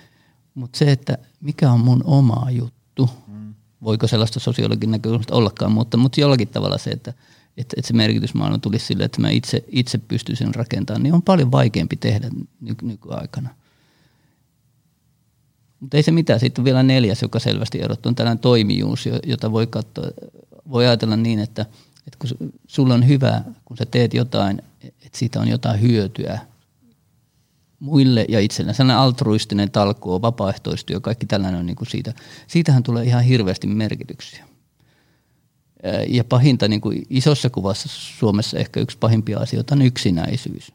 Mutta 0.56 0.78
se, 0.78 0.92
että 0.92 1.18
mikä 1.42 1.72
on 1.72 1.80
mun 1.80 2.02
oma 2.04 2.48
juttu, 2.52 3.10
mm. 3.28 3.54
voiko 3.84 4.08
sellaista 4.08 4.40
sosiologin 4.40 4.92
näkökulmasta 4.92 5.36
ollakaan, 5.36 5.72
mutta, 5.72 5.98
mutta 5.98 6.22
jollakin 6.22 6.48
tavalla 6.48 6.78
se, 6.78 6.90
että, 6.90 7.14
että, 7.58 7.74
että 7.78 7.88
se 7.88 7.94
merkitysmaailma 7.94 8.58
tulisi 8.58 8.86
sille, 8.86 9.04
että 9.04 9.22
mä 9.22 9.30
itse, 9.30 9.64
itse 9.68 9.98
pystyisin 9.98 10.56
rakentamaan, 10.56 11.04
niin 11.04 11.14
on 11.14 11.22
paljon 11.22 11.52
vaikeampi 11.52 11.96
tehdä 11.96 12.30
nyky- 12.62 12.86
nykyaikana. 12.86 13.50
Mutta 15.80 15.98
ei 15.98 16.04
se 16.04 16.12
mitään. 16.12 16.40
Sitten 16.40 16.62
on 16.62 16.66
vielä 16.66 16.84
neljäs, 16.84 17.22
joka 17.22 17.40
selvästi 17.40 17.82
erottuu, 17.82 18.10
on 18.10 18.16
tällainen 18.16 18.42
toimijuus, 18.42 19.10
jota 19.26 19.52
voi 19.52 19.68
katsoa 19.68 20.06
voi 20.72 20.88
ajatella 20.88 21.16
niin, 21.16 21.40
että, 21.40 21.62
että 22.08 22.20
kun 22.20 22.52
sulla 22.68 22.94
on 22.94 23.08
hyvä, 23.08 23.44
kun 23.66 23.78
sä 23.78 23.86
teet 23.86 24.14
jotain, 24.14 24.62
että 24.82 25.18
siitä 25.18 25.40
on 25.40 25.48
jotain 25.48 25.82
hyötyä 25.82 26.40
muille 27.80 28.26
ja 28.30 28.40
itsellään. 28.40 28.76
Sellainen 28.76 29.02
altruistinen 29.02 29.72
talkoo, 29.72 30.22
vapaaehtoistyö, 30.22 31.00
kaikki 31.00 31.26
tällainen 31.26 31.60
on 31.60 31.66
niin 31.66 31.76
kuin 31.76 31.90
siitä. 31.90 32.14
Siitähän 32.48 32.84
tulee 32.84 33.06
ihan 33.06 33.24
hirveästi 33.24 33.68
merkityksiä. 33.68 34.49
Ja 36.08 36.24
pahinta 36.24 36.68
niin 36.68 36.82
kuin 36.82 37.06
isossa 37.10 37.50
kuvassa 37.50 37.90
Suomessa 37.92 38.60
ehkä 38.60 38.80
yksi 38.80 38.98
pahimpia 38.98 39.40
asioita 39.40 39.76
on 39.76 39.82
yksinäisyys. 39.82 40.72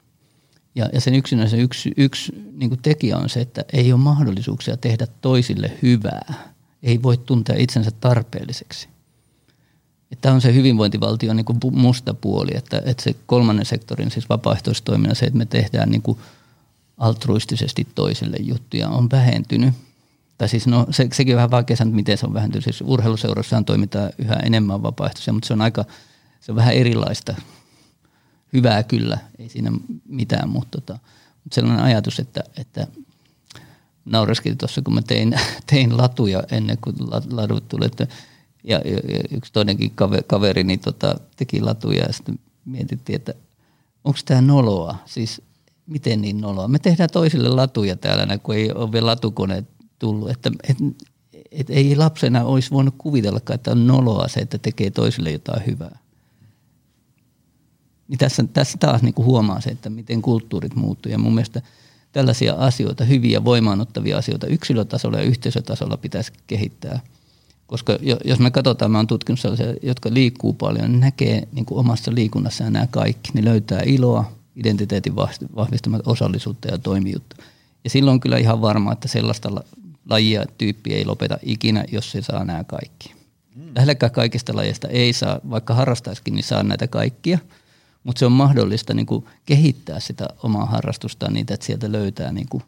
Ja, 0.75 0.89
ja 0.93 1.01
sen 1.01 1.15
yksinäisen 1.15 1.61
yksi, 1.61 1.93
yksi 1.97 2.33
niin 2.53 2.71
kuin 2.71 2.83
tekijä 2.83 3.17
on 3.17 3.29
se, 3.29 3.41
että 3.41 3.65
ei 3.73 3.93
ole 3.93 4.01
mahdollisuuksia 4.01 4.77
tehdä 4.77 5.07
toisille 5.21 5.73
hyvää. 5.83 6.55
Ei 6.83 7.03
voi 7.03 7.17
tuntea 7.17 7.57
itsensä 7.59 7.91
tarpeelliseksi. 7.91 8.89
Tämä 10.21 10.35
on 10.35 10.41
se 10.41 10.55
hyvinvointivaltion 10.55 11.37
niin 11.37 11.45
kuin 11.45 11.59
musta 11.73 12.15
puoli, 12.15 12.51
että, 12.55 12.83
että 12.85 13.03
se 13.03 13.15
kolmannen 13.27 13.67
sektorin, 13.67 14.11
siis 14.11 14.29
vapaaehtoistoiminnan, 14.29 15.17
se, 15.17 15.27
että 15.27 15.39
me 15.39 15.47
tehdään 15.47 15.91
niin 15.91 16.03
kuin 16.03 16.19
altruistisesti 16.99 17.87
toiselle 17.95 18.37
juttuja, 18.41 18.89
on 18.89 19.11
vähentynyt. 19.13 19.75
Tai 20.45 20.49
siis 20.49 20.67
no, 20.67 20.87
se, 20.91 21.09
sekin 21.13 21.35
on 21.35 21.37
vähän 21.37 21.51
vaikea 21.51 21.77
sanoa, 21.77 21.95
miten 21.95 22.19
se 22.19 22.27
on 22.27 22.35
vähentynyt. 22.35 22.65
Siis 22.65 22.83
urheiluseuroissahan 22.87 23.65
toimitaan 23.65 24.11
yhä 24.19 24.35
enemmän 24.35 24.83
vapaaehtoisia, 24.83 25.33
mutta 25.33 25.47
se 25.47 25.53
on 25.53 25.61
aika, 25.61 25.85
se 26.41 26.53
on 26.53 26.57
vähän 26.57 26.75
erilaista. 26.75 27.35
Hyvää 28.53 28.83
kyllä, 28.83 29.19
ei 29.39 29.49
siinä 29.49 29.73
mitään, 30.09 30.49
mutta, 30.49 30.81
tota, 30.81 30.99
mutta 31.45 31.55
sellainen 31.55 31.85
ajatus, 31.85 32.19
että, 32.19 32.45
että 32.57 32.87
naureskin 34.05 34.59
tuossa, 34.59 34.83
kun 34.83 34.95
mä 34.95 35.03
tein, 35.03 35.35
tein 35.71 35.97
latuja 35.97 36.43
ennen 36.51 36.79
kuin 36.79 36.97
ladut 37.31 37.69
tuli, 37.69 37.87
että 37.87 38.07
ja, 38.65 38.79
ja 38.79 39.21
yksi 39.31 39.53
toinenkin 39.53 39.93
kaveri 40.27 40.65
niin 40.65 40.81
tota, 40.81 41.15
teki 41.37 41.61
latuja 41.61 42.03
ja 42.03 42.13
sitten 42.13 42.39
mietittiin, 42.65 43.17
että 43.17 43.35
onko 44.05 44.19
tämä 44.25 44.41
noloa, 44.41 44.97
siis 45.07 45.43
miten 45.87 46.21
niin 46.21 46.41
noloa. 46.41 46.69
Me 46.69 46.79
tehdään 46.79 47.11
toisille 47.13 47.49
latuja 47.49 47.97
täällä, 47.97 48.39
kun 48.39 48.55
ei 48.55 48.73
ole 48.73 48.93
vielä 48.93 49.07
latukoneet 49.07 49.74
tullut, 49.99 50.31
että 50.31 50.51
et, 50.69 50.77
et 51.51 51.71
ei 51.71 51.97
lapsena 51.97 52.45
olisi 52.45 52.71
voinut 52.71 52.95
kuvitellakaan, 52.99 53.55
että 53.55 53.71
on 53.71 53.87
noloa 53.87 54.29
se, 54.29 54.41
että 54.41 54.59
tekee 54.59 54.91
toisille 54.91 55.31
jotain 55.31 55.67
hyvää. 55.67 55.99
Niin 58.09 58.19
tässä, 58.19 58.45
tässä 58.53 58.79
taas 58.79 59.03
niin 59.03 59.15
kuin 59.15 59.27
huomaa 59.27 59.61
se, 59.61 59.71
että 59.71 59.91
miten 59.91 60.23
kulttuurit 60.23 60.77
muuttuu 60.77 61.13
ja 61.13 61.19
mun 61.19 61.35
mielestä 61.35 61.63
tällaisia 62.13 62.55
asioita, 62.55 63.05
hyviä 63.05 63.45
voimaanottavia 63.45 64.19
asioita 64.19 64.47
yksilötasolla 64.47 65.19
ja 65.19 65.25
yhteisötasolla 65.25 65.97
pitäisi 65.97 66.33
kehittää– 66.47 67.01
koska 67.67 67.99
jos 68.25 68.39
me 68.39 68.51
katsotaan, 68.51 68.91
mä 68.91 68.99
oon 68.99 69.07
tutkinut 69.07 69.41
sellaisia, 69.41 69.75
jotka 69.83 70.11
liikkuu 70.13 70.53
paljon, 70.53 70.91
niin 70.91 71.01
näkee 71.01 71.49
niin 71.53 71.65
kuin 71.65 71.79
omassa 71.79 72.15
liikunnassa 72.15 72.71
nämä 72.71 72.87
kaikki. 72.87 73.31
Ne 73.35 73.45
löytää 73.45 73.83
iloa, 73.87 74.33
identiteetin 74.57 75.17
vahvistamat 75.57 76.03
osallisuutta 76.07 76.69
ja 76.69 76.79
toimijuutta. 76.79 77.37
Ja 77.85 77.91
silloin 77.91 78.13
on 78.13 78.21
kyllä 78.21 78.39
ihan 78.39 78.61
varma, 78.61 78.93
että 78.93 79.09
sellaista 79.09 79.51
lajia 80.11 80.45
tyyppiä 80.59 80.97
ei 80.97 81.05
lopeta 81.05 81.39
ikinä, 81.43 81.85
jos 81.93 82.11
se 82.11 82.23
saa 82.23 82.45
nämä 82.45 82.65
kaikki. 82.65 83.15
Lähellekään 83.75 84.13
kaikista 84.13 84.57
lajeista 84.57 84.89
ei 84.89 85.13
saa, 85.13 85.41
vaikka 85.51 85.75
harrastaisikin, 85.75 86.35
niin 86.35 86.45
saa 86.45 86.63
näitä 86.63 86.87
kaikkia. 86.87 87.39
Mutta 88.05 88.19
se 88.19 88.27
on 88.27 88.33
mahdollista 88.33 88.95
niin 88.95 89.07
kuin 89.07 89.25
kehittää 89.47 90.01
sitä 90.01 90.29
omaa 90.43 90.67
harrastustaan 90.67 91.33
niitä, 91.33 91.55
että 91.55 91.67
sieltä 91.67 91.93
löytää. 91.93 92.33
Niin 92.33 92.49
kuin, 92.49 92.63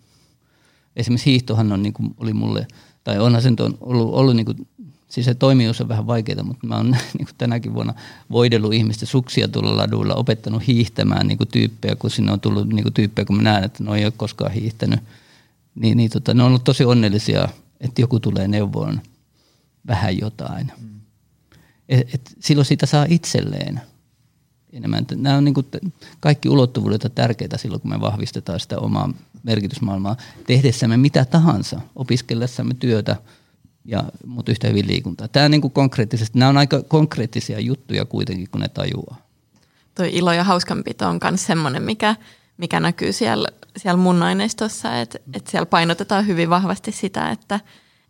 esimerkiksi 0.96 1.30
hiihtohan 1.30 1.72
on, 1.72 1.82
niin 1.82 1.92
kuin, 1.92 2.14
oli 2.18 2.32
mulle, 2.32 2.66
tai 3.04 3.18
onhan 3.18 3.42
se 3.42 3.48
on 3.48 3.78
ollut, 3.80 4.14
ollut 4.14 4.36
niin 4.36 4.46
kuin 4.46 4.66
Siis 5.08 5.26
se 5.26 5.34
toimijuus 5.34 5.80
on 5.80 5.88
vähän 5.88 6.06
vaikeaa, 6.06 6.42
mutta 6.42 6.66
mä 6.66 6.76
oon 6.76 6.96
niin 7.18 7.28
tänäkin 7.38 7.74
vuonna 7.74 7.94
voidellut 8.30 8.74
ihmisten 8.74 9.08
suksia 9.08 9.48
tuolla 9.48 9.76
laduilla, 9.76 10.14
opettanut 10.14 10.66
hiihtämään 10.66 11.28
niin 11.28 11.38
kuin 11.38 11.48
tyyppejä, 11.48 11.96
kun 11.96 12.10
sinne 12.10 12.32
on 12.32 12.40
tullut 12.40 12.68
niin 12.68 12.82
kuin 12.82 12.92
tyyppejä, 12.92 13.26
kun 13.26 13.36
mä 13.36 13.42
näen, 13.42 13.64
että 13.64 13.84
ne 13.84 13.96
ei 13.96 14.04
ole 14.04 14.12
koskaan 14.16 14.52
hiihtänyt. 14.52 15.00
Niin, 15.76 15.96
niin 15.96 16.10
tota, 16.10 16.34
ne 16.34 16.42
on 16.42 16.48
ollut 16.48 16.64
tosi 16.64 16.84
onnellisia, 16.84 17.48
että 17.80 18.00
joku 18.00 18.20
tulee 18.20 18.48
neuvoon 18.48 19.00
vähän 19.86 20.18
jotain. 20.18 20.72
Mm. 20.80 21.00
Et, 21.88 22.14
et 22.14 22.36
silloin 22.40 22.66
sitä 22.66 22.86
saa 22.86 23.06
itselleen 23.08 23.80
enemmän. 24.72 25.06
Nämä 25.14 25.36
on 25.36 25.44
niin 25.44 25.54
kuin 25.54 25.66
kaikki 26.20 26.48
ulottuvuudet 26.48 27.12
tärkeitä 27.14 27.58
silloin, 27.58 27.80
kun 27.80 27.90
me 27.90 28.00
vahvistetaan 28.00 28.60
sitä 28.60 28.78
omaa 28.78 29.12
merkitysmaailmaa 29.42 30.16
tehdessämme 30.46 30.96
mitä 30.96 31.24
tahansa, 31.24 31.80
opiskellessamme 31.96 32.74
työtä– 32.74 33.16
ja, 33.86 34.04
mutta 34.26 34.50
yhtä 34.50 34.68
hyvin 34.68 34.86
liikuntaa. 34.86 35.28
Tämä 35.28 35.48
niin 35.48 35.60
kuin 35.60 35.72
konkreettisesti, 35.72 36.38
nämä 36.38 36.48
on 36.48 36.58
aika 36.58 36.82
konkreettisia 36.82 37.60
juttuja 37.60 38.04
kuitenkin, 38.04 38.48
kun 38.50 38.60
ne 38.60 38.68
tajuaa. 38.68 39.16
Toi 39.94 40.16
ilo 40.16 40.32
ja 40.32 40.44
hauskanpito 40.44 41.08
on 41.08 41.20
myös 41.30 41.46
semmoinen, 41.46 41.82
mikä, 41.82 42.16
mikä 42.56 42.80
näkyy 42.80 43.12
siellä, 43.12 43.48
siellä 43.76 43.96
mun 43.96 44.22
aineistossa, 44.22 45.00
että, 45.00 45.18
että 45.34 45.50
siellä 45.50 45.66
painotetaan 45.66 46.26
hyvin 46.26 46.50
vahvasti 46.50 46.92
sitä, 46.92 47.30
että, 47.30 47.60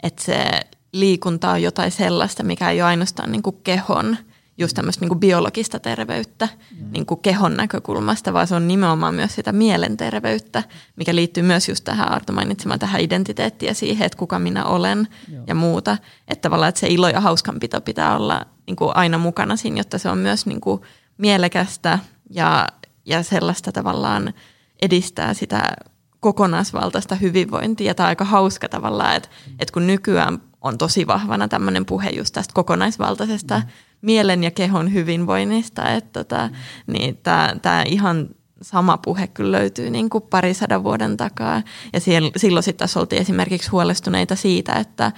että 0.03 0.23
se 0.23 0.61
liikunta 0.93 1.51
on 1.51 1.63
jotain 1.63 1.91
sellaista, 1.91 2.43
mikä 2.43 2.71
ei 2.71 2.83
ole 2.83 2.89
ainoastaan 2.89 3.33
niin 3.33 3.43
kuin 3.43 3.57
kehon– 3.65 4.17
just 4.59 4.75
tämmöistä 4.75 5.01
niin 5.01 5.09
kuin 5.09 5.21
biologista 5.21 5.79
terveyttä 5.79 6.49
mm. 6.81 6.93
niin 6.93 7.07
kuin 7.07 7.21
kehon 7.21 7.57
näkökulmasta, 7.57 8.33
vaan 8.33 8.47
se 8.47 8.55
on 8.55 8.69
nimenomaan 8.69 9.15
myös 9.15 9.35
sitä 9.35 9.53
mielenterveyttä, 9.53 10.63
mikä 10.97 11.15
liittyy 11.15 11.43
myös 11.43 11.69
just 11.69 11.85
tähän 11.85 12.13
Arto 12.13 12.33
mainitsemaan 12.33 12.79
tähän 12.79 13.01
identiteettiin 13.01 13.69
ja 13.69 13.75
siihen, 13.75 14.07
että 14.07 14.19
kuka 14.19 14.39
minä 14.39 14.65
olen 14.65 15.09
Joo. 15.33 15.45
ja 15.47 15.55
muuta. 15.55 15.99
Että 16.29 16.43
tavallaan 16.43 16.69
että 16.69 16.81
se 16.81 16.89
ilo 16.89 17.09
ja 17.09 17.21
hauskanpito 17.21 17.81
pitää 17.81 18.17
olla 18.17 18.47
niin 18.67 18.77
kuin 18.77 18.97
aina 18.97 19.19
mukana 19.19 19.57
siinä, 19.57 19.81
jotta 19.81 19.99
se 19.99 20.09
on 20.09 20.19
myös 20.19 20.47
niin 20.47 20.61
kuin 20.61 20.81
mielekästä 21.19 21.99
ja, 22.31 22.67
ja 23.07 23.23
sellaista 23.23 23.73
tavallaan 23.73 24.35
edistää 24.83 25.35
sitä 25.35 25.77
kokonaisvaltaista 26.21 27.15
hyvinvointia. 27.15 27.95
Tämä 27.95 28.07
on 28.07 28.09
aika 28.09 28.25
hauska 28.25 28.69
tavallaan, 28.69 29.17
että, 29.17 29.29
että 29.59 29.73
kun 29.73 29.87
nykyään 29.87 30.43
on 30.61 30.79
tosi 30.79 31.07
vahvana 31.07 31.49
tämmöinen 31.49 31.87
puhe 31.87 32.11
just 32.11 32.33
tästä 32.35 32.55
kokonaisvaltaisesta 32.55 33.59
mm 33.59 33.67
mielen 34.03 34.45
ja 34.45 34.51
kehon 34.51 34.93
hyvinvoinnista. 34.93 35.91
Että 35.91 36.25
tota, 36.25 36.51
niin 36.87 37.19
tämä 37.63 37.83
ihan 37.87 38.29
sama 38.63 38.97
puhe 38.97 39.27
kyllä 39.27 39.59
löytyy 39.59 39.91
niin 39.91 40.11
kuin 40.11 40.25
parisadan 40.31 40.85
vuoden 40.85 41.17
takaa. 41.17 41.63
Ja 41.93 42.01
siellä, 42.01 42.31
silloin 42.37 42.63
sitten 42.63 42.85
tässä 42.85 43.01
oltiin 43.01 43.23
esimerkiksi 43.23 43.71
huolestuneita 43.71 44.37
siitä, 44.37 44.73
että, 44.73 45.13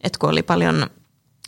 että 0.00 0.18
kun 0.18 0.30
oli 0.30 0.42
paljon 0.42 0.86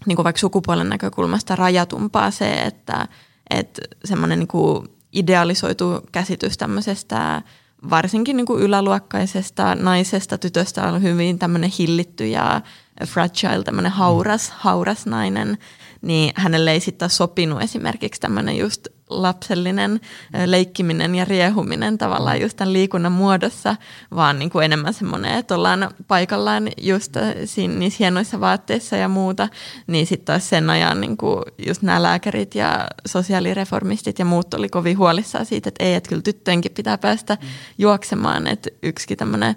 niin 0.07 0.17
kuin 0.17 0.25
vaikka 0.25 0.41
sukupuolen 0.41 0.89
näkökulmasta 0.89 1.57
rajatumpaa 1.57 2.31
se, 2.31 2.53
että, 2.53 3.09
että 3.51 3.83
semmoinen 4.05 4.39
niin 4.39 4.49
kuin 4.49 4.89
idealisoitu 5.19 6.01
käsitys 6.13 6.59
tämmöisestä 6.59 7.43
varsinkin 7.91 8.37
niin 8.37 8.47
kuin 8.47 8.63
yläluokkaisesta 8.63 9.75
naisesta, 9.75 10.39
tytöstä 10.39 10.83
on 10.83 11.03
hyvin 11.03 11.39
tämmöinen 11.39 11.71
hillitty 11.79 12.27
ja 12.27 12.61
fragile, 13.07 13.65
tämmöinen 13.65 13.93
hauras, 13.93 14.51
hauras 14.51 15.07
nainen, 15.07 15.59
niin 16.03 16.33
hänelle 16.37 16.73
ei 16.73 16.81
sitten 16.81 17.11
sopinut 17.11 17.63
esimerkiksi 17.63 18.21
tämmöinen 18.21 18.57
just 18.57 18.89
lapsellinen 19.11 20.01
leikkiminen 20.47 21.15
ja 21.15 21.25
riehuminen 21.25 21.99
tavallaan 21.99 22.41
just 22.41 22.57
tämän 22.57 22.73
liikunnan 22.73 23.13
muodossa, 23.13 23.77
vaan 24.15 24.39
niin 24.39 24.51
kuin 24.51 24.65
enemmän 24.65 24.95
semmoinen, 24.95 25.39
että 25.39 25.55
ollaan 25.55 25.91
paikallaan 26.09 26.69
just 26.81 27.17
siinä, 27.45 27.75
niissä 27.75 27.97
hienoissa 27.99 28.41
vaatteissa 28.41 28.97
ja 28.97 29.09
muuta, 29.09 29.49
niin 29.87 30.07
sitten 30.07 30.25
taas 30.25 30.49
sen 30.49 30.71
ajan 30.71 31.01
niin 31.01 31.17
kuin 31.17 31.43
just 31.67 31.83
nämä 31.83 32.03
lääkärit 32.03 32.55
ja 32.55 32.89
sosiaalireformistit 33.07 34.19
ja 34.19 34.25
muut 34.25 34.55
oli 34.55 34.69
kovin 34.69 34.99
huolissaan 34.99 35.47
siitä, 35.47 35.69
että 35.69 35.85
ei, 35.85 35.95
että 35.95 36.09
kyllä 36.09 36.23
tyttöjenkin 36.23 36.73
pitää 36.73 36.99
päästä 36.99 37.35
mm. 37.35 37.49
juoksemaan, 37.79 38.47
että 38.47 38.71
yksikin 38.83 39.17
tämmöinen 39.17 39.57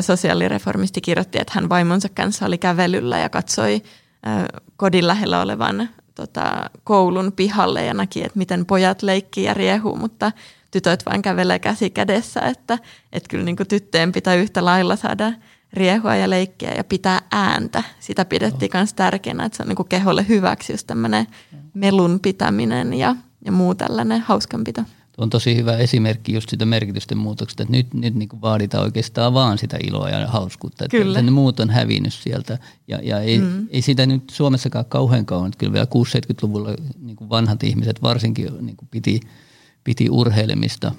sosiaalireformisti 0.00 1.00
kirjoitti, 1.00 1.38
että 1.40 1.52
hän 1.54 1.68
vaimonsa 1.68 2.08
kanssa 2.08 2.46
oli 2.46 2.58
kävelyllä 2.58 3.18
ja 3.18 3.28
katsoi 3.28 3.82
kodin 4.76 5.06
lähellä 5.06 5.40
olevan 5.40 5.88
tota, 6.14 6.70
koulun 6.84 7.32
pihalle 7.32 7.84
ja 7.84 7.94
näki, 7.94 8.24
että 8.24 8.38
miten 8.38 8.66
pojat 8.66 9.02
leikkii 9.02 9.44
ja 9.44 9.54
riehuu, 9.54 9.96
mutta 9.96 10.32
tytöt 10.70 11.06
vain 11.06 11.22
kävelee 11.22 11.58
käsi 11.58 11.90
kädessä, 11.90 12.40
että, 12.40 12.78
että 13.12 13.28
kyllä 13.28 13.44
niin 13.44 13.56
tyttöjen 13.68 14.12
pitää 14.12 14.34
yhtä 14.34 14.64
lailla 14.64 14.96
saada 14.96 15.32
riehua 15.72 16.16
ja 16.16 16.30
leikkiä 16.30 16.74
ja 16.76 16.84
pitää 16.84 17.20
ääntä. 17.32 17.82
Sitä 18.00 18.24
pidettiin 18.24 18.70
myös 18.74 18.94
tärkeänä, 18.94 19.44
että 19.44 19.56
se 19.56 19.62
on 19.62 19.68
niin 19.68 19.88
keholle 19.88 20.28
hyväksi 20.28 20.72
just 20.72 20.86
tämmöinen 20.86 21.26
melun 21.74 22.20
pitäminen 22.20 22.94
ja, 22.94 23.16
ja 23.44 23.52
muu 23.52 23.74
tällainen 23.74 24.20
hauskanpito 24.20 24.82
on 25.18 25.30
tosi 25.30 25.56
hyvä 25.56 25.76
esimerkki 25.76 26.32
just 26.32 26.48
sitä 26.48 26.66
merkitysten 26.66 27.18
muutoksesta, 27.18 27.62
että 27.62 27.72
nyt, 27.76 27.94
nyt 27.94 28.14
niin 28.14 28.28
vaaditaan 28.40 28.84
oikeastaan 28.84 29.34
vaan 29.34 29.58
sitä 29.58 29.78
iloa 29.86 30.08
ja 30.08 30.26
hauskuutta, 30.26 30.84
että 30.84 30.96
kyllä. 30.96 31.22
ne 31.22 31.30
muut 31.30 31.60
on 31.60 31.70
hävinnyt 31.70 32.14
sieltä 32.14 32.58
ja, 32.88 32.98
ja 33.02 33.20
ei, 33.20 33.38
mm. 33.38 33.66
ei 33.70 33.82
sitä 33.82 34.06
nyt 34.06 34.22
Suomessakaan 34.30 34.84
kauhean 34.84 35.26
kauan, 35.26 35.46
että 35.46 35.58
kyllä 35.58 35.72
vielä 35.72 35.86
6-70-luvulla 35.94 36.70
niin 37.00 37.16
vanhat 37.30 37.62
ihmiset 37.62 38.02
varsinkin 38.02 38.48
niin 38.60 38.76
piti, 38.90 39.20
piti 39.84 40.10
urheilemista. 40.10 40.92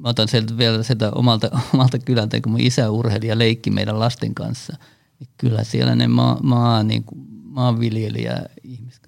Mä 0.00 0.08
otan 0.08 0.28
sieltä 0.28 0.58
vielä 0.58 0.82
sitä 0.82 1.10
omalta, 1.10 1.50
omalta 1.74 1.98
kylältä, 1.98 2.40
kun 2.40 2.52
mun 2.52 2.60
isä 2.60 2.90
urheili 2.90 3.26
ja 3.26 3.38
leikki 3.38 3.70
meidän 3.70 4.00
lasten 4.00 4.34
kanssa, 4.34 4.76
niin 5.20 5.28
kyllä 5.38 5.64
siellä 5.64 5.94
ne 5.94 6.08
maa, 6.08 6.38
maa, 6.42 6.82
niin 6.82 7.04
kuin 7.04 7.26
maanviljelijä 7.42 8.42
ihmiset 8.64 8.99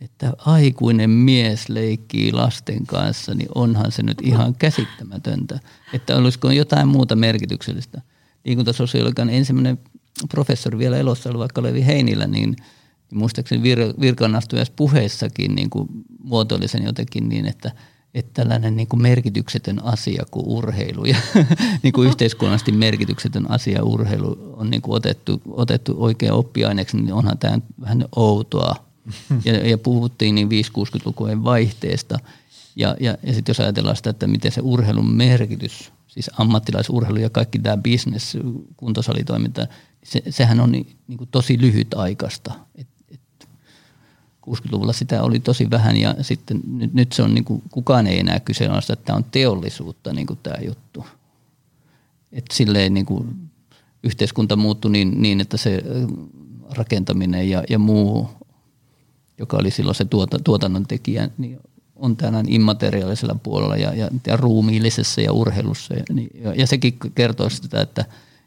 että 0.00 0.32
aikuinen 0.38 1.10
mies 1.10 1.68
leikkii 1.68 2.32
lasten 2.32 2.86
kanssa, 2.86 3.34
niin 3.34 3.48
onhan 3.54 3.92
se 3.92 4.02
nyt 4.02 4.18
ihan 4.22 4.54
käsittämätöntä. 4.54 5.60
Että 5.92 6.16
olisiko 6.16 6.50
jotain 6.50 6.88
muuta 6.88 7.16
merkityksellistä. 7.16 8.00
Liikuntasosiologian 8.44 9.30
ensimmäinen 9.30 9.78
professori 10.30 10.78
vielä 10.78 10.96
elossa 10.96 11.30
oli 11.30 11.38
vaikka 11.38 11.62
Levi 11.62 11.86
Heinillä, 11.86 12.26
niin 12.26 12.56
muistaakseni 13.14 13.74
vir- 13.74 14.00
virkaanastujas 14.00 14.70
puheessakin 14.70 15.54
niin 15.54 15.70
kuin 15.70 15.88
muotoili 16.24 16.68
sen 16.68 16.84
jotenkin 16.84 17.28
niin, 17.28 17.46
että, 17.46 17.72
että 18.14 18.42
tällainen 18.42 18.76
niin 18.76 18.88
kuin 18.88 19.02
merkityksetön 19.02 19.84
asia 19.84 20.24
kuin 20.30 20.46
urheilu 20.46 21.04
ja 21.04 21.16
niin 21.82 21.92
kuin 21.92 22.08
yhteiskunnallisesti 22.08 22.72
merkityksetön 22.72 23.50
asia 23.50 23.84
urheilu 23.84 24.54
on 24.56 24.70
niin 24.70 24.82
kuin 24.82 24.96
otettu, 24.96 25.42
otettu 25.50 25.94
oikein 25.98 26.32
oppiaineeksi, 26.32 26.96
niin 26.96 27.14
onhan 27.14 27.38
tämä 27.38 27.58
vähän 27.80 28.04
outoa 28.16 28.89
ja, 29.44 29.68
ja 29.68 29.78
puhuttiin 29.78 30.34
niin 30.34 30.48
5-60-lukujen 30.48 31.44
vaihteesta. 31.44 32.18
Ja, 32.76 32.96
ja, 33.00 33.16
ja 33.22 33.34
sitten 33.34 33.50
jos 33.50 33.60
ajatellaan 33.60 33.96
sitä, 33.96 34.10
että 34.10 34.26
miten 34.26 34.52
se 34.52 34.60
urheilun 34.60 35.14
merkitys, 35.14 35.92
siis 36.06 36.30
ammattilaisurheilu 36.38 37.18
ja 37.18 37.30
kaikki 37.30 37.58
tämä 37.58 37.76
business, 37.76 38.36
kuntosalitoiminta, 38.76 39.66
se, 40.04 40.22
sehän 40.30 40.60
on 40.60 40.72
niin, 40.72 40.96
niin 41.08 41.18
kuin 41.18 41.28
tosi 41.30 41.60
lyhytaikaista. 41.60 42.52
Et, 42.74 42.88
et 43.10 43.48
60-luvulla 44.48 44.92
sitä 44.92 45.22
oli 45.22 45.40
tosi 45.40 45.70
vähän 45.70 45.96
ja 45.96 46.14
sitten 46.20 46.60
nyt, 46.66 46.94
nyt 46.94 47.12
se 47.12 47.22
on 47.22 47.34
niin 47.34 47.44
kuin, 47.44 47.62
kukaan 47.70 48.06
ei 48.06 48.18
enää 48.18 48.40
kyseenalaista, 48.40 48.92
että 48.92 49.04
tämä 49.04 49.16
on 49.16 49.24
teollisuutta 49.24 50.12
niin 50.12 50.26
kuin 50.26 50.38
tämä 50.42 50.56
juttu. 50.66 51.06
Et 52.32 52.44
silleen 52.52 52.94
niin 52.94 53.06
kuin 53.06 53.50
yhteiskunta 54.02 54.56
muuttui 54.56 54.90
niin, 54.90 55.22
niin, 55.22 55.40
että 55.40 55.56
se 55.56 55.82
rakentaminen 56.70 57.50
ja, 57.50 57.64
ja 57.70 57.78
muu 57.78 58.30
joka 59.40 59.56
oli 59.56 59.70
silloin 59.70 59.94
se 59.94 60.04
tuota, 60.04 60.38
tuotannon 60.38 60.86
tekijä, 60.86 61.30
niin 61.38 61.58
on 61.96 62.16
tänään 62.16 62.46
immateriaalisella 62.48 63.36
puolella 63.42 63.76
ja, 63.76 63.94
ja, 63.94 64.08
ja 64.26 64.36
ruumiillisessa 64.36 65.20
ja 65.20 65.32
urheilussa. 65.32 65.94
Ja, 65.94 66.04
niin, 66.12 66.30
ja, 66.34 66.54
ja 66.54 66.66
sekin 66.66 66.98
kertoo 67.14 67.50
sitä, 67.50 67.80
että, 67.80 68.04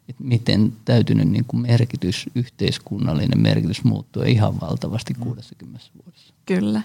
että 0.10 0.24
miten 0.24 0.74
täytynyt 0.86 1.30
niin 1.30 1.46
kuin 1.48 1.62
merkitys, 1.62 2.30
yhteiskunnallinen 2.36 3.41
merkitys 3.41 3.84
muuttuu 3.84 4.24
ihan 4.24 4.62
valtavasti 4.62 5.14
60 5.20 5.80
vuodessa. 6.06 6.34
Kyllä. 6.46 6.82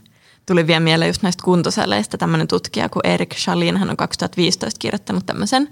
Tuli 0.46 0.66
vielä 0.66 0.80
mieleen 0.80 1.08
just 1.08 1.22
näistä 1.22 1.44
kuntosaleista 1.44 2.18
tämmöinen 2.18 2.48
tutkija 2.48 2.88
kuin 2.88 3.06
Erik 3.06 3.34
Schalin, 3.34 3.76
hän 3.76 3.90
on 3.90 3.96
2015 3.96 4.78
kirjoittanut 4.78 5.26
tämmöisen 5.26 5.68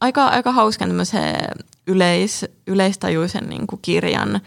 aika, 0.00 0.26
aika 0.26 0.52
hauskan 0.52 0.90
yleis, 1.86 2.44
yleistajuisen 2.66 3.48
niin 3.48 3.66
kuin 3.66 3.82
kirjan 3.82 4.40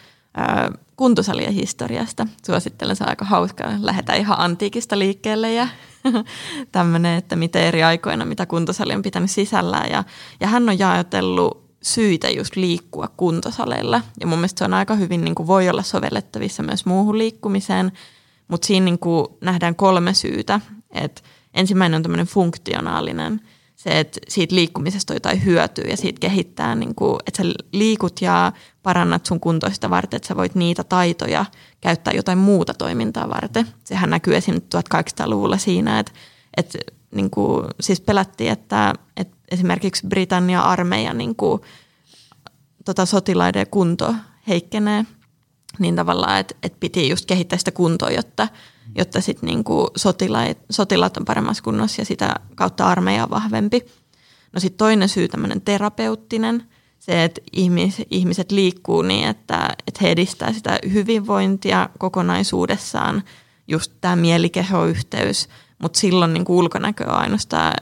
kuntosalien 1.00 1.54
historiasta. 1.54 2.28
Suosittelen, 2.46 2.96
se 2.96 3.04
on 3.04 3.10
aika 3.10 3.26
hauskaa. 3.26 3.74
Lähdetään 3.82 4.20
ihan 4.20 4.40
antiikista 4.40 5.00
liikkeelle 5.00 5.54
ja 5.54 5.68
tämmöinen, 6.72 7.18
että 7.18 7.36
miten 7.36 7.64
eri 7.64 7.84
aikoina, 7.84 8.26
mitä 8.26 8.46
kuntosali 8.46 8.96
on 8.96 9.02
pitänyt 9.02 9.32
sisällään. 9.32 9.92
Ja, 9.92 10.04
ja 10.40 10.48
hän 10.48 10.70
on 10.70 10.80
jaotellut 10.80 11.70
syitä 11.82 12.30
just 12.30 12.56
liikkua 12.56 13.08
kuntosaleilla. 13.18 14.02
Ja 14.20 14.28
mun 14.28 14.38
mielestä 14.38 14.60
se 14.60 14.66
on 14.66 14.74
aika 14.74 14.96
hyvin, 14.96 15.24
niin 15.24 15.36
kuin 15.36 15.48
voi 15.48 15.70
olla 15.70 15.84
sovellettavissa 15.84 16.64
myös 16.64 16.86
muuhun 16.86 17.18
liikkumiseen. 17.18 17.92
Mutta 18.48 18.68
siinä 18.68 18.84
niin 18.84 19.00
kuin 19.00 19.28
nähdään 19.42 19.76
kolme 19.76 20.14
syytä. 20.14 20.60
Et 20.92 21.24
ensimmäinen 21.54 21.98
on 21.98 22.04
tämmöinen 22.04 22.28
funktionaalinen– 22.28 23.42
se, 23.80 24.00
että 24.00 24.20
siitä 24.28 24.56
liikkumisesta 24.56 25.14
on 25.14 25.16
jotain 25.16 25.46
hyötyä 25.46 25.86
ja 25.90 25.98
siitä 25.98 26.20
kehittää, 26.20 26.76
niin 26.76 26.96
kuin, 26.96 27.18
että 27.28 27.44
sä 27.44 27.54
liikut 27.72 28.22
ja 28.22 28.52
parannat 28.84 29.26
sun 29.26 29.40
kuntoista 29.40 29.90
varten, 29.90 30.18
että 30.18 30.28
sä 30.28 30.36
voit 30.36 30.56
niitä 30.56 30.84
taitoja 30.84 31.46
käyttää 31.82 32.14
jotain 32.14 32.38
muuta 32.38 32.74
toimintaa 32.74 33.30
varten. 33.30 33.68
Sehän 33.84 34.10
näkyy 34.10 34.36
esim. 34.36 34.56
1800-luvulla 34.56 35.58
siinä, 35.58 36.00
että, 36.00 36.12
että 36.58 36.80
niin 37.16 37.30
kuin, 37.30 37.68
siis 37.80 38.02
pelättiin, 38.02 38.52
että, 38.52 38.94
että 39.18 39.38
esimerkiksi 39.52 40.08
Britannia 40.08 40.62
armeija 40.62 41.14
niin 41.14 41.36
kuin, 41.36 41.62
tota 42.86 43.06
sotilaiden 43.06 43.68
kunto 43.72 44.16
heikkenee, 44.48 45.06
niin 45.80 45.96
tavallaan, 45.96 46.40
että, 46.40 46.56
että 46.64 46.78
piti 46.80 47.10
just 47.10 47.26
kehittää 47.26 47.60
sitä 47.60 47.72
kuntoa, 47.72 48.12
jotta– 48.12 48.48
jotta 48.96 49.22
sitten 49.22 49.48
niinku 49.48 49.88
sotilaat, 49.96 50.58
sotilaat 50.70 51.18
on 51.18 51.26
paremmassa 51.26 51.64
kunnossa 51.64 52.02
ja 52.02 52.06
sitä 52.06 52.36
kautta 52.56 52.86
armeija 52.86 53.24
on 53.24 53.30
vahvempi. 53.30 53.86
No 54.54 54.60
sitten 54.60 54.78
toinen 54.78 55.10
syy, 55.10 55.28
tämmöinen 55.28 55.62
terapeuttinen, 55.62 56.64
se, 57.00 57.24
että 57.24 57.42
ihmis, 57.54 58.02
ihmiset 58.12 58.52
liikkuu 58.52 59.02
niin, 59.02 59.28
että, 59.28 59.70
että 59.88 60.00
he 60.02 60.12
edistää 60.12 60.54
sitä 60.54 60.80
hyvinvointia 60.94 61.90
kokonaisuudessaan, 62.00 63.24
just 63.68 63.92
tämä 64.02 64.16
mielikehoyhteys, 64.16 65.50
mutta 65.80 66.00
silloin 66.00 66.34
niin 66.34 66.46
ulkonäkö 66.48 67.04
on 67.04 67.18
ainoastaan 67.18 67.74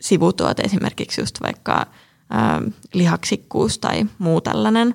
sivutuote, 0.00 0.62
esimerkiksi 0.62 1.20
just 1.20 1.42
vaikka 1.42 1.86
ää, 2.30 2.62
lihaksikkuus 2.92 3.78
tai 3.78 4.06
muu 4.18 4.40
tällainen. 4.40 4.94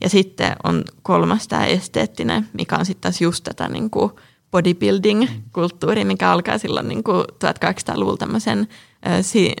Ja 0.00 0.08
sitten 0.08 0.56
on 0.64 0.84
kolmas 1.02 1.48
tämä 1.48 1.66
esteettinen, 1.66 2.48
mikä 2.52 2.76
on 2.76 2.86
sitten 2.86 3.02
taas 3.02 3.20
just 3.20 3.44
tätä 3.44 3.68
niin 3.68 3.90
kuin 3.90 4.12
bodybuilding-kulttuuri, 4.56 6.04
mikä 6.04 6.30
alkaa 6.30 6.58
silloin 6.58 6.88
niin 6.88 7.04
kuin 7.04 7.24
1800-luvulla 7.24 8.16
tämmöisen 8.16 8.68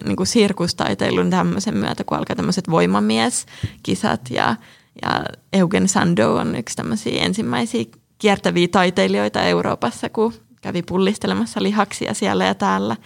niin 0.04 0.16
kuin 0.16 0.26
sirkustaiteilun 0.26 1.30
tämmöisen 1.30 1.76
myötä, 1.76 2.04
kun 2.04 2.18
alkaa 2.18 2.36
tämmöiset 2.36 2.70
voimamieskisat 2.70 4.20
ja, 4.30 4.56
ja 5.02 5.24
Eugen 5.52 5.88
Sandow 5.88 6.30
on 6.30 6.56
yksi 6.56 6.76
tämmöisiä 6.76 7.22
ensimmäisiä 7.22 7.84
kiertäviä 8.18 8.68
taiteilijoita 8.68 9.42
Euroopassa, 9.42 10.08
kun 10.08 10.32
kävi 10.62 10.82
pullistelemassa 10.82 11.62
lihaksia 11.62 12.14
siellä 12.14 12.44
ja 12.44 12.54
täällä. 12.54 12.96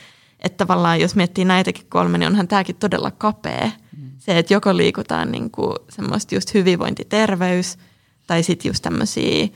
Että 0.41 0.57
tavallaan 0.57 1.01
jos 1.01 1.17
miettii 1.17 1.45
näitäkin 1.45 1.87
kolme, 1.89 2.19
niin 2.19 2.27
onhan 2.27 2.49
tämäkin 2.49 2.77
todella 2.77 3.11
kapea. 3.11 3.71
Se, 4.19 4.39
että 4.39 4.55
joko 4.55 4.77
liikutaan 4.77 5.33
niin 5.33 5.51
kuin 5.51 5.77
semmoista 5.89 6.35
just 6.35 6.55
hyvinvointiterveys 6.55 7.79
tai 8.27 8.43
sitten 8.43 8.69
just 8.69 8.83
tämmöisiä 8.83 9.49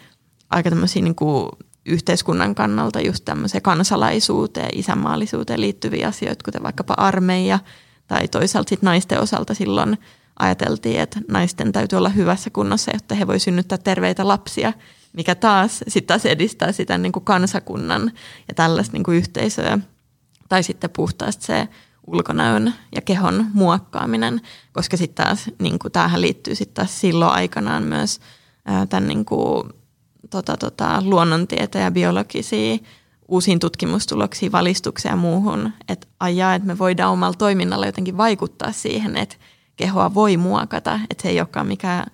aika 0.50 0.70
tämmöisiä 0.70 1.02
niin 1.02 1.14
kuin 1.14 1.48
yhteiskunnan 1.86 2.54
kannalta 2.54 3.00
just 3.00 3.24
tämmöiseen 3.24 3.62
kansalaisuuteen, 3.62 4.78
isänmaallisuuteen 4.78 5.60
liittyviä 5.60 6.08
asioita, 6.08 6.44
kuten 6.44 6.62
vaikkapa 6.62 6.94
armeija, 6.96 7.58
tai 8.06 8.28
toisaalta 8.28 8.68
sitten 8.68 8.86
naisten 8.86 9.20
osalta 9.20 9.54
silloin 9.54 9.98
ajateltiin, 10.38 11.00
että 11.00 11.20
naisten 11.28 11.72
täytyy 11.72 11.96
olla 11.96 12.08
hyvässä 12.08 12.50
kunnossa, 12.50 12.90
jotta 12.94 13.14
he 13.14 13.26
voi 13.26 13.38
synnyttää 13.38 13.78
terveitä 13.78 14.28
lapsia, 14.28 14.72
mikä 15.12 15.34
taas 15.34 15.84
sitten 15.88 16.06
taas 16.06 16.26
edistää 16.26 16.72
sitä 16.72 16.98
niin 16.98 17.12
kuin 17.12 17.24
kansakunnan 17.24 18.12
ja 18.48 18.54
tällaista 18.54 18.92
niin 18.92 19.04
kuin 19.04 19.16
yhteisöä. 19.16 19.78
Tai 20.48 20.62
sitten 20.62 20.90
puhtaasti 20.90 21.44
se 21.44 21.68
ulkonäön 22.06 22.74
ja 22.94 23.00
kehon 23.00 23.46
muokkaaminen, 23.52 24.40
koska 24.72 24.96
sitten 24.96 25.24
taas 25.24 25.50
niin 25.58 25.78
kuin, 25.78 25.92
tämähän 25.92 26.20
liittyy 26.20 26.54
sitten 26.54 26.74
taas 26.74 27.00
silloin 27.00 27.32
aikanaan 27.32 27.82
myös 27.82 28.20
tämän 28.88 29.08
niin 29.08 29.24
kuin, 29.24 29.70
tota, 30.42 30.56
tota, 30.56 31.02
luonnontieteen 31.04 31.84
ja 31.84 31.90
biologisia 31.90 32.78
uusiin 33.28 33.60
tutkimustuloksiin, 33.60 34.52
valistukseen 34.52 35.12
ja 35.12 35.16
muuhun, 35.16 35.72
että 35.88 36.06
ajaa, 36.20 36.54
että 36.54 36.66
me 36.66 36.78
voidaan 36.78 37.12
omalla 37.12 37.34
toiminnalla 37.34 37.86
jotenkin 37.86 38.16
vaikuttaa 38.16 38.72
siihen, 38.72 39.16
että 39.16 39.36
kehoa 39.76 40.14
voi 40.14 40.36
muokata, 40.36 41.00
että 41.10 41.22
se 41.22 41.28
ei 41.28 41.40
olekaan 41.40 41.66
mikään 41.66 42.06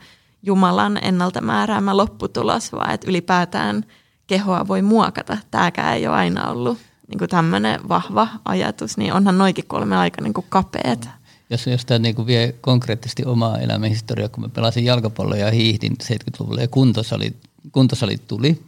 Jumalan 0.43 0.99
ennalta 1.03 1.41
määräämä 1.41 1.97
lopputulos, 1.97 2.73
vaan 2.73 2.95
että 2.95 3.11
ylipäätään 3.11 3.85
kehoa 4.27 4.69
voi 4.69 4.83
muokata. 4.83 5.39
Tämäkään 5.51 5.97
ei 5.97 6.07
ole 6.07 6.17
aina 6.17 6.51
ollut 6.51 6.79
niin 7.09 7.29
tämmöinen 7.29 7.89
vahva 7.89 8.29
ajatus, 8.45 8.97
niin 8.97 9.13
onhan 9.13 9.39
noikin 9.39 9.67
kolme 9.67 9.97
aika 9.97 10.23
niin 10.23 10.35
kapeat. 10.49 11.09
Jos, 11.51 11.67
jos 11.67 11.85
tämä 11.85 11.99
niin 11.99 12.27
vie 12.27 12.55
konkreettisesti 12.61 13.25
omaa 13.25 13.59
elämän 13.59 13.89
historiaa, 13.89 14.29
kun 14.29 14.45
mä 14.45 14.49
pelasin 14.49 14.85
jalkapalloa 14.85 15.37
ja 15.37 15.51
hiihdin 15.51 15.97
70-luvulla 16.03 16.61
ja 16.61 16.69
kuntosalit, 16.69 17.37
kuntosalit 17.73 18.27
tuli, 18.29 18.63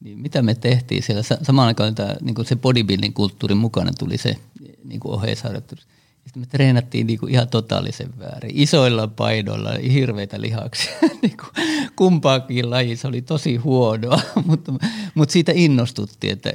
niin 0.00 0.18
mitä 0.18 0.42
me 0.42 0.54
tehtiin 0.54 1.02
siellä? 1.02 1.22
Samaan 1.42 1.68
aikaan 1.68 1.94
tämä, 1.94 2.14
niin 2.20 2.46
se 2.46 2.56
bodybuilding 2.56 3.14
kulttuurin 3.14 3.58
mukana 3.58 3.92
tuli 3.98 4.18
se 4.18 4.36
niin 4.84 5.00
oheisharjoittelu. 5.04 5.80
Sitten 6.24 6.42
me 6.42 6.46
treenattiin 6.46 7.06
niin 7.06 7.18
kuin 7.18 7.32
ihan 7.32 7.48
totaalisen 7.48 8.18
väärin. 8.18 8.50
Isoilla 8.54 9.08
painoilla, 9.08 9.70
hirveitä 9.92 10.40
lihaksia. 10.40 10.92
niin 11.22 11.36
kuin 11.36 11.66
kumpaakin 11.96 12.70
laji, 12.70 12.96
se 12.96 13.08
oli 13.08 13.22
tosi 13.22 13.56
huonoa. 13.56 14.20
mutta, 14.46 14.72
mutta 15.14 15.32
siitä 15.32 15.52
innostuttiin, 15.54 16.32
että 16.32 16.50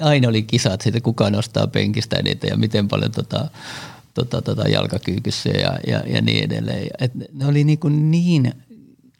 aina 0.00 0.28
oli 0.28 0.42
kisat 0.42 0.80
siitä, 0.80 1.00
kuka 1.00 1.30
nostaa 1.30 1.66
penkistä 1.66 2.16
eniten 2.16 2.48
ja 2.48 2.56
miten 2.56 2.88
paljon 2.88 3.12
tota, 3.12 3.50
tota, 4.14 4.42
tota 4.42 4.68
jalkakyykyssä 4.68 5.48
ja, 5.48 5.78
ja, 5.86 6.02
ja 6.06 6.22
niin 6.22 6.44
edelleen. 6.44 6.86
Et 7.00 7.12
ne 7.32 7.46
oli 7.46 7.64
niin, 7.64 7.78
kuin 7.78 8.10
niin 8.10 8.52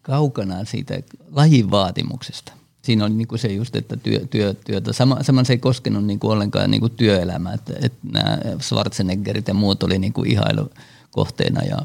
kaukana 0.07 0.65
siitä 0.65 0.95
lajin 1.33 1.71
vaatimuksesta 1.71 2.53
siinä 2.87 3.05
oli 3.05 3.15
niin 3.15 3.29
kuin 3.29 3.39
se 3.39 3.49
just, 3.49 3.77
että 3.77 3.97
työ, 3.97 4.21
työ, 4.31 4.55
työtä. 4.55 4.93
Sama, 4.93 5.23
saman 5.23 5.45
se 5.45 5.53
ei 5.53 5.59
koskenut 5.59 6.05
niin 6.05 6.19
kuin 6.19 6.33
ollenkaan 6.33 6.71
niin 6.71 6.81
kuin 6.81 6.93
työelämää, 6.93 7.55
että, 7.55 7.73
että 7.83 7.99
nämä 8.13 8.39
Schwarzeneggerit 8.61 9.49
ja 9.49 9.55
muut 9.55 9.83
oli 9.83 9.99
niin 9.99 10.13
kuin 10.13 10.31
ihailukohteena. 10.31 11.63
Ja, 11.65 11.79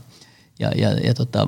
ja, 0.59 0.72
ja, 0.76 0.89
ja 0.91 1.13
tota, 1.13 1.47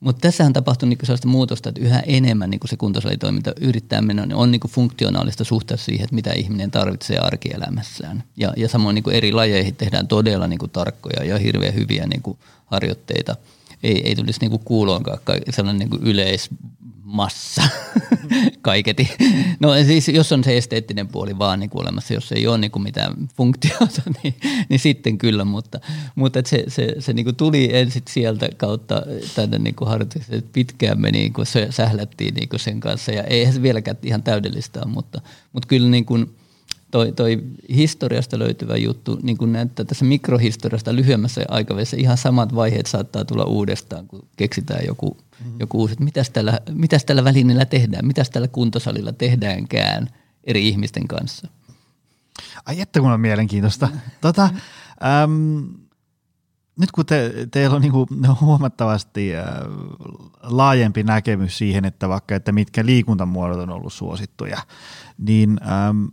mutta 0.00 0.20
tässähän 0.20 0.52
tapahtui 0.52 0.88
niin 0.88 0.98
sellaista 1.02 1.28
muutosta, 1.28 1.68
että 1.68 1.80
yhä 1.80 2.00
enemmän 2.06 2.50
niin 2.50 2.60
se 2.64 2.76
kuntosalitoiminta 2.76 3.52
yrittää 3.60 4.02
mennä, 4.02 4.26
niin 4.26 4.36
on 4.36 4.50
niin 4.50 4.60
funktionaalista 4.68 5.44
suhteessa 5.44 5.84
siihen, 5.84 6.04
että 6.04 6.14
mitä 6.14 6.32
ihminen 6.32 6.70
tarvitsee 6.70 7.18
arkielämässään. 7.18 8.24
Ja, 8.36 8.52
ja 8.56 8.68
samoin 8.68 8.94
niin 8.94 9.12
eri 9.12 9.32
lajeihin 9.32 9.76
tehdään 9.76 10.08
todella 10.08 10.46
niin 10.46 10.70
tarkkoja 10.72 11.24
ja 11.24 11.38
hirveän 11.38 11.74
hyviä 11.74 12.06
niin 12.06 12.36
harjoitteita. 12.66 13.36
Ei, 13.82 14.08
ei 14.08 14.16
tulisi 14.16 14.40
niin 14.40 14.60
kuuloonkaan 14.64 15.18
sellainen 15.50 15.88
niin 15.90 16.02
yleis 16.02 16.50
massa 17.12 17.62
kaiketi. 18.62 19.10
No 19.60 19.68
siis 19.86 20.08
jos 20.08 20.32
on 20.32 20.44
se 20.44 20.56
esteettinen 20.56 21.08
puoli 21.08 21.38
vaan 21.38 21.60
niin 21.60 21.70
kuin 21.70 21.82
olemassa, 21.82 22.14
jos 22.14 22.32
ei 22.32 22.46
ole 22.46 22.58
niin 22.58 22.70
kuin 22.70 22.82
mitään 22.82 23.14
funktiota, 23.36 24.02
niin, 24.22 24.34
niin 24.68 24.80
sitten 24.80 25.18
kyllä, 25.18 25.44
mutta, 25.44 25.80
mutta 26.14 26.38
että 26.38 26.50
se, 26.50 26.64
se, 26.68 26.94
se 26.98 27.12
niin 27.12 27.24
kuin 27.24 27.36
tuli 27.36 27.76
ensin 27.76 28.02
sieltä 28.08 28.48
kautta 28.56 29.02
tänne 29.34 29.58
niin 29.58 29.74
kuin 29.74 29.88
harjoituksen, 29.88 30.38
että 30.38 30.50
pitkään 30.52 31.00
me 31.00 31.10
niin 31.10 31.32
kuin 31.32 31.46
se, 31.46 31.66
sählättiin 31.70 32.34
niin 32.34 32.48
kuin 32.48 32.60
sen 32.60 32.80
kanssa 32.80 33.12
ja 33.12 33.22
eihän 33.22 33.54
se 33.54 33.62
vieläkään 33.62 33.96
ihan 34.02 34.22
täydellistä 34.22 34.86
mutta, 34.86 35.20
mutta 35.52 35.68
kyllä 35.68 35.88
niin 35.88 36.04
kuin– 36.04 36.26
toi, 36.92 37.12
toi 37.12 37.42
historiasta 37.68 38.38
löytyvä 38.38 38.76
juttu, 38.76 39.18
niin 39.22 39.38
kuin 39.38 39.52
näyttää 39.52 39.84
tässä 39.84 40.04
mikrohistoriasta 40.04 40.94
lyhyemmässä 40.94 41.44
aikavälissä 41.48 41.96
ihan 41.96 42.16
samat 42.16 42.54
vaiheet 42.54 42.86
saattaa 42.86 43.24
tulla 43.24 43.44
uudestaan, 43.44 44.06
kun 44.06 44.28
keksitään 44.36 44.86
joku, 44.86 45.16
mm-hmm. 45.20 45.60
joku 45.60 45.78
uusi, 45.78 45.92
että 45.92 46.04
mitäs 46.04 46.30
tällä, 46.30 46.60
mitäs 46.72 47.04
tällä 47.04 47.24
välineellä 47.24 47.64
tehdään, 47.64 48.06
mitäs 48.06 48.30
tällä 48.30 48.48
kuntosalilla 48.48 49.12
tehdäänkään 49.12 50.08
eri 50.44 50.68
ihmisten 50.68 51.08
kanssa. 51.08 51.48
Ai 52.66 52.80
että 52.80 53.00
kun 53.00 53.12
on 53.12 53.20
mielenkiintoista. 53.20 53.88
Tota, 54.20 54.50
äm, 55.24 55.68
nyt 56.80 56.92
kun 56.92 57.06
te, 57.06 57.32
teillä 57.50 57.76
on 57.76 57.82
niin 57.82 57.92
kuin 57.92 58.08
huomattavasti 58.40 59.36
äh, 59.36 59.44
laajempi 60.42 61.02
näkemys 61.02 61.58
siihen, 61.58 61.84
että 61.84 62.08
vaikka 62.08 62.34
että 62.34 62.52
mitkä 62.52 62.86
liikuntamuodot 62.86 63.58
on 63.58 63.70
ollut 63.70 63.92
suosittuja, 63.92 64.58
niin 65.18 65.60
äm, 65.88 66.08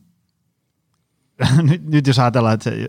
nyt, 1.70 1.86
nyt 1.86 2.08
jos 2.08 2.20
ajatellaan, 2.20 2.54
että 2.54 2.64
se 2.64 2.88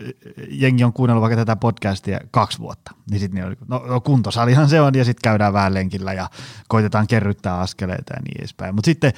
jengi 0.49 0.83
on 0.83 0.93
kuunnellut 0.93 1.21
vaikka 1.21 1.35
tätä 1.37 1.55
podcastia 1.55 2.19
kaksi 2.31 2.59
vuotta, 2.59 2.91
niin 3.09 3.19
sitten 3.19 3.43
niin 3.43 3.57
no, 3.67 3.83
no 3.87 4.01
kuntosalihan 4.01 4.69
se 4.69 4.81
on 4.81 4.95
ja 4.95 5.05
sitten 5.05 5.21
käydään 5.23 5.53
vähän 5.53 5.73
lenkillä 5.73 6.13
ja 6.13 6.29
koitetaan 6.67 7.07
kerryttää 7.07 7.59
askeleita 7.59 8.13
ja 8.13 8.21
niin 8.21 8.39
edespäin. 8.39 8.75
Mutta 8.75 8.85
sitten 8.85 9.13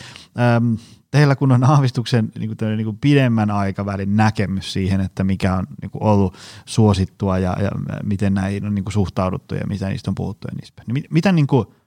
äm, 0.56 0.78
teillä 1.12 1.36
kun 1.36 1.52
on 1.52 1.64
aavistuksen 1.64 2.32
niin 2.40 2.58
kuin, 2.58 2.78
niin 2.78 2.86
kuin 2.86 2.98
pidemmän 3.02 3.52
aikavälin 3.52 4.16
näkemys 4.16 4.74
siihen, 4.74 5.02
että 5.02 5.24
mikä 5.24 5.56
on 5.56 5.68
niin 5.82 5.92
kuin 5.92 6.04
ollut 6.04 6.38
suosittua 6.66 7.40
ja, 7.40 7.58
ja 7.62 7.72
miten 8.04 8.34
näihin 8.34 8.66
on 8.66 8.76
niin 8.76 8.86
kuin 8.86 8.94
suhtauduttu 8.94 9.56
ja 9.56 9.68
mitä 9.68 9.90
niistä 9.90 10.12
on 10.12 10.16
puhuttu 10.16 10.48
ja 10.48 10.52
niin 10.52 10.60
edespäin. 10.60 10.86
Niin 10.88 10.94
mit, 10.94 11.12
mitä 11.12 11.32
niin 11.32 11.48
kuin, 11.48 11.68
niin 11.68 11.83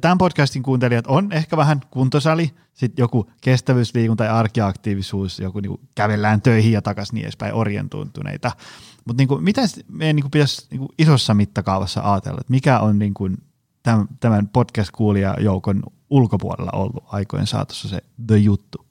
tämän 0.00 0.18
podcastin 0.18 0.62
kuuntelijat 0.62 1.06
on 1.06 1.32
ehkä 1.32 1.56
vähän 1.56 1.80
kuntosali, 1.90 2.50
sitten 2.74 3.02
joku 3.02 3.30
kestävyysliikunta 3.40 4.24
ja 4.24 4.38
arkiaktiivisuus, 4.38 5.38
joku 5.38 5.60
niin 5.60 5.80
kävellään 5.94 6.42
töihin 6.42 6.72
ja 6.72 6.82
takaisin 6.82 7.14
niin 7.14 7.24
edespäin 7.24 7.54
orientoituneita. 7.54 8.50
Mutta 9.04 9.22
niin 9.22 9.44
mitä 9.44 9.62
meidän 9.88 10.16
niin 10.16 10.30
pitäisi 10.30 10.66
niin 10.70 10.88
isossa 10.98 11.34
mittakaavassa 11.34 12.12
ajatella, 12.12 12.38
että 12.40 12.50
mikä 12.50 12.80
on 12.80 12.98
niin 12.98 13.14
kuin 13.14 13.36
tämän, 13.82 14.08
tämän 14.20 14.48
podcast-kuulijajoukon 14.48 15.82
ulkopuolella 16.10 16.70
ollut 16.72 17.04
aikojen 17.06 17.46
saatossa 17.46 17.88
se 17.88 18.02
the 18.26 18.36
juttu? 18.36 18.86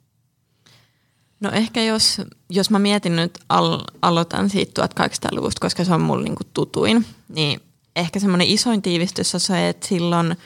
No 1.40 1.50
ehkä 1.50 1.82
jos, 1.82 2.20
jos 2.50 2.70
mä 2.70 2.78
mietin 2.78 3.16
nyt, 3.16 3.38
al, 3.48 3.80
aloitan 4.02 4.50
siitä 4.50 4.86
1800-luvusta, 4.86 5.60
koska 5.60 5.84
se 5.84 5.94
on 5.94 6.00
mulle 6.00 6.24
niin 6.24 6.36
tutuin, 6.54 7.06
niin 7.28 7.60
ehkä 7.96 8.20
semmoinen 8.20 8.46
isoin 8.46 8.82
tiivistys 8.82 9.34
on 9.34 9.40
se, 9.40 9.68
että 9.68 9.86
silloin 9.86 10.36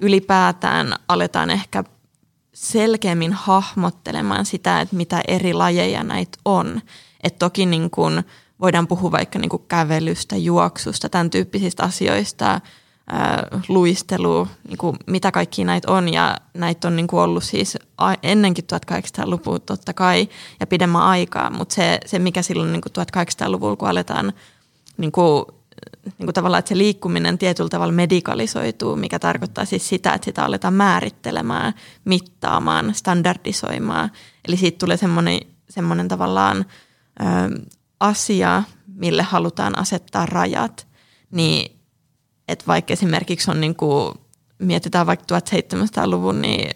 ylipäätään 0.00 0.94
aletaan 1.08 1.50
ehkä 1.50 1.84
selkeämmin 2.54 3.32
hahmottelemaan 3.32 4.46
sitä, 4.46 4.80
että 4.80 4.96
mitä 4.96 5.22
eri 5.28 5.54
lajeja 5.54 6.02
näitä 6.02 6.38
on. 6.44 6.80
Et 7.22 7.38
toki 7.38 7.66
niin 7.66 7.90
kun 7.90 8.22
voidaan 8.60 8.86
puhua 8.86 9.12
vaikka 9.12 9.38
niin 9.38 9.50
kävelystä, 9.68 10.36
juoksusta, 10.36 11.08
tämän 11.08 11.30
tyyppisistä 11.30 11.82
asioista, 11.82 12.60
ää, 13.06 13.48
luistelu, 13.68 14.48
niin 14.68 14.78
kuin 14.78 14.96
mitä 15.06 15.32
kaikki 15.32 15.64
näitä 15.64 15.92
on. 15.92 16.08
Ja 16.12 16.36
näitä 16.54 16.88
on 16.88 16.96
niin 16.96 17.06
ollut 17.12 17.44
siis 17.44 17.78
ennenkin 18.22 18.64
1800-luvun 18.92 19.60
totta 19.60 19.92
kai 19.92 20.28
ja 20.60 20.66
pidemmän 20.66 21.02
aikaa, 21.02 21.50
mutta 21.50 21.74
se, 21.74 21.98
se 22.06 22.18
mikä 22.18 22.42
silloin 22.42 22.72
niin 22.72 22.82
kuin 22.82 22.92
1800-luvulla, 22.92 23.76
kun 23.76 23.88
aletaan 23.88 24.32
niin 24.96 25.12
kuin 25.12 25.44
niin 26.18 26.26
kuin 26.26 26.34
tavallaan, 26.34 26.58
että 26.58 26.68
se 26.68 26.78
liikkuminen 26.78 27.38
tietyllä 27.38 27.68
tavalla 27.68 27.92
medikalisoituu, 27.92 28.96
mikä 28.96 29.18
tarkoittaa 29.18 29.64
siis 29.64 29.88
sitä, 29.88 30.12
että 30.12 30.24
sitä 30.24 30.44
aletaan 30.44 30.74
määrittelemään, 30.74 31.72
mittaamaan, 32.04 32.94
standardisoimaan. 32.94 34.10
Eli 34.48 34.56
siitä 34.56 34.78
tulee 34.78 34.96
semmoinen, 34.96 35.40
semmoinen 35.70 36.08
tavallaan 36.08 36.66
ö, 37.20 37.24
asia, 38.00 38.62
mille 38.86 39.22
halutaan 39.22 39.78
asettaa 39.78 40.26
rajat, 40.26 40.86
niin 41.30 41.76
että 42.48 42.64
vaikka 42.66 42.92
esimerkiksi 42.92 43.50
on 43.50 43.60
niin 43.60 43.74
kuin 43.76 44.14
mietitään 44.58 45.06
vaikka 45.06 45.38
1700-luvun, 45.38 46.42
niin, 46.42 46.70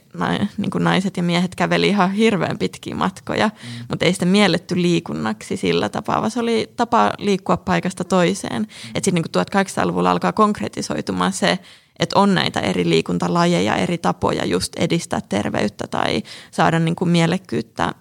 niin 0.57 0.71
kuin 0.71 0.85
naiset 0.85 1.17
ja 1.17 1.23
miehet 1.23 1.55
käveli 1.55 1.89
ihan 1.89 2.13
hirveän 2.13 2.59
pitkiä 2.59 2.95
matkoja, 2.95 3.47
mm. 3.49 3.85
mutta 3.89 4.05
ei 4.05 4.13
sitä 4.13 4.27
mielletty 4.27 4.83
liikunnaksi 4.83 5.57
sillä 5.57 5.89
tapaa, 5.89 6.21
vaan 6.21 6.31
se 6.31 6.41
oli 6.41 6.73
tapa 6.77 7.13
liikkua 7.19 7.57
paikasta 7.57 8.05
toiseen. 8.05 8.63
Mm. 8.63 8.69
Että 8.95 9.05
sitten 9.05 9.15
niin 9.15 9.47
1800-luvulla 9.57 10.11
alkaa 10.11 10.33
konkretisoitumaan 10.33 11.33
se, 11.33 11.59
että 11.99 12.19
on 12.19 12.35
näitä 12.35 12.61
eri 12.61 12.89
liikuntalajeja, 12.89 13.77
eri 13.77 13.99
tapoja 13.99 14.47
just 14.47 14.73
edistää 14.77 15.21
terveyttä 15.29 15.87
tai 15.87 16.23
saada 16.51 16.79
niin 16.79 16.97
kuin 16.97 17.11
mielekkyyttä 17.11 17.95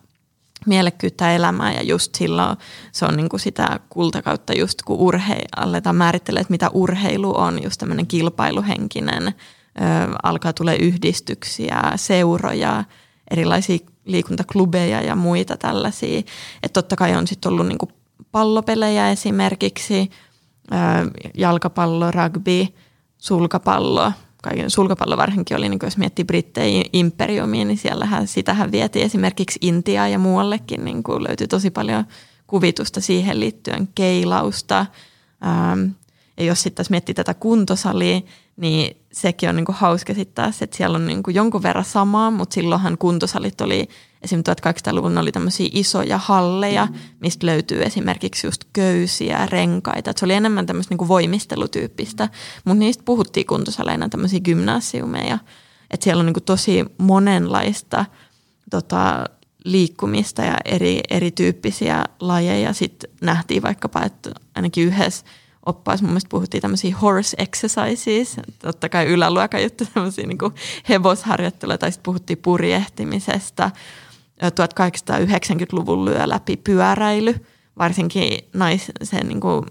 mielekkyyttä 0.65 1.35
elämään 1.35 1.75
ja 1.75 1.81
just 1.81 2.15
silloin 2.15 2.57
se 2.91 3.05
on 3.05 3.17
niin 3.17 3.29
kuin 3.29 3.39
sitä 3.39 3.79
kultakautta 3.89 4.53
just 4.53 4.81
kun 4.81 4.97
urhei, 4.97 5.41
aletaan 5.57 5.95
määrittelee, 5.95 6.41
että 6.41 6.51
mitä 6.51 6.69
urheilu 6.73 7.37
on, 7.37 7.63
just 7.63 7.79
tämmöinen 7.79 8.07
kilpailuhenkinen 8.07 9.33
alkaa 10.23 10.53
tulla 10.53 10.73
yhdistyksiä, 10.73 11.81
seuroja, 11.95 12.83
erilaisia 13.31 13.77
liikuntaklubeja 14.05 15.01
ja 15.01 15.15
muita 15.15 15.57
tällaisia. 15.57 16.19
Että 16.63 16.73
totta 16.73 16.95
kai 16.95 17.15
on 17.15 17.27
sitten 17.27 17.51
ollut 17.51 17.67
niinku 17.67 17.89
pallopelejä 18.31 19.11
esimerkiksi, 19.11 20.09
jalkapallo, 21.37 22.11
rugby, 22.11 22.67
sulkapallo. 23.17 24.11
Kaiken 24.43 24.69
sulkapallo 24.69 25.17
varsinkin 25.17 25.57
oli, 25.57 25.69
niin 25.69 25.79
jos 25.83 25.97
miettii 25.97 26.25
Brittein 26.25 26.85
imperiumia, 26.93 27.65
niin 27.65 27.77
siellähän 27.77 28.27
sitähän 28.27 28.71
vietiin 28.71 29.05
esimerkiksi 29.05 29.59
Intiaa 29.61 30.07
ja 30.07 30.19
muuallekin, 30.19 30.85
niin 30.85 31.03
kuin 31.03 31.23
löytyi 31.23 31.47
tosi 31.47 31.71
paljon 31.71 32.05
kuvitusta 32.47 33.01
siihen 33.01 33.39
liittyen, 33.39 33.89
keilausta. 33.95 34.85
Ja 36.37 36.45
jos 36.45 36.61
sitten 36.63 36.85
miettii 36.89 37.15
tätä 37.15 37.33
kuntosalia, 37.33 38.21
niin 38.59 38.97
sekin 39.11 39.49
on 39.49 39.55
niinku 39.55 39.73
hauska 39.77 40.13
sitten 40.13 40.43
taas, 40.43 40.61
että 40.61 40.77
siellä 40.77 40.95
on 40.95 41.07
niinku 41.07 41.31
jonkun 41.31 41.63
verran 41.63 41.85
samaa, 41.85 42.31
mutta 42.31 42.53
silloinhan 42.53 42.97
kuntosalit 42.97 43.61
oli, 43.61 43.89
esimerkiksi 44.21 44.51
1800-luvun 44.51 45.17
oli 45.17 45.31
tämmöisiä 45.31 45.69
isoja 45.71 46.17
halleja, 46.17 46.85
mm. 46.85 46.93
mistä 47.21 47.45
löytyy 47.45 47.83
esimerkiksi 47.83 48.47
just 48.47 48.63
köysiä, 48.73 49.45
renkaita. 49.45 50.09
Et 50.09 50.17
se 50.17 50.25
oli 50.25 50.33
enemmän 50.33 50.65
tämmöistä 50.65 50.91
niinku 50.91 51.07
voimistelutyyppistä, 51.07 52.29
mutta 52.65 52.79
niistä 52.79 53.03
puhuttiin 53.03 53.45
kuntosaleina 53.45 54.09
tämmöisiä 54.09 54.39
gymnasiumeja. 54.39 55.39
Että 55.91 56.03
siellä 56.03 56.19
on 56.19 56.25
niinku 56.25 56.41
tosi 56.41 56.85
monenlaista 56.97 58.05
tota, 58.69 59.25
liikkumista 59.65 60.41
ja 60.41 60.57
eri, 60.65 61.01
erityyppisiä 61.09 62.05
lajeja. 62.19 62.73
Sitten 62.73 63.09
nähtiin 63.21 63.61
vaikkapa, 63.63 64.03
että 64.03 64.31
ainakin 64.55 64.87
yhdessä 64.87 65.25
oppaissa 65.65 66.05
mun 66.05 66.11
mielestä 66.11 66.29
puhuttiin 66.29 66.61
tämmöisiä 66.61 66.97
horse 66.97 67.37
exercises, 67.39 68.35
totta 68.59 68.89
kai 68.89 69.05
yläluokan 69.05 69.63
juttu, 69.63 69.85
tämmöisiä 69.93 70.27
niin 70.27 70.37
hevosharjoitteluja, 70.89 71.77
tai 71.77 71.91
sitten 71.91 72.05
puhuttiin 72.05 72.39
purjehtimisesta. 72.41 73.71
1890-luvun 74.43 76.05
lyö 76.05 76.21
läpi 76.25 76.57
pyöräily, 76.57 77.45
varsinkin 77.77 78.39
nais, 78.53 78.91
se 79.03 79.23
niin 79.23 79.39
kuin, 79.39 79.65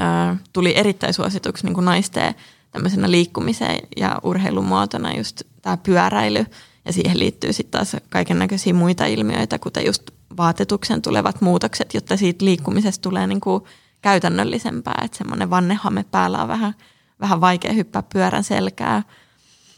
ä, 0.00 0.36
tuli 0.52 0.76
erittäin 0.76 1.14
suosituksi 1.14 1.66
niin 1.66 1.74
kuin 1.74 1.84
naisten 1.84 2.34
tämmöisenä 2.70 3.10
liikkumiseen 3.10 3.80
ja 3.96 4.18
urheilumuotona 4.22 5.14
just 5.16 5.42
tämä 5.62 5.76
pyöräily. 5.76 6.46
Ja 6.84 6.92
siihen 6.92 7.18
liittyy 7.18 7.52
sitten 7.52 7.70
taas 7.70 7.96
kaiken 8.10 8.38
näköisiä 8.38 8.74
muita 8.74 9.06
ilmiöitä, 9.06 9.58
kuten 9.58 9.86
just 9.86 10.02
vaatetuksen 10.36 11.02
tulevat 11.02 11.40
muutokset, 11.40 11.94
jotta 11.94 12.16
siitä 12.16 12.44
liikkumisesta 12.44 13.02
tulee 13.02 13.26
niin 13.26 13.40
kuin 13.40 13.64
käytännöllisempää, 14.02 15.02
että 15.04 15.18
semmoinen 15.18 15.50
vannehame 15.50 16.04
päällä 16.10 16.42
on 16.42 16.48
vähän, 16.48 16.74
vähän 17.20 17.40
vaikea 17.40 17.72
hyppää 17.72 18.02
pyörän 18.02 18.44
selkää. 18.44 19.02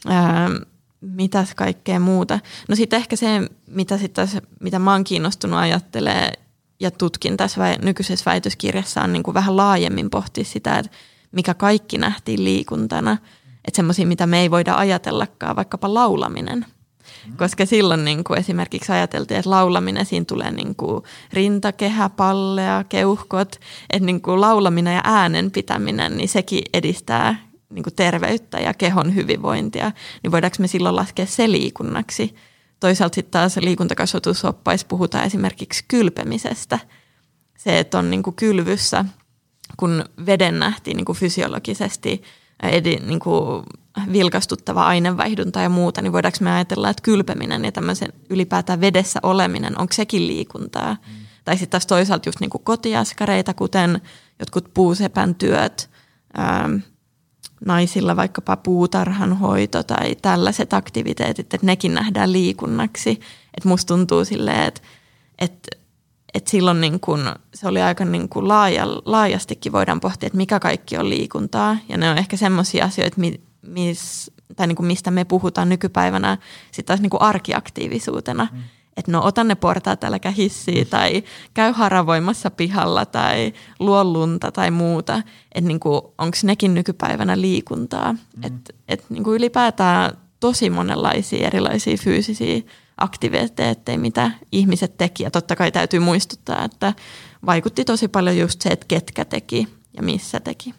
Öö, 0.05 0.65
mitäs 1.01 1.55
kaikkea 1.55 1.99
muuta. 1.99 2.39
No 2.69 2.75
sitten 2.75 2.97
ehkä 2.97 3.15
se, 3.15 3.27
mitä, 3.67 3.97
sit 3.97 4.13
taas, 4.13 4.37
mitä 4.59 4.79
mä 4.79 4.91
oon 4.91 5.03
kiinnostunut 5.03 5.59
ajattelee 5.59 6.31
ja 6.79 6.91
tutkin 6.91 7.37
tässä 7.37 7.61
vä- 7.61 7.85
nykyisessä 7.85 8.31
väitöskirjassa 8.31 9.01
on 9.01 9.13
niin 9.13 9.23
kuin 9.23 9.33
vähän 9.33 9.57
laajemmin 9.57 10.09
pohtia 10.09 10.43
sitä, 10.43 10.77
että 10.77 10.91
mikä 11.31 11.53
kaikki 11.53 11.97
nähtiin 11.97 12.43
liikuntana. 12.43 13.17
Että 13.65 13.75
semmoisia, 13.75 14.07
mitä 14.07 14.27
me 14.27 14.39
ei 14.39 14.51
voida 14.51 14.75
ajatellakaan, 14.75 15.55
vaikkapa 15.55 15.93
laulaminen. 15.93 16.65
Mm. 17.27 17.37
Koska 17.37 17.65
silloin 17.65 18.05
niin 18.05 18.23
kuin 18.23 18.39
esimerkiksi 18.39 18.91
ajateltiin, 18.91 19.37
että 19.37 19.49
laulaminen, 19.49 20.05
siinä 20.05 20.25
tulee 20.25 20.51
niin 20.51 20.75
kuin 20.75 21.03
rintakehä, 21.33 22.09
pallea, 22.09 22.83
keuhkot, 22.83 23.59
että 23.89 24.05
niin 24.05 24.21
kuin 24.21 24.41
laulaminen 24.41 24.95
ja 24.95 25.01
äänen 25.03 25.51
pitäminen, 25.51 26.17
niin 26.17 26.29
sekin 26.29 26.63
edistää 26.73 27.35
niin 27.69 27.83
kuin 27.83 27.95
terveyttä 27.95 28.59
ja 28.59 28.73
kehon 28.73 29.15
hyvinvointia. 29.15 29.91
Niin 30.23 30.31
voidaanko 30.31 30.55
me 30.59 30.67
silloin 30.67 30.95
laskea 30.95 31.25
se 31.25 31.51
liikunnaksi? 31.51 32.35
Toisaalta 32.79 33.15
sitten 33.15 33.31
taas 33.31 33.57
liikuntakasvatusoppaissa 33.57 34.87
puhutaan 34.87 35.25
esimerkiksi 35.25 35.85
kylpemisestä. 35.87 36.79
Se, 37.57 37.79
että 37.79 37.99
on 37.99 38.11
niin 38.11 38.23
kuin 38.23 38.35
kylvyssä, 38.35 39.05
kun 39.77 40.05
veden 40.25 40.59
nähtiin 40.59 40.97
niin 40.97 41.05
kuin 41.05 41.17
fysiologisesti 41.17 42.23
edi, 42.63 42.95
niin 42.95 43.19
kuin 43.19 43.63
vilkastuttava 44.11 44.85
ainevaihdunta 44.85 45.61
ja 45.61 45.69
muuta, 45.69 46.01
niin 46.01 46.13
voidaanko 46.13 46.37
me 46.41 46.51
ajatella, 46.51 46.89
että 46.89 47.03
kylpeminen 47.03 47.65
ja 47.65 47.71
tämmöisen 47.71 48.13
ylipäätään 48.29 48.81
vedessä 48.81 49.19
oleminen, 49.23 49.79
onko 49.79 49.93
sekin 49.93 50.27
liikuntaa? 50.27 50.93
Mm. 50.93 51.25
Tai 51.45 51.57
sitten 51.57 51.69
taas 51.69 51.85
toisaalta 51.85 52.29
just 52.29 52.39
niin 52.39 52.49
kuin 52.49 52.63
kotiaskareita, 52.63 53.53
kuten 53.53 54.01
jotkut 54.39 54.73
puusepän 54.73 55.35
työt, 55.35 55.89
ähm, 56.39 56.75
naisilla 57.65 58.15
vaikkapa 58.15 58.57
puutarhanhoito 58.57 59.83
tai 59.83 60.15
tällaiset 60.15 60.73
aktiviteetit, 60.73 61.53
että 61.53 61.65
nekin 61.67 61.93
nähdään 61.93 62.31
liikunnaksi. 62.31 63.09
Että 63.57 63.69
musta 63.69 63.93
tuntuu 63.93 64.25
silleen, 64.25 64.63
että, 64.63 64.81
että, 65.39 65.77
että 66.33 66.51
silloin 66.51 66.81
niin 66.81 66.99
kun, 66.99 67.35
se 67.53 67.67
oli 67.67 67.81
aika 67.81 68.05
niin 68.05 68.29
kuin 68.29 68.47
laaja, 68.47 68.87
laajastikin 69.05 69.71
voidaan 69.71 69.99
pohtia, 69.99 70.27
että 70.27 70.37
mikä 70.37 70.59
kaikki 70.59 70.97
on 70.97 71.09
liikuntaa. 71.09 71.77
Ja 71.89 71.97
ne 71.97 72.09
on 72.09 72.17
ehkä 72.17 72.37
semmoisia 72.37 72.85
asioita, 72.85 73.21
mis, 73.67 74.31
tai 74.55 74.67
niin 74.67 74.75
kuin 74.75 74.87
mistä 74.87 75.11
me 75.11 75.25
puhutaan 75.25 75.69
nykypäivänä 75.69 76.37
sitten 76.65 76.85
taas 76.85 77.01
niin 77.01 77.09
kuin 77.09 77.21
arkiaktiivisuutena. 77.21 78.47
Mm. 78.51 78.59
Että 78.97 79.11
no 79.11 79.23
ota 79.23 79.43
ne 79.43 79.55
portaat, 79.55 80.03
äläkä 80.03 80.31
hissiä 80.31 80.85
tai 80.85 81.23
käy 81.53 81.71
haravoimassa 81.71 82.51
pihalla 82.51 83.05
tai 83.05 83.53
luo 83.79 84.03
lunta 84.03 84.51
tai 84.51 84.71
muuta. 84.71 85.21
Että 85.55 85.67
niin 85.67 85.79
onko 86.17 86.37
nekin 86.43 86.73
nykypäivänä 86.73 87.41
liikuntaa. 87.41 88.13
Mm. 88.13 88.43
Että 88.43 88.73
et 88.87 89.05
niin 89.09 89.23
kuin 89.23 89.35
ylipäätään 89.35 90.17
tosi 90.39 90.69
monenlaisia 90.69 91.47
erilaisia 91.47 91.97
fyysisiä 91.97 92.61
aktiviteetteja, 92.97 93.99
mitä 93.99 94.31
ihmiset 94.51 94.97
teki. 94.97 95.23
Ja 95.23 95.31
totta 95.31 95.55
kai 95.55 95.71
täytyy 95.71 95.99
muistuttaa, 95.99 96.65
että 96.65 96.93
vaikutti 97.45 97.85
tosi 97.85 98.07
paljon 98.07 98.37
just 98.37 98.61
se, 98.61 98.69
että 98.69 98.85
ketkä 98.87 99.25
teki 99.25 99.67
ja 99.97 100.03
missä 100.03 100.39
teki. 100.39 100.73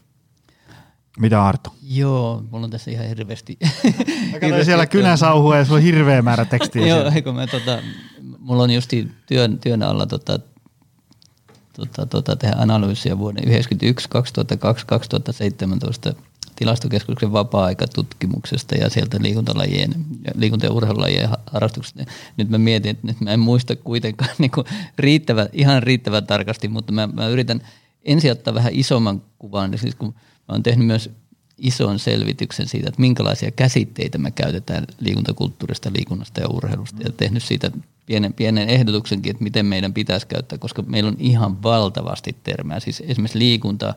Mitä 1.19 1.45
Arto? 1.45 1.75
Joo, 1.83 2.43
mulla 2.51 2.65
on 2.65 2.71
tässä 2.71 2.91
ihan 2.91 3.09
hirveästi. 3.09 3.59
Mä 4.33 4.41
katsoin 4.41 4.65
siellä 4.65 4.87
kynäsauhua 4.87 5.57
ja 5.57 5.65
sulla 5.65 5.77
on 5.77 5.83
hirveä 5.83 6.23
määrä 6.23 6.45
tekstiä. 6.45 6.87
Joo, 6.87 7.11
eikö 7.15 7.33
mä 7.33 7.47
tota, 7.47 7.83
mulla 8.39 8.63
on 8.63 8.71
just 8.71 8.91
työn, 9.27 9.59
työn 9.59 9.83
alla 9.83 10.07
tota, 10.07 10.39
tota, 11.73 12.07
tota, 12.07 12.37
tehdä 12.37 12.57
analyysiä 12.59 13.19
vuoden 13.19 13.43
1991, 13.43 14.09
2002, 14.09 14.87
2017 14.87 16.15
tilastokeskuksen 16.57 17.33
vapaa-aikatutkimuksesta 17.33 18.75
ja 18.75 18.91
sieltä 18.91 19.19
liikuntalajien, 19.21 19.95
liikunta- 20.35 20.67
ja 20.67 20.73
urheilulajien 20.73 21.29
harrastuksesta. 21.47 22.05
Nyt 22.37 22.49
mä 22.49 22.59
mietin, 22.59 22.91
että 22.91 23.07
nyt 23.07 23.21
mä 23.21 23.31
en 23.31 23.41
muista 23.41 23.77
kuitenkaan 23.77 24.31
niin 24.39 24.51
kuin 24.51 24.67
riittävä, 24.99 25.49
ihan 25.53 25.83
riittävän 25.83 26.27
tarkasti, 26.27 26.69
mutta 26.69 26.93
mä, 26.93 27.07
mä 27.07 27.29
yritän 27.29 27.61
ensin 28.05 28.33
ottaa 28.33 28.55
vähän 28.55 28.73
isomman 28.75 29.23
kuvan. 29.39 29.71
Niin 29.71 29.79
siis 29.79 29.95
kun 29.95 30.15
Mä 30.49 30.53
oon 30.53 30.63
tehnyt 30.63 30.87
myös 30.87 31.11
ison 31.59 31.99
selvityksen 31.99 32.69
siitä, 32.69 32.89
että 32.89 33.01
minkälaisia 33.01 33.51
käsitteitä 33.51 34.19
me 34.19 34.31
käytetään 34.31 34.87
liikuntakulttuurista, 35.01 35.91
liikunnasta 35.97 36.41
ja 36.41 36.49
urheilusta. 36.49 37.03
Ja 37.03 37.13
tehnyt 37.17 37.43
siitä 37.43 37.71
pienen, 38.07 38.33
pienen 38.33 38.69
ehdotuksenkin, 38.69 39.31
että 39.31 39.45
miten 39.45 39.67
meidän 39.67 39.93
pitäisi 39.93 40.27
käyttää, 40.27 40.59
koska 40.59 40.83
meillä 40.83 41.09
on 41.09 41.17
ihan 41.19 41.63
valtavasti 41.63 42.37
termää. 42.43 42.81
Siis 42.81 43.03
esimerkiksi 43.07 43.39
liikunta, 43.39 43.95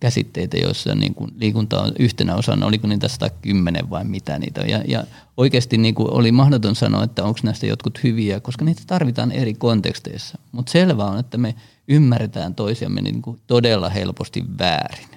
käsitteitä, 0.00 0.56
joissa 0.56 0.94
niin 0.94 1.14
kuin 1.14 1.30
liikunta 1.36 1.82
on 1.82 1.92
yhtenä 1.98 2.34
osana, 2.34 2.66
oliko 2.66 2.86
niitä 2.86 3.08
110 3.08 3.90
vai 3.90 4.04
mitä 4.04 4.38
niitä 4.38 4.60
on. 4.60 4.68
Ja, 4.68 4.82
ja 4.88 5.04
oikeasti 5.36 5.78
niin 5.78 5.94
kuin 5.94 6.10
oli 6.10 6.32
mahdoton 6.32 6.74
sanoa, 6.74 7.04
että 7.04 7.24
onko 7.24 7.40
näistä 7.42 7.66
jotkut 7.66 8.02
hyviä, 8.04 8.40
koska 8.40 8.64
niitä 8.64 8.82
tarvitaan 8.86 9.32
eri 9.32 9.54
konteksteissa. 9.54 10.38
Mutta 10.52 10.72
selvää 10.72 11.06
on, 11.06 11.18
että 11.18 11.38
me 11.38 11.54
ymmärretään 11.88 12.54
toisiamme 12.54 13.00
niin 13.00 13.22
kuin 13.22 13.40
todella 13.46 13.88
helposti 13.88 14.44
väärin. 14.58 15.08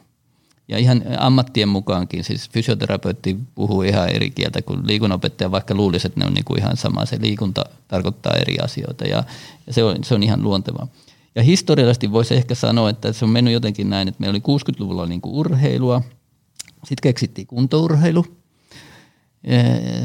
Ja 0.67 0.77
ihan 0.77 1.03
ammattien 1.17 1.69
mukaankin, 1.69 2.23
siis 2.23 2.49
fysioterapeutti 2.49 3.37
puhuu 3.55 3.81
ihan 3.81 4.09
eri 4.09 4.29
kieltä 4.29 4.61
kuin 4.61 4.87
liikunnanopettaja, 4.87 5.51
vaikka 5.51 5.75
luulisi, 5.75 6.07
että 6.07 6.19
ne 6.19 6.25
on 6.25 6.33
niin 6.33 6.45
kuin 6.45 6.59
ihan 6.59 6.77
sama. 6.77 7.05
Se 7.05 7.17
liikunta 7.21 7.65
tarkoittaa 7.87 8.33
eri 8.33 8.57
asioita 8.59 9.05
ja, 9.05 9.23
ja 9.67 9.73
se, 9.73 9.83
on, 9.83 10.03
se 10.03 10.15
on 10.15 10.23
ihan 10.23 10.43
luontevaa. 10.43 10.87
Ja 11.35 11.43
historiallisesti 11.43 12.11
voisi 12.11 12.33
ehkä 12.33 12.55
sanoa, 12.55 12.89
että 12.89 13.13
se 13.13 13.25
on 13.25 13.31
mennyt 13.31 13.53
jotenkin 13.53 13.89
näin, 13.89 14.07
että 14.07 14.21
meillä 14.21 14.41
oli 14.45 14.59
60-luvulla 14.59 15.05
niin 15.05 15.21
kuin 15.21 15.35
urheilua, 15.35 16.01
sitten 16.65 17.01
keksittiin 17.03 17.47
kuntourheilu, 17.47 18.25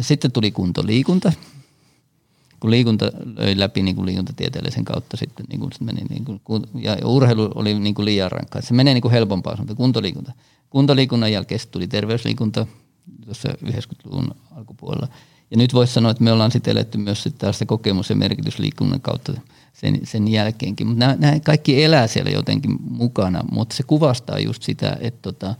sitten 0.00 0.32
tuli 0.32 0.50
kuntoliikunta, 0.50 1.32
kun 2.60 2.70
liikunta 2.70 3.12
löi 3.36 3.58
läpi 3.58 3.82
niin 3.82 3.96
kuin 3.96 4.06
liikuntatieteellisen 4.06 4.84
kautta 4.84 5.16
sitten, 5.16 5.46
niin 5.48 5.60
kuin 5.60 5.72
se 5.72 5.84
meni 5.84 6.00
niin 6.10 6.24
kuin, 6.24 6.62
ja 6.74 6.96
urheilu 7.04 7.50
oli 7.54 7.78
niin 7.78 7.94
kuin 7.94 8.04
liian 8.04 8.32
rankkaa. 8.32 8.62
Se 8.62 8.74
menee 8.74 8.94
niin 8.94 9.02
kuin 9.02 9.12
helpompaa, 9.12 9.56
mutta 9.56 9.74
kuntoliikunta. 9.74 10.32
Kuntoliikunnan 10.70 11.32
jälkeen 11.32 11.60
tuli 11.70 11.86
terveysliikunta 11.86 12.66
tuossa 13.24 13.48
90-luvun 13.48 14.30
alkupuolella. 14.56 15.08
Ja 15.50 15.56
nyt 15.56 15.74
voisi 15.74 15.92
sanoa, 15.92 16.10
että 16.10 16.24
me 16.24 16.32
ollaan 16.32 16.52
sitten 16.52 16.72
eletty 16.72 16.98
myös 16.98 17.22
sitten 17.22 17.40
tällaista 17.40 17.66
kokemus- 17.66 18.10
ja 18.10 18.16
merkitysliikunnan 18.16 19.00
kautta 19.00 19.32
sen, 19.80 20.00
sen 20.04 20.28
jälkeenkin. 20.28 20.86
Mutta 20.86 21.16
nämä, 21.18 21.40
kaikki 21.40 21.84
elää 21.84 22.06
siellä 22.06 22.30
jotenkin 22.30 22.76
mukana, 22.80 23.44
mutta 23.52 23.76
se 23.76 23.82
kuvastaa 23.82 24.38
just 24.38 24.62
sitä, 24.62 24.96
että, 25.00 25.18
tota, 25.22 25.54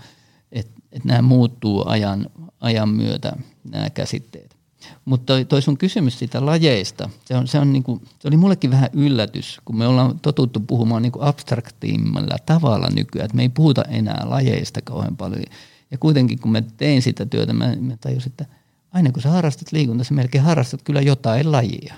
että, 0.53 0.81
että 0.93 1.09
nämä 1.09 1.23
muuttuu 1.23 1.89
ajan, 1.89 2.27
ajan 2.61 2.89
myötä, 2.89 3.37
nämä 3.71 3.91
käsitteet. 3.91 4.57
Mutta 5.05 5.27
toi, 5.27 5.45
toi 5.45 5.63
sun 5.63 5.79
kysymys 5.79 6.19
siitä 6.19 6.47
lajeista, 6.47 7.11
se, 7.25 7.37
on, 7.37 7.49
se, 7.49 7.59
on 7.59 7.73
niinku, 7.73 8.03
se 8.19 8.29
oli 8.29 8.37
mullekin 8.37 8.71
vähän 8.71 8.91
yllätys, 8.93 9.61
kun 9.65 9.79
me 9.79 9.87
ollaan 9.87 10.21
totuttu 10.21 10.61
puhumaan 10.61 11.03
niinku 11.03 11.19
abstraktiimmalla 11.23 12.37
tavalla 12.47 12.89
nykyään, 12.95 13.25
että 13.25 13.37
me 13.37 13.43
ei 13.43 13.49
puhuta 13.49 13.83
enää 13.83 14.23
lajeista 14.25 14.81
kauhean 14.83 15.17
paljon. 15.17 15.43
Ja 15.91 15.99
kuitenkin 15.99 16.39
kun 16.39 16.53
mä 16.53 16.63
tein 16.77 17.03
sitä 17.03 17.27
työtä, 17.27 17.53
mä, 17.53 17.77
mä 17.81 17.97
tajusin, 17.97 18.33
että 18.33 18.47
aina 18.93 19.13
kun 19.13 19.23
sä 19.23 19.31
harrastat 19.31 19.73
liikuntaa, 19.73 20.05
sä 20.05 20.15
melkein 20.15 20.45
harrastat 20.45 20.83
kyllä 20.83 21.01
jotain 21.01 21.53
lajia. 21.53 21.95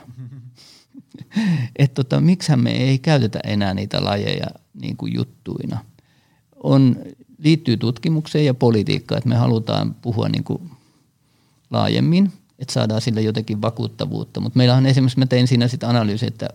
että 1.78 1.94
tota, 1.94 2.20
miksihän 2.20 2.60
me 2.60 2.70
ei 2.70 2.98
käytetä 2.98 3.40
enää 3.44 3.74
niitä 3.74 4.04
lajeja 4.04 4.46
niin 4.82 4.96
kuin 4.96 5.14
juttuina. 5.14 5.78
On, 6.62 6.96
liittyy 7.38 7.76
tutkimukseen 7.76 8.44
ja 8.44 8.54
politiikkaan, 8.54 9.18
että 9.18 9.28
me 9.28 9.36
halutaan 9.36 9.94
puhua 9.94 10.28
niin 10.28 10.44
kuin 10.44 10.70
laajemmin, 11.70 12.32
että 12.58 12.72
saadaan 12.72 13.00
sille 13.00 13.20
jotenkin 13.20 13.62
vakuuttavuutta. 13.62 14.40
Mutta 14.40 14.56
meillä 14.56 14.74
on 14.74 14.86
esimerkiksi, 14.86 15.18
mä 15.18 15.26
tein 15.26 15.48
siinä 15.48 15.68
sitten 15.68 15.88
analyysi, 15.88 16.26
että, 16.26 16.48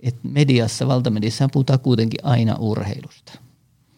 että 0.00 0.20
mediassa, 0.22 0.88
valtamediassa 0.88 1.48
puhutaan 1.52 1.80
kuitenkin 1.80 2.20
aina 2.22 2.56
urheilusta. 2.58 3.32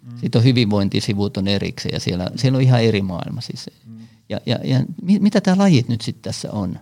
Mm. 0.02 0.18
Sitten 0.18 0.38
on 0.38 0.44
hyvinvointisivut 0.44 1.36
on 1.36 1.48
erikseen 1.48 1.94
ja 1.94 2.00
siellä, 2.00 2.30
siellä 2.36 2.56
on 2.56 2.62
ihan 2.62 2.82
eri 2.82 3.02
maailma. 3.02 3.40
Siis. 3.40 3.70
Mm. 3.86 3.98
Ja, 4.28 4.40
ja, 4.46 4.59
ja 4.64 4.84
mitä 5.02 5.40
tämä 5.40 5.59
lajit 5.59 5.88
nyt 5.88 6.00
sitten 6.00 6.22
tässä 6.22 6.52
on? 6.52 6.78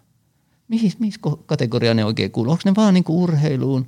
Mihin, 0.68 0.92
mihin 0.98 1.14
kategoriaan 1.46 1.96
ne 1.96 2.04
oikein 2.04 2.30
kuuluu? 2.30 2.52
Onko 2.52 2.62
ne 2.64 2.74
vaan 2.76 2.94
niinku 2.94 3.22
urheiluun? 3.22 3.86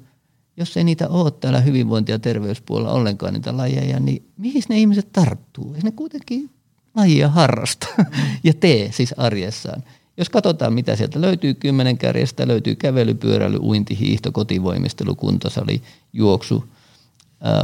Jos 0.56 0.76
ei 0.76 0.84
niitä 0.84 1.08
ole 1.08 1.30
täällä 1.30 1.60
hyvinvointi- 1.60 2.12
ja 2.12 2.18
terveyspuolella 2.18 2.92
ollenkaan 2.92 3.34
niitä 3.34 3.56
lajeja, 3.56 4.00
niin 4.00 4.22
mihin 4.36 4.62
ne 4.68 4.78
ihmiset 4.78 5.12
tarttuu? 5.12 5.74
Eikö 5.74 5.86
ne 5.86 5.90
kuitenkin 5.90 6.50
lajia 6.94 7.28
harrasta 7.28 7.86
ja 8.44 8.54
tee 8.54 8.92
siis 8.92 9.14
arjessaan? 9.16 9.82
Jos 10.16 10.30
katsotaan, 10.30 10.72
mitä 10.72 10.96
sieltä 10.96 11.20
löytyy, 11.20 11.54
kymmenen 11.54 11.98
kärjestä 11.98 12.48
löytyy 12.48 12.74
kävely, 12.74 13.14
pyöräily, 13.14 13.58
uinti, 13.58 13.98
hiihto, 13.98 14.32
kotivoimistelu, 14.32 15.14
kuntosali, 15.14 15.82
juoksu, 16.12 16.64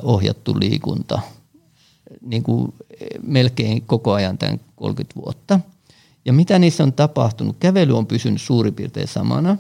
ohjattu 0.03 0.61
liikunta, 0.61 1.21
niin 2.21 2.43
kuin 2.43 2.75
melkein 3.23 3.83
koko 3.87 4.13
ajan 4.13 4.39
tämän 4.39 4.61
30 4.77 5.21
vuotta. 5.21 5.61
Ja 6.25 6.33
mitä 6.33 6.59
niissä 6.59 6.83
on 6.83 6.93
tapahtunut? 6.93 7.57
Kävely 7.61 7.97
on 7.99 8.07
pysynyt 8.07 8.43
suurin 8.43 8.75
piirtein 8.75 9.09
samana. 9.09 9.57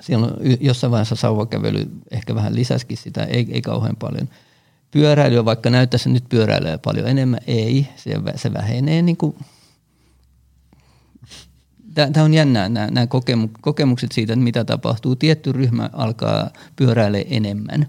Siellä 0.00 0.26
on 0.26 0.32
jossain 0.60 0.90
vaiheessa 0.90 1.16
sauvakävely 1.16 1.90
ehkä 2.10 2.34
vähän 2.34 2.54
lisäskin 2.54 2.96
sitä, 2.96 3.24
ei, 3.24 3.48
ei 3.50 3.62
kauhean 3.62 3.96
paljon. 3.96 4.28
Pyöräily, 4.90 5.44
vaikka 5.44 5.70
näyttäisi 5.70 6.10
nyt 6.10 6.24
pyöräilyä 6.28 6.78
paljon 6.78 7.08
enemmän, 7.08 7.40
ei, 7.46 7.88
se, 7.96 8.14
se 8.36 8.52
vähenee 8.52 9.02
niin 9.02 9.16
kuin 9.16 9.36
Tämä 11.94 12.24
on 12.24 12.34
jännää, 12.34 12.68
nämä, 12.68 12.86
nämä 12.86 13.06
kokemukset 13.60 14.12
siitä, 14.12 14.32
että 14.32 14.44
mitä 14.44 14.64
tapahtuu. 14.64 15.16
Tietty 15.16 15.52
ryhmä 15.52 15.90
alkaa 15.92 16.50
pyöräilemään 16.76 17.26
enemmän, 17.30 17.86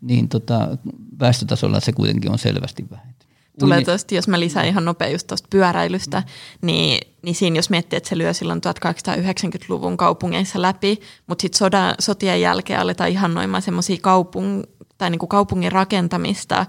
niin 0.00 0.28
tota, 0.28 0.78
väestötasolla 1.20 1.80
se 1.80 1.92
kuitenkin 1.92 2.30
on 2.30 2.38
selvästi 2.38 2.86
vähentynyt. 2.90 3.13
Tulee 3.60 3.84
tuosta, 3.84 4.14
jos 4.14 4.28
mä 4.28 4.40
lisään 4.40 4.66
ihan 4.66 4.84
nopea 4.84 5.08
just 5.08 5.26
tuosta 5.26 5.48
pyöräilystä, 5.50 6.20
mm. 6.20 6.26
niin, 6.66 7.00
niin 7.22 7.34
siinä 7.34 7.56
jos 7.56 7.70
miettii, 7.70 7.96
että 7.96 8.08
se 8.08 8.18
lyö 8.18 8.32
silloin 8.32 8.60
1890-luvun 8.60 9.96
kaupungeissa 9.96 10.62
läpi, 10.62 11.00
mutta 11.26 11.42
sitten 11.42 11.70
sotien 11.98 12.40
jälkeen 12.40 12.80
aletaan 12.80 13.10
ihannoimaan 13.10 13.62
semmoisia 13.62 13.96
kaupung, 14.00 14.62
tai 14.98 15.10
niinku 15.10 15.26
kaupungin 15.26 15.72
rakentamista, 15.72 16.66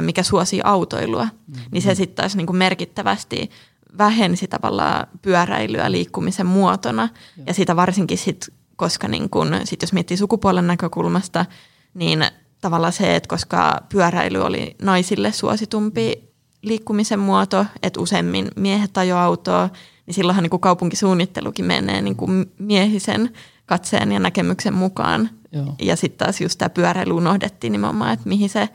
mikä 0.00 0.22
suosii 0.22 0.60
autoilua, 0.64 1.24
mm. 1.24 1.54
niin 1.70 1.82
se 1.82 1.94
sitten 1.94 2.16
taas 2.16 2.36
niinku 2.36 2.52
merkittävästi 2.52 3.50
vähensi 3.98 4.48
tavallaan 4.48 5.06
pyöräilyä 5.22 5.90
liikkumisen 5.90 6.46
muotona. 6.46 7.02
Joo. 7.36 7.44
Ja 7.46 7.54
sitä 7.54 7.76
varsinkin 7.76 8.18
sit, 8.18 8.48
koska 8.76 9.08
niin 9.08 9.30
kun, 9.30 9.56
sit 9.64 9.82
jos 9.82 9.92
miettii 9.92 10.16
sukupuolen 10.16 10.66
näkökulmasta, 10.66 11.46
niin 11.94 12.24
tavallaan 12.60 12.92
se, 12.92 13.16
että 13.16 13.28
koska 13.28 13.82
pyöräily 13.88 14.38
oli 14.38 14.76
naisille 14.82 15.32
suositumpi 15.32 16.30
liikkumisen 16.62 17.18
muoto, 17.18 17.66
että 17.82 18.00
useimmin 18.00 18.48
miehet 18.56 18.98
ajo 18.98 19.16
autoa, 19.16 19.68
niin 20.06 20.14
silloinhan 20.14 20.42
niin 20.42 20.50
kuin 20.50 20.60
kaupunkisuunnittelukin 20.60 21.64
menee 21.64 22.02
niin 22.02 22.16
kuin 22.16 22.52
miehisen 22.58 23.30
katseen 23.66 24.12
ja 24.12 24.20
näkemyksen 24.20 24.74
mukaan. 24.74 25.30
Joo. 25.52 25.74
Ja 25.78 25.96
sitten 25.96 26.26
taas 26.26 26.40
just 26.40 26.58
tämä 26.58 26.70
pyöräily 26.70 27.12
unohdettiin 27.12 27.72
nimenomaan, 27.72 28.12
että 28.12 28.28
mihin 28.28 28.48
se, 28.48 28.68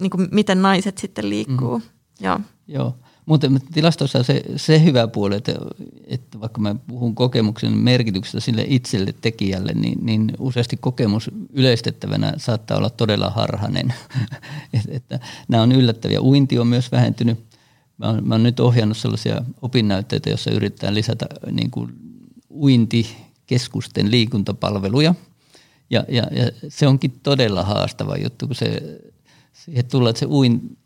niin 0.00 0.10
kuin 0.10 0.28
miten 0.32 0.62
naiset 0.62 0.98
sitten 0.98 1.30
liikkuu. 1.30 1.78
Mm. 1.78 1.84
Joo. 2.20 2.40
Joo. 2.68 2.96
Mutta 3.26 3.46
tilastossa 3.72 4.22
se, 4.22 4.42
se 4.56 4.84
hyvä 4.84 5.06
puoli, 5.06 5.36
että, 5.36 5.52
että 6.06 6.40
vaikka 6.40 6.60
mä 6.60 6.74
puhun 6.86 7.14
kokemuksen 7.14 7.72
merkityksestä 7.72 8.40
sille 8.40 8.64
itselle 8.68 9.14
tekijälle, 9.20 9.72
niin, 9.74 9.98
niin 10.06 10.32
useasti 10.38 10.76
kokemus 10.76 11.30
yleistettävänä 11.52 12.32
saattaa 12.36 12.78
olla 12.78 12.90
todella 12.90 13.30
harhainen. 13.30 13.94
että, 14.72 14.88
että 14.92 15.20
nämä 15.48 15.62
on 15.62 15.72
yllättäviä. 15.72 16.20
Uinti 16.20 16.58
on 16.58 16.66
myös 16.66 16.92
vähentynyt. 16.92 17.38
Mä 17.98 18.06
oon, 18.06 18.28
mä 18.28 18.34
oon 18.34 18.42
nyt 18.42 18.60
ohjannut 18.60 18.96
sellaisia 18.96 19.42
opinnäytteitä, 19.62 20.30
joissa 20.30 20.50
yritetään 20.50 20.94
lisätä 20.94 21.26
niin 21.50 21.70
kuin 21.70 21.92
uintikeskusten 22.50 24.10
liikuntapalveluja. 24.10 25.14
Ja, 25.90 26.04
ja, 26.08 26.22
ja 26.22 26.50
se 26.68 26.86
onkin 26.86 27.20
todella 27.22 27.62
haastava 27.62 28.16
juttu, 28.16 28.46
kun 28.46 28.56
se, 28.56 29.00
siihen 29.52 29.84
tulee, 29.84 30.10
että 30.10 30.20
se 30.20 30.26
uin, 30.26 30.76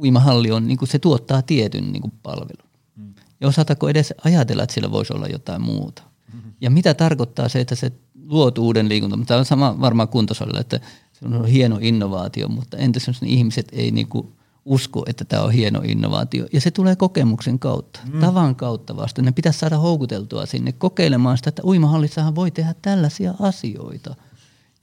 uimahalli 0.00 0.50
on, 0.50 0.66
niin 0.66 0.78
kuin 0.78 0.88
se 0.88 0.98
tuottaa 0.98 1.42
tietyn 1.42 1.92
niin 1.92 2.00
kuin 2.02 2.12
palvelun. 2.22 2.70
Mm. 2.96 3.14
Ja 3.40 3.48
osatako 3.48 3.88
edes 3.88 4.14
ajatella, 4.24 4.62
että 4.62 4.74
sillä 4.74 4.90
voisi 4.90 5.12
olla 5.12 5.26
jotain 5.26 5.62
muuta. 5.62 6.02
Mm-hmm. 6.32 6.52
Ja 6.60 6.70
mitä 6.70 6.94
tarkoittaa 6.94 7.48
se, 7.48 7.60
että 7.60 7.74
se 7.74 7.92
luot 8.26 8.58
uuden 8.58 8.88
liikunta. 8.88 9.18
Tämä 9.26 9.38
on 9.38 9.44
sama 9.44 9.80
varmaan 9.80 10.08
kuntosalilla, 10.08 10.60
että 10.60 10.80
se 11.12 11.26
on 11.26 11.46
hieno 11.46 11.78
innovaatio, 11.80 12.48
mutta 12.48 12.76
entäs 12.76 13.06
jos 13.06 13.22
ne 13.22 13.28
ihmiset 13.28 13.68
ei 13.72 13.90
niin 13.90 14.08
kuin 14.08 14.32
usko, 14.64 15.04
että 15.06 15.24
tämä 15.24 15.42
on 15.42 15.52
hieno 15.52 15.80
innovaatio. 15.84 16.46
Ja 16.52 16.60
se 16.60 16.70
tulee 16.70 16.96
kokemuksen 16.96 17.58
kautta, 17.58 18.00
mm. 18.12 18.20
tavan 18.20 18.56
kautta 18.56 18.96
vasta. 18.96 19.22
Ne 19.22 19.32
pitäisi 19.32 19.58
saada 19.58 19.78
houkuteltua 19.78 20.46
sinne 20.46 20.72
kokeilemaan 20.72 21.36
sitä, 21.36 21.48
että 21.48 21.62
uimahallissahan 21.64 22.34
voi 22.34 22.50
tehdä 22.50 22.74
tällaisia 22.82 23.34
asioita. 23.40 24.14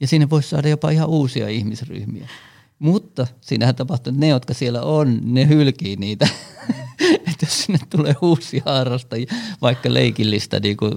Ja 0.00 0.08
sinne 0.08 0.30
voisi 0.30 0.48
saada 0.48 0.68
jopa 0.68 0.90
ihan 0.90 1.08
uusia 1.08 1.48
ihmisryhmiä. 1.48 2.28
Mutta 2.82 3.26
siinähän 3.40 3.74
tapahtuu, 3.74 4.10
että 4.10 4.20
ne, 4.20 4.28
jotka 4.28 4.54
siellä 4.54 4.82
on, 4.82 5.20
ne 5.22 5.48
hylkii 5.48 5.96
niitä. 5.96 6.28
että 7.30 7.46
jos 7.46 7.64
sinne 7.64 7.78
tulee 7.90 8.14
uusia 8.22 8.62
harrastajia, 8.64 9.34
vaikka 9.62 9.94
leikillistä 9.94 10.60
niin 10.60 10.76
kuin 10.76 10.92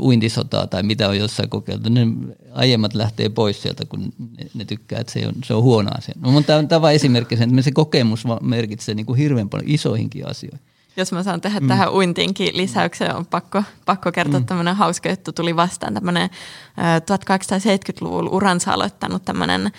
uintisotaa 0.00 0.66
tai 0.66 0.82
mitä 0.82 1.08
on 1.08 1.18
jossain 1.18 1.48
kokeiltu, 1.48 1.88
ne 1.88 2.06
aiemmat 2.52 2.94
lähtee 2.94 3.28
pois 3.28 3.62
sieltä, 3.62 3.84
kun 3.84 4.12
ne, 4.38 4.46
ne 4.54 4.64
tykkää, 4.64 5.00
että 5.00 5.12
se 5.12 5.26
on, 5.26 5.34
se 5.44 5.54
on 5.54 5.62
huono 5.62 5.90
asia. 5.98 6.14
No, 6.20 6.30
mutta 6.30 6.46
tämä 6.46 6.58
on, 6.58 6.68
tämä 6.68 6.86
on 6.86 6.92
esimerkki 6.92 7.36
sen, 7.36 7.50
että 7.50 7.62
se 7.62 7.72
kokemus 7.72 8.24
merkitsee 8.42 8.94
niin 8.94 9.06
kuin 9.06 9.18
hirveän 9.18 9.48
paljon 9.48 9.70
isoihinkin 9.70 10.28
asioihin 10.28 10.60
jos 10.96 11.12
mä 11.12 11.22
saan 11.22 11.40
tehdä 11.40 11.60
mm. 11.60 11.68
tähän 11.68 11.92
uintiinkin 11.92 12.56
lisäyksen, 12.56 13.16
on 13.16 13.26
pakko, 13.26 13.62
pakko 13.84 14.12
kertoa 14.12 14.40
mm. 14.40 14.46
tämmöinen 14.46 14.76
hauska 14.76 15.08
juttu. 15.08 15.32
Tuli 15.32 15.56
vastaan 15.56 15.94
tämmöinen 15.94 16.30
1870-luvulla 16.78 18.30
uransa 18.30 18.72
aloittanut 18.72 19.24
tämmöinen 19.24 19.72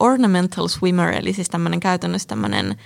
ornamental 0.00 0.68
swimmer, 0.68 1.14
eli 1.14 1.32
siis 1.32 1.48
tämmöinen 1.48 1.80
käytännössä 1.80 2.28
tämmöinen 2.28 2.76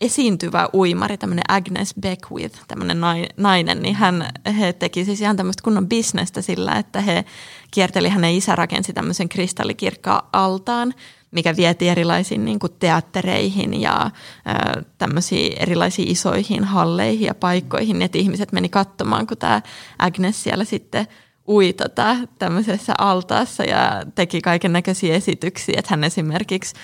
esiintyvä 0.00 0.68
uimari, 0.74 1.18
tämmöinen 1.18 1.44
Agnes 1.48 1.94
Beckwith, 2.00 2.60
tämmöinen 2.68 2.98
nainen, 3.36 3.82
niin 3.82 3.94
hän, 3.94 4.30
he 4.58 4.72
teki 4.72 5.04
siis 5.04 5.20
ihan 5.20 5.36
tämmöistä 5.36 5.62
kunnon 5.62 5.88
bisnestä 5.88 6.42
sillä, 6.42 6.72
että 6.72 7.00
he 7.00 7.24
kierteli, 7.70 8.08
hänen 8.08 8.34
isä 8.34 8.56
rakensi 8.56 8.92
tämmöisen 8.92 9.28
kristallikirkkaan 9.28 10.22
altaan, 10.32 10.94
mikä 11.36 11.56
vietiin 11.56 11.90
erilaisiin 11.90 12.44
niin 12.44 12.58
kuin 12.58 12.72
teattereihin 12.78 13.80
ja 13.80 14.10
tämmöisiin 14.98 15.62
erilaisiin 15.62 16.08
isoihin 16.08 16.64
halleihin 16.64 17.26
ja 17.26 17.34
paikkoihin, 17.34 18.02
että 18.02 18.18
ihmiset 18.18 18.52
meni 18.52 18.68
katsomaan, 18.68 19.26
kun 19.26 19.36
tämä 19.36 19.62
Agnes 19.98 20.42
siellä 20.42 20.64
sitten 20.64 21.06
ui 21.48 21.72
tota, 21.72 22.16
tämmöisessä 22.38 22.94
altaassa 22.98 23.64
ja 23.64 24.02
teki 24.14 24.40
kaiken 24.40 24.72
näköisiä 24.72 25.14
esityksiä, 25.14 25.74
että 25.78 25.92
hän 25.92 26.04
esimerkiksi 26.04 26.74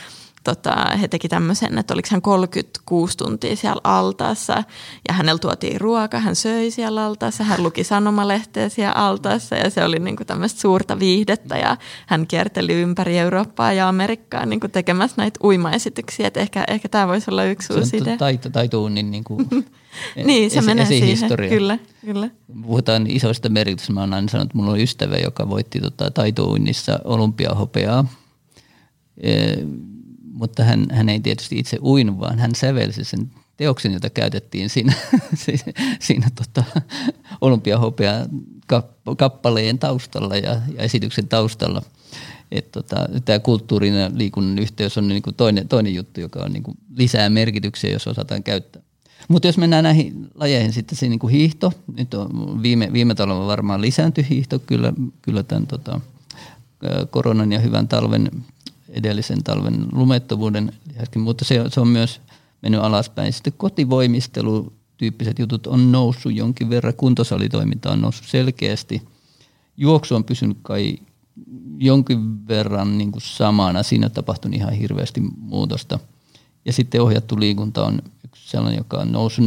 tota, 0.45 0.97
he 1.01 1.09
teki 1.09 1.28
tämmöisen, 1.28 1.78
että 1.78 1.95
oliko 1.95 2.09
hän 2.11 2.22
36 2.22 3.16
tuntia 3.16 3.57
siellä 3.57 3.80
altaassa 3.84 4.64
ja 5.09 5.14
hänellä 5.14 5.38
tuotiin 5.38 5.80
ruoka, 5.80 6.18
hän 6.18 6.36
söi 6.36 6.70
siellä 6.70 7.05
altaassa, 7.05 7.45
hän 7.45 7.62
luki 7.62 7.84
sanomalehteä 7.84 8.68
siellä 8.68 8.93
altaassa 8.93 9.57
ja 9.57 9.70
se 9.70 9.84
oli 9.84 9.99
niin 9.99 10.16
kuin 10.16 10.26
tämmöistä 10.26 10.61
suurta 10.61 10.99
viihdettä 10.99 11.59
ja 11.59 11.76
hän 12.07 12.26
kierteli 12.26 12.72
ympäri 12.72 13.18
Eurooppaa 13.18 13.72
ja 13.72 13.88
Amerikkaa 13.88 14.47
niin 14.47 14.61
kuin 14.61 14.70
tekemässä 14.70 15.14
näitä 15.18 15.40
uimaesityksiä, 15.45 16.26
että 16.26 16.40
ehkä, 16.40 16.64
ehkä 16.68 16.88
tämä 16.88 17.09
voisi 17.09 17.30
olla 17.30 17.45
yksi 17.45 17.72
uusi 17.72 17.97
idea. 17.97 18.16
Taito, 18.16 18.51
taituunnin 18.51 19.11
niin 19.11 19.24
kuin 19.24 19.49
niin, 20.24 20.51
se 20.51 20.59
esi- 20.59 20.66
menee 20.66 20.86
siihen, 20.86 21.30
kyllä, 21.49 21.78
kyllä. 22.05 22.30
Puhutaan 22.62 23.07
isoista 23.07 23.49
merkitystä. 23.49 23.93
Mä 23.93 24.01
oon 24.01 24.14
aina 24.14 24.28
sanonut, 24.28 24.47
että 24.47 24.59
mulla 24.59 24.72
on 24.72 24.80
ystävä, 24.80 25.16
joka 25.16 25.49
voitti 25.49 25.80
tota, 25.80 26.11
taitouinnissa 26.11 26.99
olympiahopeaa 27.05 28.05
mutta 30.33 30.64
hän, 30.64 30.87
hän 30.93 31.09
ei 31.09 31.20
tietysti 31.20 31.59
itse 31.59 31.78
uinut, 31.83 32.20
vaan 32.20 32.39
hän 32.39 32.55
sävelsi 32.55 33.05
sen 33.05 33.30
teoksen, 33.57 33.93
jota 33.93 34.11
käytettiin 34.11 34.70
siinä, 34.70 34.93
siinä 36.07 36.28
tota, 36.35 36.64
olympiahopea 37.41 38.26
kappaleen 39.18 39.78
taustalla 39.78 40.37
ja, 40.37 40.61
ja 40.74 40.83
esityksen 40.83 41.28
taustalla. 41.28 41.83
tota, 42.72 42.97
tämä 43.24 43.39
kulttuurin 43.39 43.95
ja 43.95 44.11
liikunnan 44.14 44.59
yhteys 44.59 44.99
on 44.99 45.09
niin 45.09 45.22
kuin 45.22 45.35
toinen, 45.35 45.68
toinen 45.68 45.95
juttu, 45.95 46.20
joka 46.20 46.41
on 46.41 46.53
niin 46.53 46.62
kuin 46.62 46.76
lisää 46.97 47.30
merkityksiä, 47.30 47.91
jos 47.93 48.07
osataan 48.07 48.43
käyttää. 48.43 48.83
Mutta 49.28 49.49
jos 49.49 49.59
mennään 49.59 49.85
näihin 49.85 50.30
lajeihin, 50.35 50.72
sitten 50.72 50.99
se 50.99 51.09
niin 51.09 51.18
kuin 51.18 51.33
hiihto, 51.33 51.72
nyt 51.97 52.14
on 52.14 52.62
viime, 52.62 52.93
viime 52.93 53.14
talvella 53.14 53.47
varmaan 53.47 53.80
lisääntyi 53.80 54.26
hiihto 54.30 54.59
kyllä, 54.59 54.93
kyllä 55.22 55.43
tämän 55.43 55.66
tota, 55.66 56.01
koronan 57.11 57.53
ja 57.53 57.59
hyvän 57.59 57.89
talven, 57.89 58.30
edellisen 58.93 59.43
talven 59.45 59.86
lumettomuuden 59.93 60.72
lisäksi, 60.88 61.18
mutta 61.18 61.45
se, 61.45 61.64
se 61.68 61.80
on 61.80 61.88
myös 61.88 62.20
mennyt 62.62 62.80
alaspäin. 62.80 63.32
Sitten 63.32 63.53
kotivoimistelu 63.57 64.72
tyyppiset 64.97 65.38
jutut 65.38 65.66
on 65.66 65.93
noussut 65.93 66.34
jonkin 66.34 66.70
verran, 66.70 66.95
kuntosalitoiminta 66.95 67.93
on 67.93 68.01
noussut 68.01 68.26
selkeästi. 68.26 69.03
Juoksu 69.76 70.14
on 70.14 70.24
pysynyt 70.24 70.59
kai 70.62 70.99
jonkin 71.78 72.49
verran 72.49 72.99
niin 72.99 73.12
kuin 73.12 73.22
samana, 73.22 73.82
siinä 73.82 74.09
tapahtunut 74.09 74.57
ihan 74.57 74.72
hirveästi 74.72 75.20
muutosta. 75.36 75.99
Ja 76.64 76.72
sitten 76.72 77.03
ohjattu 77.03 77.40
liikunta 77.40 77.84
on 77.84 77.99
yksi 78.24 78.51
sellainen, 78.51 78.78
joka 78.78 78.97
on 78.97 79.12
noussut. 79.12 79.45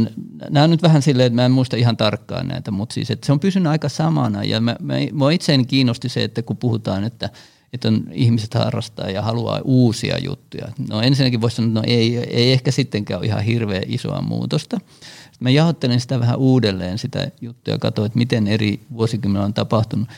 Nämä 0.50 0.64
on 0.64 0.70
nyt 0.70 0.82
vähän 0.82 1.02
silleen, 1.02 1.26
että 1.26 1.34
mä 1.34 1.44
en 1.44 1.52
muista 1.52 1.76
ihan 1.76 1.96
tarkkaan 1.96 2.48
näitä, 2.48 2.70
mutta 2.70 2.92
siis 2.92 3.10
että 3.10 3.26
se 3.26 3.32
on 3.32 3.40
pysynyt 3.40 3.70
aika 3.70 3.88
samana. 3.88 4.44
Ja 4.44 4.60
mä, 4.60 4.76
mä, 4.80 4.94
mä 5.12 5.32
itseäni 5.32 5.64
kiinnosti 5.64 6.08
se, 6.08 6.24
että 6.24 6.42
kun 6.42 6.56
puhutaan, 6.56 7.04
että, 7.04 7.30
että 7.76 7.88
on, 7.88 8.04
ihmiset 8.12 8.54
harrastaa 8.54 9.10
ja 9.10 9.22
haluaa 9.22 9.60
uusia 9.64 10.18
juttuja. 10.24 10.68
No 10.90 11.02
ensinnäkin 11.02 11.40
voisi 11.40 11.56
sanoa, 11.56 11.68
että 11.68 11.80
no 11.80 11.84
ei, 11.86 12.16
ei 12.16 12.52
ehkä 12.52 12.70
sittenkään 12.70 13.18
ole 13.18 13.26
ihan 13.26 13.42
hirveän 13.42 13.82
isoa 13.86 14.22
muutosta. 14.22 14.76
Sitten 14.76 15.38
mä 15.40 15.50
jaottelin 15.50 16.00
sitä 16.00 16.20
vähän 16.20 16.38
uudelleen 16.38 16.98
sitä 16.98 17.30
juttua 17.40 17.74
ja 17.74 17.78
katsoin, 17.78 18.06
että 18.06 18.18
miten 18.18 18.48
eri 18.48 18.80
vuosikymmenillä 18.92 19.46
on 19.46 19.54
tapahtunut 19.54 20.08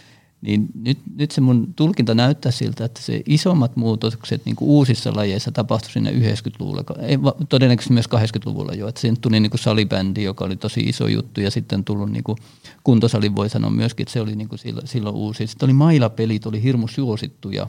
niin 0.41 0.69
nyt, 0.75 0.99
nyt 1.17 1.31
se 1.31 1.41
mun 1.41 1.75
tulkinta 1.77 2.15
näyttää 2.15 2.53
siltä, 2.53 2.85
että 2.85 3.03
se 3.03 3.23
isommat 3.27 3.77
muutokset 3.77 4.45
niin 4.45 4.57
kuin 4.57 4.69
uusissa 4.69 5.17
lajeissa 5.17 5.53
tapahtui 5.53 5.93
sinne 5.93 6.11
90-luvulla, 6.11 6.85
ei, 7.01 7.19
todennäköisesti 7.49 7.93
myös 7.95 8.09
80-luvulla 8.09 8.73
jo, 8.73 8.89
että 8.89 9.01
siinä 9.01 9.17
tuli 9.21 9.41
niin 9.41 9.51
kuin 9.51 9.61
salibändi, 9.61 10.23
joka 10.23 10.45
oli 10.45 10.57
tosi 10.57 10.81
iso 10.81 11.07
juttu 11.07 11.41
ja 11.41 11.51
sitten 11.51 11.85
tullut 11.85 12.11
niin 12.11 12.25
kuin 12.25 12.39
kuntosali 12.85 13.35
voi 13.35 13.49
sanoa 13.49 13.71
myöskin, 13.71 14.05
että 14.05 14.13
se 14.13 14.21
oli 14.21 14.37
niin 14.37 14.49
kuin 14.49 14.59
silloin, 14.59 14.87
silloin 14.87 15.17
uusi. 15.17 15.47
Sitten 15.47 15.67
oli 15.67 15.73
mailapelit, 15.73 16.47
oli 16.47 16.63
hirmu 16.63 16.89
suosittuja, 16.89 17.67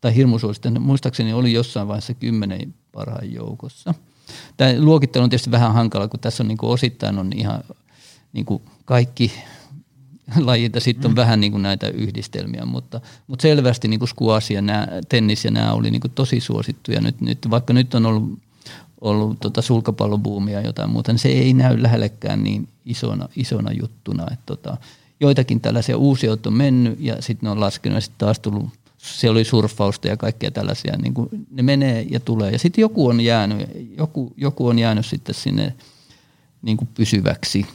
tai 0.00 0.14
hirmu 0.14 0.38
suosittuja, 0.38 0.80
muistaakseni 0.80 1.32
oli 1.32 1.52
jossain 1.52 1.88
vaiheessa 1.88 2.14
kymmenen 2.14 2.74
parhaan 2.92 3.32
joukossa. 3.32 3.94
Tämä 4.56 4.70
luokittelu 4.78 5.24
on 5.24 5.30
tietysti 5.30 5.50
vähän 5.50 5.74
hankala, 5.74 6.08
kun 6.08 6.20
tässä 6.20 6.42
on 6.42 6.48
niin 6.48 6.58
kuin 6.58 6.70
osittain 6.70 7.18
on 7.18 7.30
ihan 7.34 7.64
niin 8.32 8.44
kuin 8.44 8.62
kaikki 8.84 9.32
lajit 10.40 10.74
ja 10.74 10.80
sitten 10.80 11.06
on 11.06 11.12
mm. 11.12 11.16
vähän 11.16 11.40
niin 11.40 11.52
kuin 11.52 11.62
näitä 11.62 11.88
yhdistelmiä, 11.88 12.64
mutta, 12.64 13.00
mutta 13.26 13.42
selvästi 13.42 13.88
niin 13.88 14.00
kuin 14.00 14.08
squash 14.08 14.52
ja 14.52 14.62
nämä, 14.62 14.88
tennis 15.08 15.44
ja 15.44 15.50
nämä 15.50 15.72
oli 15.72 15.90
niin 15.90 16.00
kuin 16.00 16.12
tosi 16.14 16.40
suosittuja. 16.40 17.00
Nyt, 17.00 17.20
nyt, 17.20 17.50
vaikka 17.50 17.72
nyt 17.72 17.94
on 17.94 18.06
ollut, 18.06 18.38
ollut 19.00 19.40
tota 19.40 19.62
sulkapallobuumia 19.62 20.60
ja 20.60 20.66
jotain 20.66 20.90
muuta, 20.90 21.12
niin 21.12 21.18
se 21.18 21.28
ei 21.28 21.52
näy 21.52 21.82
lähellekään 21.82 22.44
niin 22.44 22.68
isona, 22.84 23.28
isona 23.36 23.72
juttuna. 23.72 24.26
Että 24.32 24.46
tota, 24.46 24.76
joitakin 25.20 25.60
tällaisia 25.60 25.96
uusia 25.96 26.32
on 26.46 26.52
mennyt 26.52 27.00
ja 27.00 27.22
sitten 27.22 27.46
ne 27.46 27.50
on 27.50 27.60
laskenut 27.60 27.96
ja 27.96 28.00
sitten 28.00 28.18
taas 28.18 28.38
tullut 28.40 28.68
se 29.02 29.30
oli 29.30 29.44
surffausta 29.44 30.08
ja 30.08 30.16
kaikkea 30.16 30.50
tällaisia, 30.50 30.96
niin 30.96 31.14
kuin 31.14 31.28
ne 31.50 31.62
menee 31.62 32.06
ja 32.10 32.20
tulee. 32.20 32.50
Ja 32.50 32.58
sitten 32.58 32.82
joku 32.82 33.06
on 33.06 33.20
jäänyt, 33.20 33.68
joku, 33.98 34.32
joku 34.36 34.66
on 34.66 34.78
jäänyt 34.78 35.06
sitten 35.06 35.34
sinne 35.34 35.74
niin 36.62 36.76
kuin 36.76 36.88
pysyväksi. 36.94 37.66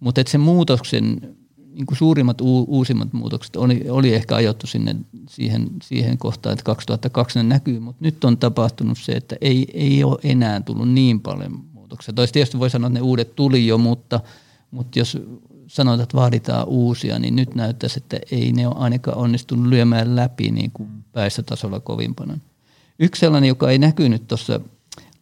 Mutta 0.00 0.22
se 0.26 0.38
muutoksen 0.38 1.36
niin 1.74 1.86
kuin 1.86 1.98
suurimmat 1.98 2.40
u, 2.40 2.64
uusimmat 2.68 3.12
muutokset 3.12 3.56
oli, 3.56 3.84
oli 3.90 4.14
ehkä 4.14 4.36
ajottu 4.36 4.66
sinne 4.66 4.96
siihen, 5.28 5.68
siihen 5.82 6.18
kohtaan, 6.18 6.52
että 6.52 6.64
2002 6.64 7.38
ne 7.38 7.42
näkyy, 7.42 7.80
mutta 7.80 8.04
nyt 8.04 8.24
on 8.24 8.36
tapahtunut 8.36 8.98
se, 8.98 9.12
että 9.12 9.36
ei, 9.40 9.66
ei 9.74 10.04
ole 10.04 10.18
enää 10.24 10.60
tullut 10.60 10.88
niin 10.88 11.20
paljon 11.20 11.64
muutoksia. 11.72 12.14
Toista 12.14 12.32
tietysti 12.32 12.58
voi 12.58 12.70
sanoa, 12.70 12.88
että 12.88 12.98
ne 12.98 13.02
uudet 13.02 13.36
tuli 13.36 13.66
jo, 13.66 13.78
mutta, 13.78 14.20
mutta 14.70 14.98
jos 14.98 15.18
sanotaan, 15.66 16.02
että 16.02 16.16
vaaditaan 16.16 16.68
uusia, 16.68 17.18
niin 17.18 17.36
nyt 17.36 17.54
näyttäisi, 17.54 17.98
että 17.98 18.18
ei 18.30 18.52
ne 18.52 18.66
ole 18.66 18.76
ainakaan 18.78 19.18
onnistunut 19.18 19.66
lyömään 19.66 20.16
läpi 20.16 20.50
niin 20.50 20.70
kuin 20.70 20.88
väestötasolla 21.14 21.80
kovin 21.80 22.14
paljon. 22.14 22.42
Yksi 22.98 23.20
sellainen, 23.20 23.48
joka 23.48 23.70
ei 23.70 23.78
näkynyt 23.78 24.28
tuossa 24.28 24.60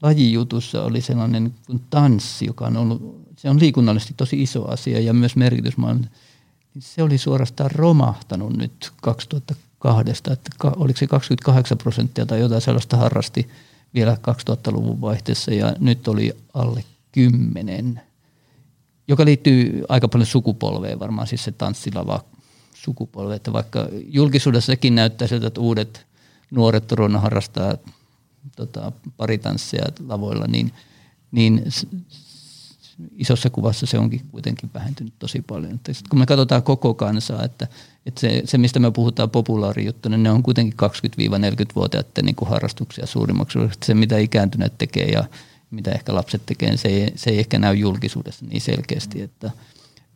lajijutussa, 0.03 0.83
oli 0.83 1.01
sellainen 1.01 1.55
kuin 1.67 1.81
tanssi, 1.91 2.47
joka 2.47 2.67
on 2.67 2.77
ollut, 2.77 3.25
se 3.37 3.51
on 3.51 3.61
liikunnallisesti 3.61 4.15
tosi 4.17 4.43
iso 4.43 4.69
asia 4.69 5.01
ja 5.01 5.15
myös 5.15 5.37
merkitysmaailmassa 5.37 6.11
niin 6.75 6.83
se 6.83 7.03
oli 7.03 7.19
suorastaan 7.19 7.71
romahtanut 7.71 8.57
nyt 8.57 8.93
2002, 9.03 10.11
että 10.11 10.37
oliko 10.77 10.99
se 10.99 11.07
28 11.07 11.79
prosenttia 11.79 12.27
tai 12.27 12.41
jotain 12.41 12.61
sellaista 12.61 12.97
harrasti 12.97 13.49
vielä 13.95 14.17
2000-luvun 14.51 15.01
vaihteessa 15.01 15.55
ja 15.55 15.75
nyt 15.79 16.09
oli 16.09 16.37
alle 16.55 16.85
10, 17.13 18.01
joka 19.09 19.25
liittyy 19.25 19.85
aika 19.89 20.09
paljon 20.09 20.27
sukupolveen 20.27 20.99
varmaan, 20.99 21.27
siis 21.27 21.45
se 21.45 21.53
tanssilava 21.53 22.25
sukupolve, 22.75 23.35
että 23.35 23.53
vaikka 23.53 23.89
julkisuudessa 24.07 24.73
sekin 24.73 24.95
näyttää 24.95 25.29
siltä, 25.29 25.47
että 25.47 25.61
uudet 25.61 26.07
nuoret 26.51 26.87
turuna 26.87 27.21
harrastaa 27.21 27.77
tota, 28.57 28.93
paritansseja 29.17 29.85
lavoilla, 30.09 30.47
niin, 30.47 30.73
niin 31.33 31.65
isossa 33.17 33.51
kuvassa 33.51 33.87
se 33.87 33.99
onkin 33.99 34.21
kuitenkin 34.31 34.71
vähentynyt 34.75 35.13
tosi 35.19 35.43
paljon. 35.43 35.75
Että 35.75 35.93
kun 36.11 36.19
me 36.19 36.27
katsotaan 36.27 36.63
koko 36.63 36.95
kansaa, 36.95 37.45
että, 37.45 37.67
että 38.07 38.21
se, 38.21 38.43
se, 38.45 38.59
mistä 38.59 38.81
me 38.81 38.91
puhutaan 38.91 39.31
populaarijuttu, 39.31 40.09
niin 40.09 40.23
ne 40.23 40.31
on 40.31 40.43
kuitenkin 40.43 40.75
20-40-vuotiaiden 40.83 42.25
niin 42.25 42.37
kuin 42.37 42.49
harrastuksia 42.49 43.07
suurimmaksi. 43.07 43.59
Se, 43.85 43.95
mitä 43.95 44.19
ikääntyneet 44.19 44.79
tekee 44.79 45.07
ja 45.07 45.25
mitä 45.71 45.91
ehkä 45.91 46.15
lapset 46.15 46.43
tekee, 46.47 46.69
niin 46.69 46.79
se 46.79 46.89
ei, 46.89 47.13
se 47.17 47.31
ei 47.31 47.39
ehkä 47.39 47.59
näy 47.59 47.75
julkisuudessa 47.75 48.47
niin 48.47 48.61
selkeästi. 48.61 49.23
Että, 49.23 49.51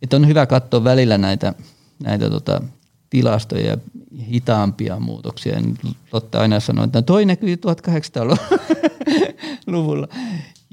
että 0.02 0.16
on 0.16 0.26
hyvä 0.26 0.46
katsoa 0.46 0.84
välillä 0.84 1.18
näitä, 1.18 1.54
näitä 2.02 2.30
tota, 2.30 2.62
tilastoja 3.10 3.66
ja 3.66 3.76
hitaampia 4.18 5.00
muutoksia. 5.00 5.60
Lotta 6.12 6.40
aina 6.40 6.60
sanoo, 6.60 6.84
että 6.84 7.02
toi 7.02 7.24
näkyy 7.24 7.54
1800-luvulla. 7.54 10.08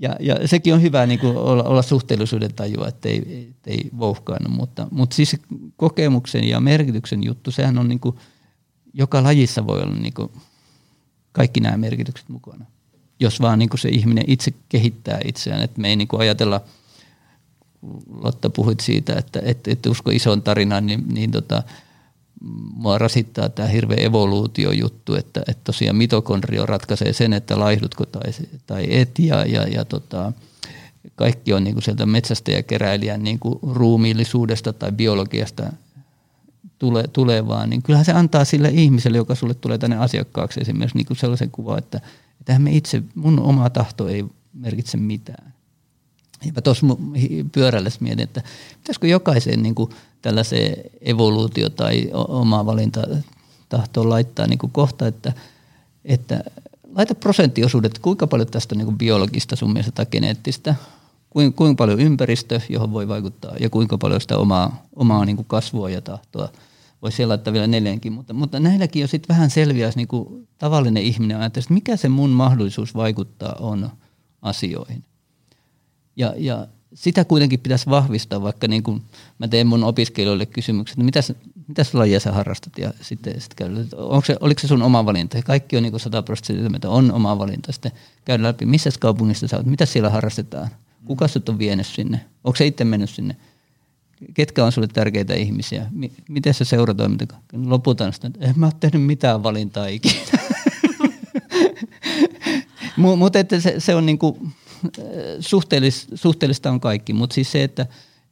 Ja, 0.02 0.16
ja 0.20 0.48
sekin 0.48 0.74
on 0.74 0.82
hyvä 0.82 1.06
niin 1.06 1.20
kuin 1.20 1.38
olla, 1.38 1.64
olla 1.64 1.82
suhteellisuuden 1.82 2.54
tajua, 2.54 2.88
ettei, 2.88 3.48
ettei 3.50 3.90
vouhkaannut, 4.00 4.54
mutta, 4.54 4.88
mutta 4.92 5.16
siis 5.16 5.38
kokemuksen 5.78 6.44
ja 6.44 6.60
merkityksen 6.60 7.24
juttu, 7.24 7.52
sehän 7.52 7.78
on 7.78 7.90
niin 7.90 8.00
kuin, 8.00 8.16
joka 8.94 9.24
lajissa 9.24 9.68
voi 9.68 9.82
olla 9.82 9.96
niin 9.96 10.14
kuin 10.14 10.32
kaikki 11.32 11.60
nämä 11.60 11.78
merkitykset 11.78 12.30
mukana. 12.30 12.66
Jos 13.20 13.42
vaan 13.42 13.60
niin 13.60 13.70
kuin 13.70 13.80
se 13.80 13.90
ihminen 13.90 14.24
itse 14.28 14.54
kehittää 14.70 15.20
itseään, 15.26 15.62
että 15.62 15.82
me 15.82 15.90
ei 15.90 15.96
niin 15.96 16.08
kuin 16.08 16.22
ajatella, 16.22 16.62
Lotta 18.22 18.50
puhuit 18.50 18.80
siitä, 18.80 19.16
että 19.16 19.40
et, 19.44 19.68
et 19.68 19.86
usko 19.86 20.12
isoon 20.12 20.42
tarinaan, 20.42 20.86
niin, 20.86 21.04
niin 21.08 21.32
tota, 21.32 21.64
mua 22.74 22.98
rasittaa 22.98 23.50
tämä 23.50 23.68
hirveä 23.68 23.98
evoluutiojuttu, 23.98 25.16
että, 25.16 25.40
että 25.48 25.64
tosiaan 25.64 25.96
mitokondrio 25.96 26.66
ratkaisee 26.66 27.14
sen, 27.14 27.34
että 27.34 27.60
laihdutko 27.60 28.06
tai, 28.06 28.32
tai 28.68 28.88
et 28.90 29.20
ja, 29.20 29.46
ja, 29.46 29.64
ja 29.64 29.86
tota, 29.86 30.34
kaikki 31.16 31.54
on 31.54 31.64
niin 31.64 31.74
kuin 31.74 31.84
sieltä 31.84 32.06
metsästä 32.06 32.52
ja 32.52 32.64
keräilijän 32.64 33.24
niin 33.24 33.40
kuin 33.40 33.60
ruumiillisuudesta 33.62 34.74
tai 34.74 34.92
biologiasta 34.92 35.74
tule, 36.80 37.08
tulevaa, 37.14 37.68
niin 37.68 37.82
kyllähän 37.82 38.06
se 38.06 38.14
antaa 38.14 38.46
sille 38.46 38.70
ihmiselle, 38.70 39.18
joka 39.18 39.36
sulle 39.36 39.54
tulee 39.54 39.78
tänne 39.78 39.98
asiakkaaksi 39.98 40.62
esimerkiksi 40.62 40.98
niin 40.98 41.06
kuin 41.06 41.18
sellaisen 41.18 41.52
kuvan, 41.52 41.78
että, 41.78 42.02
että 42.40 42.60
me 42.60 42.72
itse, 42.72 43.04
mun 43.16 43.40
oma 43.40 43.70
tahto 43.70 44.08
ei 44.08 44.26
merkitse 44.54 44.98
mitään. 44.98 45.54
Ja 46.56 46.62
tuossa 46.62 46.86
pyörällä 47.52 47.90
mietin, 48.00 48.24
että 48.24 48.44
pitäisikö 48.78 49.08
jokaiseen 49.08 49.64
niin 49.64 49.76
tällaiseen 50.22 50.76
evoluutio- 51.02 51.70
tai 51.70 52.10
oma 52.14 52.66
valinta 52.66 53.02
tahtoon 53.70 54.10
laittaa 54.10 54.48
niin 54.48 54.60
kuin 54.60 54.72
kohta, 54.72 55.08
että, 55.08 55.34
että 56.06 56.44
laita 56.96 57.16
prosenttiosuudet, 57.16 58.00
kuinka 58.00 58.28
paljon 58.28 58.48
tästä 58.48 58.76
niin 58.76 58.86
kuin 58.86 58.98
biologista 58.98 59.56
sun 59.56 59.74
mielestä 59.74 59.92
tai 59.92 60.06
geneettistä, 60.06 60.76
kuinka, 61.30 61.58
kuinka 61.58 61.78
paljon 61.78 62.00
ympäristö, 62.00 62.62
johon 62.70 62.94
voi 62.94 63.08
vaikuttaa 63.08 63.56
ja 63.60 63.70
kuinka 63.70 63.98
paljon 63.98 64.22
sitä 64.22 64.38
omaa, 64.38 64.84
omaa 64.96 65.26
niin 65.26 65.36
kuin 65.36 65.46
kasvua 65.46 65.90
ja 65.90 66.02
tahtoa. 66.02 66.50
Voisi 67.02 67.16
siellä 67.16 67.32
laittaa 67.32 67.54
vielä 67.54 67.68
neljänkin, 67.68 68.14
mutta, 68.14 68.34
mutta 68.34 68.60
näilläkin 68.60 69.02
jo 69.02 69.08
sitten 69.08 69.36
vähän 69.36 69.50
selviäisi 69.50 69.98
niin 69.98 70.08
kuin 70.08 70.48
tavallinen 70.58 71.04
ihminen 71.04 71.38
ajattelee, 71.38 71.64
että 71.64 71.74
mikä 71.74 71.96
se 71.96 72.10
mun 72.10 72.30
mahdollisuus 72.30 72.96
vaikuttaa 72.96 73.56
on 73.60 73.90
asioihin. 74.42 75.04
Ja, 76.20 76.34
ja 76.38 76.68
sitä 76.94 77.26
kuitenkin 77.26 77.60
pitäisi 77.60 77.90
vahvistaa, 77.90 78.42
vaikka 78.42 78.68
niin 78.68 78.84
kuin 78.84 79.02
mä 79.40 79.48
teen 79.48 79.68
mun 79.68 79.84
opiskelijoille 79.84 80.46
kysymykset, 80.46 80.94
että 80.94 81.06
mitäs, 81.06 81.34
mitäs 81.68 81.94
lajia 81.94 82.20
sä 82.20 82.32
harrastat? 82.32 82.78
Ja 82.78 82.94
sitten, 83.02 83.42
sitten 83.42 83.56
käydään, 83.56 83.88
onko 83.98 84.26
se, 84.26 84.38
oliko 84.40 84.60
se 84.60 84.68
sun 84.68 84.82
oma 84.82 85.06
valinta? 85.06 85.42
Kaikki 85.42 85.78
on 85.78 85.84
niin 85.84 85.92
kuin 85.92 86.00
100 86.00 86.24
prosenttia, 86.24 86.70
että 86.76 86.90
on 86.90 87.12
oma 87.12 87.40
valinta. 87.40 87.72
Sitten 87.72 87.92
käydään 88.26 88.48
läpi, 88.48 88.66
missä 88.66 88.90
kaupungissa 89.00 89.48
sä 89.48 89.58
oot, 89.58 89.66
mitä 89.66 89.86
siellä 89.86 90.10
harrastetaan, 90.10 90.70
kuka 91.06 91.28
sut 91.28 91.50
on 91.50 91.60
vienyt 91.60 91.88
sinne, 91.88 92.26
onko 92.44 92.56
se 92.56 92.66
itse 92.66 92.86
mennyt 92.86 93.10
sinne, 93.10 93.36
ketkä 94.34 94.66
on 94.66 94.72
sulle 94.72 94.88
tärkeitä 94.88 95.34
ihmisiä, 95.34 95.86
miten 96.30 96.54
se 96.54 96.66
seuratoiminta, 96.66 97.36
loputaan 97.66 98.14
sitä, 98.14 98.28
että 98.28 98.46
en 98.46 98.54
mä 98.60 98.66
ole 98.66 98.74
tehnyt 98.80 99.04
mitään 99.04 99.44
valintaa 99.44 99.88
ikinä. 99.88 100.22
Mutta 103.18 103.40
se, 103.60 103.76
se 103.78 103.96
on 103.96 104.06
niin 104.06 104.20
kuin, 104.20 104.54
suhteellis, 105.40 106.08
suhteellista 106.16 106.72
on 106.72 106.80
kaikki, 106.80 107.14
mutta 107.14 107.34
siis 107.34 107.52
se, 107.52 107.64
että 107.64 107.88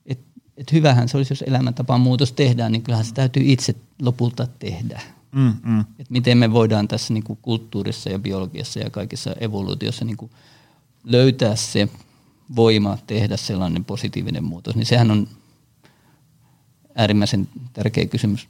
et, 0.05 0.19
et 0.57 0.71
hyvähän 0.71 1.09
se 1.09 1.17
olisi, 1.17 1.31
jos 1.31 1.43
elämäntapaan 1.47 2.01
muutos 2.01 2.31
tehdään, 2.31 2.71
niin 2.71 2.81
kyllähän 2.81 3.05
se 3.05 3.13
täytyy 3.13 3.43
itse 3.45 3.75
lopulta 4.01 4.47
tehdä. 4.59 5.01
Mm, 5.31 5.53
mm. 5.63 5.79
Et 5.99 6.09
miten 6.09 6.37
me 6.37 6.51
voidaan 6.51 6.87
tässä 6.87 7.13
niin 7.13 7.23
kuin 7.23 7.39
kulttuurissa 7.41 8.09
ja 8.09 8.19
biologiassa 8.19 8.79
ja 8.79 8.89
kaikessa 8.89 9.35
evoluutiossa 9.39 10.05
niin 10.05 10.17
kuin 10.17 10.31
löytää 11.03 11.55
se 11.55 11.89
voima 12.55 12.97
tehdä 13.07 13.37
sellainen 13.37 13.85
positiivinen 13.85 14.43
muutos, 14.43 14.75
niin 14.75 14.85
sehän 14.85 15.11
on 15.11 15.27
äärimmäisen 16.95 17.47
tärkeä 17.73 18.05
kysymys 18.05 18.47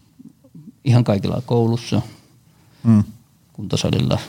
ihan 0.83 1.03
kaikilla 1.03 1.41
koulussa, 1.45 2.01
Mm. 2.83 3.03
kuntosalilla, 3.53 4.19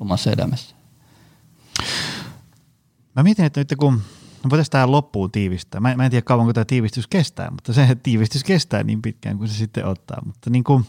omassa 0.00 0.32
elämässä. 0.32 0.76
Mä 3.18 3.22
mietin, 3.22 3.44
että 3.44 3.60
nyt 3.60 3.74
kun 3.78 3.94
me 4.44 4.50
voitaisiin 4.50 4.70
tähän 4.70 4.92
loppuun 4.92 5.30
tiivistää. 5.30 5.80
Mä, 5.80 5.94
mä 5.94 6.04
en 6.04 6.10
tiedä 6.10 6.22
kauanko 6.22 6.52
tämä 6.52 6.64
tiivistys 6.64 7.06
kestää, 7.06 7.50
mutta 7.50 7.72
se 7.72 7.94
tiivistys 8.02 8.44
kestää 8.44 8.82
niin 8.82 9.02
pitkään 9.02 9.38
kuin 9.38 9.48
se 9.48 9.54
sitten 9.54 9.86
ottaa. 9.86 10.22
Mutta 10.26 10.50
niin 10.50 10.64
kuin, 10.64 10.84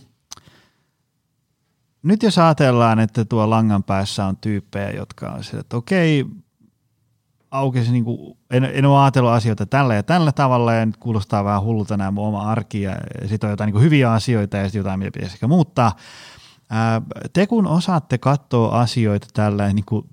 nyt 2.03 2.23
jos 2.23 2.37
ajatellaan, 2.37 2.99
että 2.99 3.25
tuo 3.25 3.49
langan 3.49 3.83
päässä 3.83 4.25
on 4.25 4.37
tyyppejä, 4.37 4.91
jotka 4.91 5.31
on 5.31 5.43
sillä, 5.43 5.59
että 5.59 5.77
okei, 5.77 6.25
aukesi, 7.51 7.91
niin 7.91 8.03
kuin, 8.03 8.37
en, 8.49 8.63
en 8.63 8.85
ole 8.85 9.01
ajatellut 9.01 9.31
asioita 9.31 9.65
tällä 9.65 9.95
ja 9.95 10.03
tällä 10.03 10.31
tavalla 10.31 10.73
ja 10.73 10.85
nyt 10.85 10.97
kuulostaa 10.97 11.43
vähän 11.43 11.63
hullulta 11.63 11.97
nämä 11.97 12.11
mun 12.11 12.27
oma 12.27 12.51
arki 12.51 12.81
ja, 12.81 12.97
ja 13.21 13.27
sitten 13.27 13.47
on 13.47 13.51
jotain 13.51 13.67
niin 13.67 13.73
kuin 13.73 13.83
hyviä 13.83 14.13
asioita 14.13 14.57
ja 14.57 14.63
sitten 14.63 14.79
jotain, 14.79 14.99
mitä 14.99 15.11
pitäisi 15.11 15.35
ehkä 15.35 15.47
muuttaa. 15.47 15.95
Ää, 16.69 17.01
te 17.33 17.47
kun 17.47 17.67
osaatte 17.67 18.17
katsoa 18.17 18.81
asioita 18.81 19.27
tällä 19.33 19.73
niin 19.73 19.85
kuin 19.85 20.09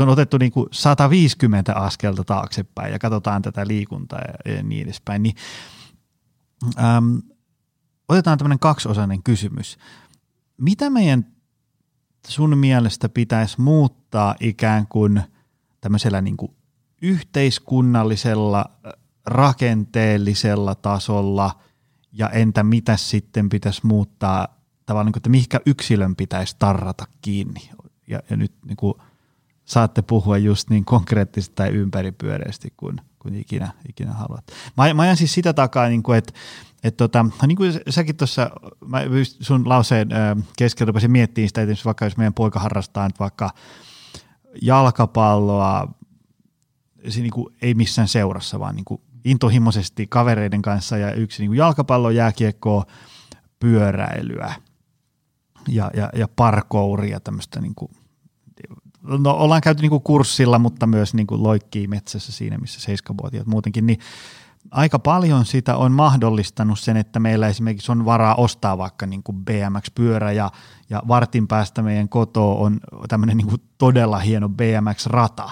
on 0.00 0.08
otettu 0.08 0.38
niin 0.38 0.52
kuin 0.52 0.66
150 0.72 1.74
askelta 1.74 2.24
taaksepäin 2.24 2.92
ja 2.92 2.98
katsotaan 2.98 3.42
tätä 3.42 3.66
liikuntaa 3.66 4.20
ja, 4.44 4.62
niin 4.62 4.82
edespäin, 4.82 5.22
niin 5.22 5.34
äm, 6.78 7.22
otetaan 8.08 8.38
tämmöinen 8.38 8.58
kaksiosainen 8.58 9.22
kysymys. 9.22 9.78
Mitä 10.56 10.90
meidän 10.90 11.26
sun 12.28 12.58
mielestä 12.58 13.08
pitäisi 13.08 13.60
muuttaa 13.60 14.34
ikään 14.40 14.86
kuin 14.86 15.22
tämmöisellä 15.80 16.20
niin 16.20 16.36
kuin 16.36 16.52
yhteiskunnallisella, 17.02 18.64
rakenteellisella 19.26 20.74
tasolla? 20.74 21.60
Ja 22.12 22.28
entä 22.28 22.62
mitä 22.62 22.96
sitten 22.96 23.48
pitäisi 23.48 23.86
muuttaa? 23.86 24.48
Tavallaan, 24.86 25.12
kuin, 25.12 25.18
että 25.18 25.30
mihinkä 25.30 25.60
yksilön 25.66 26.16
pitäisi 26.16 26.56
tarrata 26.58 27.06
kiinni? 27.20 27.70
Ja, 28.08 28.22
ja 28.30 28.36
nyt 28.36 28.52
niin 28.64 28.76
kuin– 28.76 28.94
saatte 29.72 30.02
puhua 30.02 30.38
just 30.38 30.70
niin 30.70 30.84
konkreettisesti 30.84 31.54
tai 31.54 31.68
ympäripyöreästi 31.68 32.72
kuin, 32.76 33.00
kuin 33.18 33.34
ikinä, 33.34 33.72
ikinä 33.88 34.12
haluat. 34.12 34.44
Mä, 34.76 34.94
mä 34.94 35.02
ajan 35.02 35.16
siis 35.16 35.34
sitä 35.34 35.52
takaa, 35.52 35.88
niin 35.88 36.02
kuin, 36.02 36.18
että 36.18 36.32
et 36.84 36.96
tota, 36.96 37.26
niin 37.46 37.56
kuin 37.56 37.72
säkin 37.88 38.16
tuossa, 38.16 38.50
sun 39.40 39.68
lauseen 39.68 40.08
keskellä 40.58 40.88
rupesin 40.88 41.10
miettimään 41.10 41.48
sitä, 41.48 41.62
että 41.62 41.74
vaikka 41.84 42.04
jos 42.04 42.16
meidän 42.16 42.34
poika 42.34 42.60
harrastaa 42.60 43.08
nyt 43.08 43.20
vaikka 43.20 43.50
jalkapalloa, 44.62 45.94
se 47.08 47.20
niin 47.20 47.30
kuin, 47.30 47.54
ei 47.62 47.74
missään 47.74 48.08
seurassa, 48.08 48.60
vaan 48.60 48.74
niin 48.74 48.84
kuin 48.84 49.00
intohimoisesti 49.24 50.06
kavereiden 50.06 50.62
kanssa 50.62 50.98
ja 50.98 51.12
yksi 51.12 51.42
niin 51.42 51.56
jalkapallo, 51.56 52.10
jääkiekkoa, 52.10 52.86
pyöräilyä 53.60 54.54
ja, 55.68 55.90
ja, 55.94 56.10
ja 56.14 56.28
parkouria, 56.28 57.20
tämmöistä 57.20 57.60
niin 57.60 57.74
kuin 57.74 57.90
no, 59.02 59.30
ollaan 59.30 59.60
käyty 59.60 59.82
niinku 59.82 60.00
kurssilla, 60.00 60.58
mutta 60.58 60.86
myös 60.86 61.14
niinku 61.14 61.42
loikkii 61.42 61.86
metsässä 61.86 62.32
siinä, 62.32 62.58
missä 62.58 62.80
seiskavuotiaat 62.80 63.46
muutenkin, 63.46 63.86
niin 63.86 63.98
aika 64.70 64.98
paljon 64.98 65.44
sitä 65.44 65.76
on 65.76 65.92
mahdollistanut 65.92 66.78
sen, 66.78 66.96
että 66.96 67.20
meillä 67.20 67.48
esimerkiksi 67.48 67.92
on 67.92 68.04
varaa 68.04 68.34
ostaa 68.34 68.78
vaikka 68.78 69.06
niin 69.06 69.22
kuin 69.22 69.44
BMX-pyörä 69.44 70.32
ja, 70.32 70.50
ja 70.90 71.02
vartin 71.08 71.48
päästä 71.48 71.82
meidän 71.82 72.08
koto 72.08 72.62
on 72.62 72.80
tämmöinen 73.08 73.36
niin 73.36 73.48
kuin 73.48 73.62
todella 73.78 74.18
hieno 74.18 74.48
BMX-rata 74.48 75.50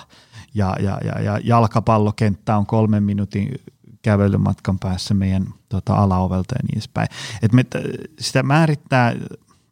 ja, 0.54 0.76
ja, 0.80 0.98
ja, 1.04 1.20
ja 1.20 1.40
jalkapallokenttä 1.44 2.56
on 2.56 2.66
kolmen 2.66 3.02
minuutin 3.02 3.54
kävelymatkan 4.02 4.78
päässä 4.78 5.14
meidän 5.14 5.46
tota, 5.68 5.94
alaovelta 5.94 6.54
ja 6.54 6.62
niin 6.62 6.78
edespäin. 6.78 7.08
Et 7.42 7.52
me, 7.52 7.64
sitä 8.18 8.42
määrittää 8.42 9.14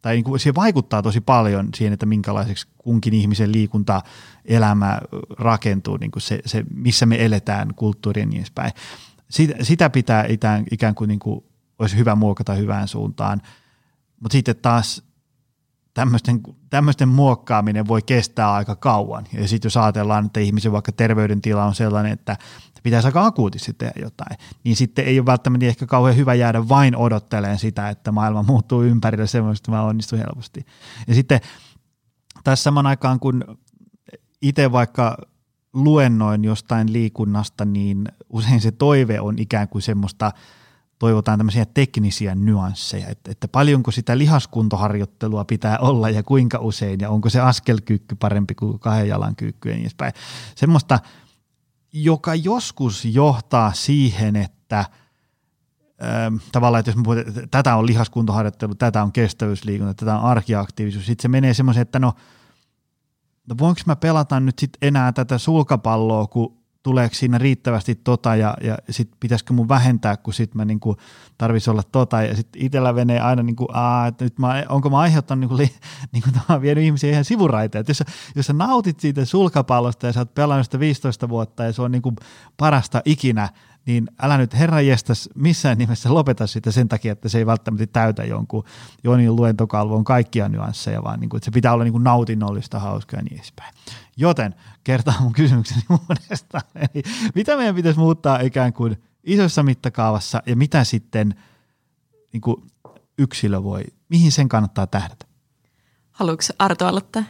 tai 0.01 0.15
niin 0.15 0.23
kuin, 0.23 0.39
se 0.39 0.55
vaikuttaa 0.55 1.01
tosi 1.01 1.21
paljon 1.21 1.69
siihen, 1.75 1.93
että 1.93 2.05
minkälaiseksi 2.05 2.67
kunkin 2.77 3.13
ihmisen 3.13 3.51
liikunta 3.51 4.01
elämä 4.45 4.99
rakentuu, 5.39 5.97
niin 5.97 6.11
kuin 6.11 6.21
se, 6.21 6.39
se, 6.45 6.63
missä 6.73 7.05
me 7.05 7.25
eletään, 7.25 7.73
kulttuuri 7.75 8.21
ja 8.21 8.25
niin 8.25 8.37
edespäin. 8.37 8.71
Sitä, 9.29 9.53
sitä 9.61 9.89
pitää 9.89 10.25
ikään, 10.29 10.65
ikään 10.71 10.95
kuin, 10.95 11.07
niin 11.07 11.19
kuin 11.19 11.43
olisi 11.79 11.97
hyvä 11.97 12.15
muokata 12.15 12.53
hyvään 12.53 12.87
suuntaan, 12.87 13.41
mutta 14.19 14.33
sitten 14.33 14.55
taas 14.55 15.08
tämmöisten, 15.93 16.41
tämmöisten 16.69 17.09
muokkaaminen 17.09 17.87
voi 17.87 18.01
kestää 18.01 18.53
aika 18.53 18.75
kauan. 18.75 19.25
Ja 19.33 19.47
sitten 19.47 19.67
jos 19.67 19.77
ajatellaan, 19.77 20.25
että 20.25 20.39
ihmisen 20.39 20.71
vaikka 20.71 20.91
terveydentila 20.91 21.65
on 21.65 21.75
sellainen, 21.75 22.11
että 22.11 22.37
pitäisi 22.83 23.07
aika 23.07 23.25
akuutisti 23.25 23.73
tehdä 23.73 24.01
jotain, 24.01 24.37
niin 24.63 24.75
sitten 24.75 25.05
ei 25.05 25.19
ole 25.19 25.25
välttämättä 25.25 25.65
ehkä 25.65 25.85
kauhean 25.85 26.17
hyvä 26.17 26.33
jäädä 26.33 26.69
vain 26.69 26.95
odottelemaan 26.95 27.59
sitä, 27.59 27.89
että 27.89 28.11
maailma 28.11 28.43
muuttuu 28.43 28.83
ympärillä 28.83 29.25
semmoista, 29.25 29.63
että 29.63 29.71
mä 29.71 29.83
onnistun 29.83 30.19
helposti. 30.19 30.65
Ja 31.07 31.15
sitten 31.15 31.39
tässä 32.43 32.63
saman 32.63 32.87
aikaan, 32.87 33.19
kun 33.19 33.57
itse 34.41 34.71
vaikka 34.71 35.17
luennoin 35.73 36.43
jostain 36.43 36.93
liikunnasta, 36.93 37.65
niin 37.65 38.05
usein 38.29 38.61
se 38.61 38.71
toive 38.71 39.19
on 39.19 39.39
ikään 39.39 39.67
kuin 39.67 39.81
semmoista– 39.81 40.31
toivotaan 40.99 41.39
tämmöisiä 41.39 41.65
teknisiä 41.65 42.35
nyansseja, 42.35 43.07
että, 43.07 43.31
että 43.31 43.47
paljonko 43.47 43.91
sitä 43.91 44.17
lihaskuntoharjoittelua 44.17 45.45
pitää 45.45 45.77
olla 45.77 46.09
ja 46.09 46.23
kuinka 46.23 46.57
usein 46.61 46.99
ja 46.99 47.09
onko 47.09 47.29
se 47.29 47.39
askelkyykky 47.39 48.15
parempi 48.15 48.55
kuin 48.55 48.79
kahden 48.79 49.07
jalan 49.07 49.35
kyykky 49.35 49.69
ja 49.69 49.75
niin 49.75 49.81
edespäin. 49.81 50.13
Semmoista, 50.55 50.99
joka 51.93 52.35
joskus 52.35 53.05
johtaa 53.05 53.73
siihen, 53.73 54.35
että 54.35 54.79
ähm, 56.03 56.35
tavallaan, 56.51 56.79
että 56.79 56.91
jos 56.91 57.03
puhutaan, 57.03 57.27
että 57.27 57.47
tätä 57.51 57.75
on 57.75 57.85
lihaskuntoharjoittelu, 57.85 58.75
tätä 58.75 59.03
on 59.03 59.11
kestävyysliikunta, 59.11 59.93
tätä 59.93 60.17
on 60.17 60.23
arkiaktiivisuus, 60.23 61.05
sitten 61.05 61.21
se 61.21 61.27
menee 61.27 61.53
semmoiseen, 61.53 61.81
että 61.81 61.99
no, 61.99 62.13
no 63.49 63.55
voinko 63.59 63.81
mä 63.85 63.95
pelata 63.95 64.39
nyt 64.39 64.59
sitten 64.59 64.87
enää 64.87 65.11
tätä 65.11 65.37
sulkapalloa, 65.37 66.27
kun 66.27 66.58
tuleeko 66.89 67.15
siinä 67.15 67.37
riittävästi 67.37 67.95
tota 67.95 68.35
ja, 68.35 68.57
ja 68.61 68.77
sitten 68.89 69.17
pitäisikö 69.19 69.53
mun 69.53 69.69
vähentää, 69.69 70.17
kun 70.17 70.33
sitten 70.33 70.57
mä 70.57 70.65
niinku 70.65 70.97
tarvitsisi 71.37 71.69
olla 71.69 71.83
tota. 71.83 72.21
Ja 72.21 72.35
sitten 72.35 72.61
itsellä 72.61 72.93
menee 72.93 73.19
aina 73.19 73.43
niinku, 73.43 73.67
aa, 73.73 74.07
että 74.07 74.23
nyt 74.23 74.39
mä, 74.39 74.63
onko 74.69 74.89
mä 74.89 74.99
aiheuttanut 74.99 75.39
niinku, 75.39 75.57
li, 75.57 75.71
niinku 76.13 76.29
vienyt 76.61 76.83
ihmisiä 76.83 77.11
ihan 77.11 77.25
sivuraiteen, 77.25 77.85
jos, 77.87 78.03
jos 78.35 78.45
sä 78.45 78.53
nautit 78.53 78.99
siitä 78.99 79.25
sulkapallosta 79.25 80.07
ja 80.07 80.13
sä 80.13 80.19
oot 80.19 80.33
pelannut 80.33 80.65
sitä 80.65 80.79
15 80.79 81.29
vuotta 81.29 81.63
ja 81.63 81.73
se 81.73 81.81
on 81.81 81.91
niinku 81.91 82.13
parasta 82.57 83.01
ikinä, 83.05 83.49
niin 83.85 84.07
älä 84.21 84.37
nyt 84.37 84.53
herra 84.53 84.81
jestas 84.81 85.29
missään 85.35 85.77
nimessä 85.77 86.13
lopeta 86.13 86.47
sitä 86.47 86.71
sen 86.71 86.89
takia, 86.89 87.11
että 87.11 87.29
se 87.29 87.37
ei 87.37 87.45
välttämättä 87.45 87.87
täytä 87.87 88.23
jonkun 88.23 88.63
Jonin 89.03 89.35
luentokalvon 89.35 90.03
kaikkia 90.03 90.49
nyansseja, 90.49 91.03
vaan 91.03 91.19
niin 91.19 91.29
kuin, 91.29 91.37
että 91.37 91.45
se 91.45 91.51
pitää 91.51 91.73
olla 91.73 91.83
niin 91.83 91.91
kuin 91.91 92.03
nautinnollista, 92.03 92.79
hauskaa 92.79 93.19
ja 93.19 93.23
niin 93.23 93.35
edespäin. 93.35 93.73
Joten 94.17 94.55
kertaa 94.83 95.21
mun 95.21 95.33
kysymykseni 95.33 95.81
uudestaan. 96.09 96.63
Eli 96.75 97.03
mitä 97.35 97.57
meidän 97.57 97.75
pitäisi 97.75 97.99
muuttaa 97.99 98.39
ikään 98.39 98.73
kuin 98.73 98.97
isossa 99.23 99.63
mittakaavassa 99.63 100.43
ja 100.45 100.55
mitä 100.55 100.83
sitten 100.83 101.35
niin 102.33 102.41
kuin 102.41 102.63
yksilö 103.17 103.63
voi, 103.63 103.83
mihin 104.09 104.31
sen 104.31 104.49
kannattaa 104.49 104.87
tähdätä? 104.87 105.25
Haluatko 106.11 106.43
Arto 106.59 106.87
aloittaa? 106.87 107.23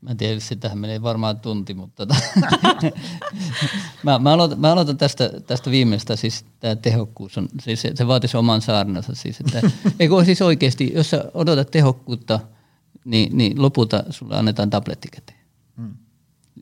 Mä 0.00 0.10
en 0.10 0.16
tiedä, 0.16 0.40
sitähän 0.40 0.78
menee 0.78 1.02
varmaan 1.02 1.40
tunti, 1.40 1.74
mutta 1.74 2.06
tota, 2.06 2.20
mä, 4.02 4.18
mä, 4.18 4.32
aloitan, 4.32 4.60
mä 4.60 4.72
aloitan 4.72 4.98
tästä, 4.98 5.30
tästä 5.46 5.70
viimeistä, 5.70 6.16
siis 6.16 6.44
tämä 6.60 6.76
tehokkuus 6.76 7.38
on, 7.38 7.48
siis 7.60 7.82
se, 7.82 7.92
se 7.94 8.06
vaatisi 8.06 8.36
oman 8.36 8.62
saarnansa. 8.62 9.14
Siis, 9.14 9.40
että, 9.40 9.70
eikö 10.00 10.24
siis 10.24 10.42
oikeasti, 10.42 10.92
jos 10.94 11.10
sä 11.10 11.24
odotat 11.34 11.70
tehokkuutta, 11.70 12.40
niin, 13.04 13.36
niin 13.36 13.62
lopulta 13.62 14.04
sulle 14.10 14.36
annetaan 14.36 14.70
tabletti 14.70 15.08
käteen. 15.08 15.38
Hmm. 15.76 15.94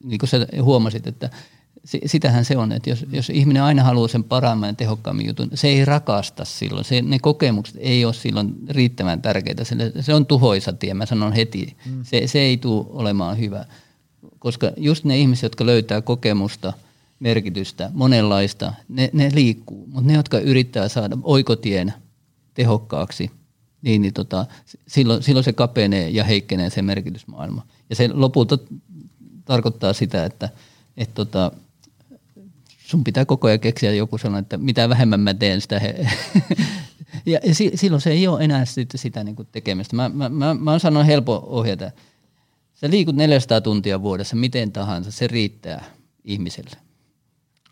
Niin 0.04 0.18
kuin 0.18 0.30
sä 0.30 0.46
huomasit, 0.62 1.06
että 1.06 1.30
sitähän 2.06 2.44
se 2.44 2.56
on, 2.56 2.72
että 2.72 2.90
jos, 2.90 3.06
jos 3.12 3.30
ihminen 3.30 3.62
aina 3.62 3.82
haluaa 3.82 4.08
sen 4.08 4.24
paremman 4.24 4.68
ja 4.68 4.74
tehokkaammin 4.74 5.26
jutun, 5.26 5.50
se 5.54 5.68
ei 5.68 5.84
rakasta 5.84 6.44
silloin. 6.44 6.84
Se, 6.84 7.02
ne 7.02 7.18
kokemukset 7.18 7.76
ei 7.78 8.04
ole 8.04 8.14
silloin 8.14 8.54
riittävän 8.68 9.22
tärkeitä. 9.22 9.64
Se, 9.64 9.76
se 10.00 10.14
on 10.14 10.26
tuhoisa 10.26 10.72
tie, 10.72 10.94
mä 10.94 11.06
sanon 11.06 11.32
heti. 11.32 11.76
Mm. 11.86 12.04
Se, 12.04 12.26
se 12.26 12.38
ei 12.38 12.56
tule 12.56 12.86
olemaan 12.88 13.38
hyvä. 13.38 13.64
Koska 14.38 14.70
just 14.76 15.04
ne 15.04 15.18
ihmiset, 15.18 15.42
jotka 15.42 15.66
löytää 15.66 16.00
kokemusta, 16.00 16.72
merkitystä, 17.20 17.90
monenlaista, 17.94 18.72
ne, 18.88 19.10
ne 19.12 19.30
liikkuu. 19.34 19.86
Mutta 19.86 20.10
ne, 20.10 20.16
jotka 20.16 20.38
yrittää 20.38 20.88
saada 20.88 21.18
oikotien 21.22 21.94
tehokkaaksi, 22.54 23.30
niin, 23.82 24.02
niin 24.02 24.14
tota, 24.14 24.46
silloin, 24.88 25.22
silloin 25.22 25.44
se 25.44 25.52
kapenee 25.52 26.08
ja 26.10 26.24
heikkenee 26.24 26.70
se 26.70 26.82
merkitysmaailma. 26.82 27.66
Ja 27.90 27.96
se 27.96 28.08
lopulta 28.12 28.58
tarkoittaa 29.44 29.92
sitä, 29.92 30.24
että 30.24 30.48
et 30.96 31.14
tota, 31.14 31.52
sun 32.86 33.04
pitää 33.04 33.24
koko 33.24 33.48
ajan 33.48 33.60
keksiä 33.60 33.92
joku 33.92 34.18
sellainen, 34.18 34.42
että 34.42 34.58
mitä 34.58 34.88
vähemmän 34.88 35.20
mä 35.20 35.34
teen, 35.34 35.60
sitä 35.60 35.78
he, 35.78 35.94
Ja, 37.26 37.40
si, 37.52 37.72
silloin 37.74 38.00
se 38.00 38.10
ei 38.10 38.28
ole 38.28 38.44
enää 38.44 38.64
sitä, 38.64 38.98
sitä 38.98 39.24
niin 39.24 39.36
kuin 39.36 39.48
tekemistä. 39.52 39.96
Mä, 39.96 40.08
mä, 40.08 40.28
mä, 40.28 40.54
mä 40.54 40.70
oon 40.70 40.80
sanonut 40.80 41.06
helppo 41.06 41.46
ohjata. 41.46 41.90
Sä 42.74 42.90
liikut 42.90 43.16
400 43.16 43.60
tuntia 43.60 44.02
vuodessa, 44.02 44.36
miten 44.36 44.72
tahansa, 44.72 45.10
se 45.10 45.26
riittää 45.26 45.84
ihmiselle. 46.24 46.76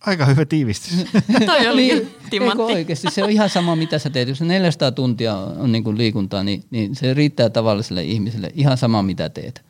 Aika 0.01 0.27
hyvä 0.27 0.45
tiivistys. 0.45 1.07
Toi 1.47 1.69
oli 1.69 1.83
niin, 1.83 2.15
timantti. 2.31 2.62
oikeasti, 2.62 3.11
se 3.11 3.25
on 3.25 3.31
ihan 3.31 3.51
sama 3.51 3.77
mitä 3.77 3.99
sä 3.99 4.11
teet. 4.11 4.29
Jos 4.29 4.39
se 4.39 4.45
400 4.45 4.93
tuntia 4.93 5.37
on 5.37 5.73
niin 5.73 5.85
kuin 5.85 5.99
liikuntaa, 5.99 6.45
niin, 6.45 6.65
niin 6.71 6.95
se 6.95 7.15
riittää 7.15 7.51
tavalliselle 7.51 8.03
ihmiselle 8.05 8.51
ihan 8.55 8.77
sama 8.77 9.03
mitä 9.03 9.29
teet. 9.29 9.65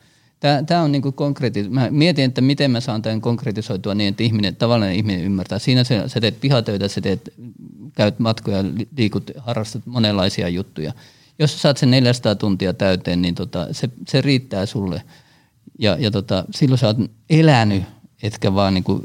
Tämä 0.66 0.82
on 0.82 0.93
niin 0.93 1.03
konkreetti. 1.03 1.68
Mä 1.68 1.91
mietin, 1.91 2.24
että 2.24 2.41
miten 2.41 2.70
mä 2.70 2.80
saan 2.80 3.03
tämän 3.03 3.20
konkretisoitua 3.20 3.95
niin, 3.95 4.09
että 4.09 4.22
ihminen, 4.22 4.57
tavallinen 4.57 4.95
ihminen 4.95 5.24
ymmärtää. 5.24 5.59
Siinä 5.59 5.85
sä, 5.85 6.09
sä 6.09 6.20
teet 6.20 6.41
pihatöitä, 6.41 6.89
sä 6.89 7.01
teet, 7.01 7.35
käyt 7.97 8.18
matkoja, 8.18 8.64
liikut, 8.97 9.30
harrastat 9.39 9.87
monenlaisia 9.87 10.49
juttuja. 10.49 10.93
Jos 11.39 11.53
sä 11.53 11.59
saat 11.59 11.76
sen 11.76 11.91
400 11.91 12.35
tuntia 12.35 12.74
täyteen, 12.74 13.22
niin 13.22 13.35
tota, 13.35 13.68
se, 13.72 13.89
se 14.09 14.20
riittää 14.20 14.66
sulle. 14.66 15.03
Ja, 15.78 15.97
ja 16.01 16.11
tota, 16.11 16.45
silloin 16.55 16.78
sä 16.78 16.87
oot 16.87 16.97
elänyt, 17.30 17.82
etkä 18.22 18.55
vaan 18.55 18.74
niin 18.74 18.85
kuin 18.85 19.03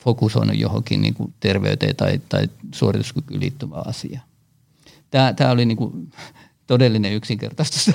fokusoinut 0.00 0.58
johonkin 0.58 1.02
niin 1.02 1.14
kuin 1.14 1.34
terveyteen 1.40 1.96
tai, 1.96 2.20
tai 2.28 2.48
suorituskykyyn 2.74 3.40
liittyvää 3.40 3.82
asiaa. 3.86 4.22
Tämä, 5.10 5.32
tämä 5.32 5.50
oli 5.50 5.64
niin 5.64 5.76
kuin 5.76 6.12
todellinen 6.68 7.12
yksinkertaistus. 7.12 7.88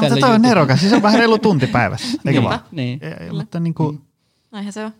mutta 0.00 0.16
toi 0.20 0.34
on 0.34 0.42
nerokas, 0.42 0.80
siis 0.80 0.92
on 0.92 1.02
vähän 1.02 1.18
reilu 1.18 1.38
tunti 1.38 1.66
päivässä, 1.66 2.08
eikö 2.08 2.30
niin, 2.30 2.42
vaan? 2.42 2.60
Niin. 2.70 3.00
Ei, 3.20 3.32
mutta 3.32 3.60
niin 3.60 3.74
kuin, 3.74 4.00
Näinhän 4.52 4.72
se 4.72 4.84
on. 4.84 4.92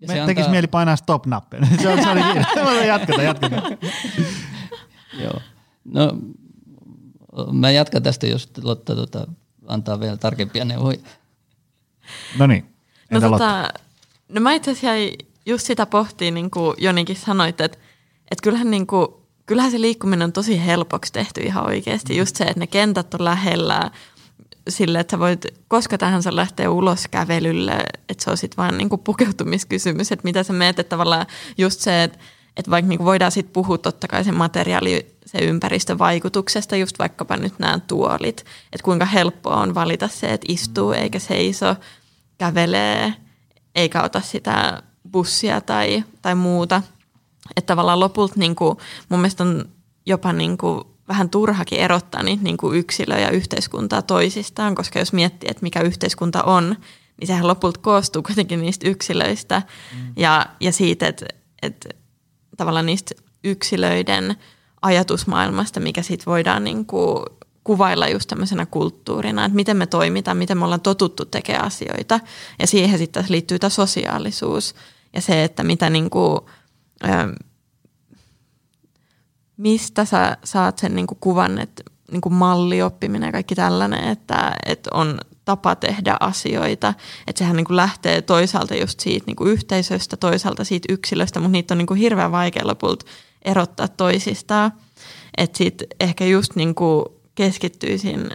Ja 0.00 0.08
me 0.08 0.14
se 0.14 0.26
tekisi 0.26 0.50
mieli 0.50 0.66
painaa 0.66 0.96
stop-nappia. 0.96 1.66
se 1.82 1.88
on, 1.88 2.02
se 2.02 2.10
oli 2.10 2.22
kiinni. 2.22 2.86
jatketaan, 2.86 3.24
jatketaan. 3.24 3.78
Joo. 5.22 5.40
No, 5.84 6.16
mä 7.52 7.70
jatkan 7.70 8.02
tästä, 8.02 8.26
jos 8.26 8.50
Lotta 8.62 8.96
tota, 8.96 9.26
antaa 9.66 10.00
vielä 10.00 10.16
tarkempia 10.16 10.64
neuvoja. 10.64 10.98
No 12.38 12.46
niin, 12.46 12.72
No, 13.10 13.16
entä 13.16 13.30
Lotta? 13.30 13.44
tota, 13.44 13.80
no 14.28 14.40
mä 14.40 14.52
itse 14.52 14.70
asiassa 14.70 14.86
jäin 14.86 15.14
just 15.46 15.66
sitä 15.66 15.86
pohtii, 15.86 16.30
niin 16.30 16.50
kuin 16.50 16.76
Jonikin 16.78 17.16
sanoit, 17.16 17.60
että, 17.60 17.78
että 18.30 18.42
kyllähän, 18.42 18.70
niin 18.70 18.86
kuin, 18.86 19.08
kyllähän 19.52 19.70
se 19.70 19.80
liikkuminen 19.80 20.24
on 20.24 20.32
tosi 20.32 20.66
helpoksi 20.66 21.12
tehty 21.12 21.40
ihan 21.40 21.66
oikeasti. 21.66 22.16
Just 22.16 22.36
se, 22.36 22.44
että 22.44 22.60
ne 22.60 22.66
kentät 22.66 23.14
on 23.14 23.24
lähellä 23.24 23.90
sille, 24.68 25.00
että 25.00 25.18
voit 25.18 25.46
koska 25.68 25.98
tahansa 25.98 26.36
lähteä 26.36 26.70
ulos 26.70 27.08
kävelylle, 27.10 27.72
että 28.08 28.24
se 28.24 28.30
on 28.30 28.36
sitten 28.36 28.56
vaan 28.56 28.78
niin 28.78 28.88
kuin 28.88 29.00
pukeutumiskysymys, 29.00 30.12
että 30.12 30.24
mitä 30.24 30.42
sä 30.42 30.52
meet, 30.52 30.78
että 30.78 30.90
tavallaan 30.90 31.26
just 31.58 31.80
se, 31.80 32.02
että, 32.02 32.18
että 32.56 32.70
vaikka 32.70 32.88
niin 32.88 32.98
kuin 32.98 33.06
voidaan 33.06 33.32
sitten 33.32 33.52
puhua 33.52 33.78
totta 33.78 34.08
kai 34.08 34.24
sen 34.24 34.34
materiaali, 34.34 35.16
se 35.26 35.38
ympäristövaikutuksesta, 35.38 36.76
just 36.76 36.98
vaikkapa 36.98 37.36
nyt 37.36 37.58
nämä 37.58 37.78
tuolit, 37.78 38.44
että 38.72 38.84
kuinka 38.84 39.04
helppoa 39.04 39.56
on 39.56 39.74
valita 39.74 40.08
se, 40.08 40.32
että 40.32 40.46
istuu 40.48 40.92
eikä 40.92 41.18
seiso, 41.18 41.76
kävelee, 42.38 43.14
eikä 43.74 44.02
ota 44.02 44.20
sitä 44.20 44.82
bussia 45.10 45.60
tai, 45.60 46.04
tai 46.22 46.34
muuta. 46.34 46.82
Että 47.56 47.66
tavallaan 47.66 48.00
lopulta 48.00 48.34
niin 48.36 48.54
kuin, 48.54 48.78
mun 49.08 49.20
mielestä 49.20 49.44
on 49.44 49.68
jopa 50.06 50.32
niin 50.32 50.58
kuin 50.58 50.84
vähän 51.08 51.30
turhakin 51.30 51.78
erottaa 51.78 52.22
niitä 52.22 52.42
niin 52.42 52.56
kuin 52.56 52.78
yksilöä 52.78 53.18
ja 53.18 53.30
yhteiskuntaa 53.30 54.02
toisistaan, 54.02 54.74
koska 54.74 54.98
jos 54.98 55.12
miettii, 55.12 55.50
että 55.50 55.62
mikä 55.62 55.80
yhteiskunta 55.80 56.42
on, 56.42 56.76
niin 57.20 57.26
sehän 57.26 57.48
lopulta 57.48 57.80
koostuu 57.80 58.22
kuitenkin 58.22 58.60
niistä 58.60 58.88
yksilöistä 58.88 59.62
mm. 59.92 60.12
ja, 60.16 60.46
ja 60.60 60.72
siitä, 60.72 61.08
että, 61.08 61.26
että 61.62 61.88
tavallaan 62.56 62.86
niistä 62.86 63.14
yksilöiden 63.44 64.36
ajatusmaailmasta, 64.82 65.80
mikä 65.80 66.02
sitten 66.02 66.26
voidaan 66.26 66.64
niin 66.64 66.86
kuin 66.86 67.24
kuvailla 67.64 68.08
just 68.08 68.28
tämmöisenä 68.28 68.66
kulttuurina, 68.66 69.44
että 69.44 69.56
miten 69.56 69.76
me 69.76 69.86
toimitaan, 69.86 70.36
miten 70.36 70.58
me 70.58 70.64
ollaan 70.64 70.80
totuttu 70.80 71.24
tekemään 71.24 71.64
asioita. 71.64 72.20
Ja 72.58 72.66
siihen 72.66 72.98
sitten 72.98 73.24
liittyy 73.28 73.58
tämä 73.58 73.70
sosiaalisuus 73.70 74.74
ja 75.12 75.20
se, 75.20 75.44
että 75.44 75.62
mitä 75.62 75.90
niin 75.90 76.10
kuin, 76.10 76.40
mistä 79.56 80.04
sä 80.04 80.36
saat 80.44 80.78
sen 80.78 80.94
niin 80.94 81.06
kuin 81.06 81.18
kuvan, 81.20 81.58
että 81.58 81.82
niin 82.10 82.20
kuin 82.20 82.32
mallioppiminen 82.32 83.28
ja 83.28 83.32
kaikki 83.32 83.54
tällainen, 83.54 84.04
että, 84.04 84.54
että 84.66 84.90
on 84.94 85.18
tapa 85.44 85.74
tehdä 85.74 86.16
asioita. 86.20 86.94
Että 87.26 87.38
sehän 87.38 87.56
niin 87.56 87.64
kuin 87.64 87.76
lähtee 87.76 88.22
toisaalta 88.22 88.74
just 88.74 89.00
siitä 89.00 89.26
niin 89.26 89.36
kuin 89.36 89.52
yhteisöstä, 89.52 90.16
toisaalta 90.16 90.64
siitä 90.64 90.92
yksilöstä, 90.92 91.40
mutta 91.40 91.52
niitä 91.52 91.74
on 91.74 91.78
niin 91.78 91.86
kuin 91.86 92.00
hirveän 92.00 92.32
vaikea 92.32 92.66
lopulta 92.66 93.06
erottaa 93.44 93.88
toisistaan. 93.88 94.72
Että 95.36 95.58
sitten 95.58 95.88
ehkä 96.00 96.24
just 96.24 96.56
niin 96.56 96.74
kuin 96.74 97.04
keskittyisin, 97.34 98.30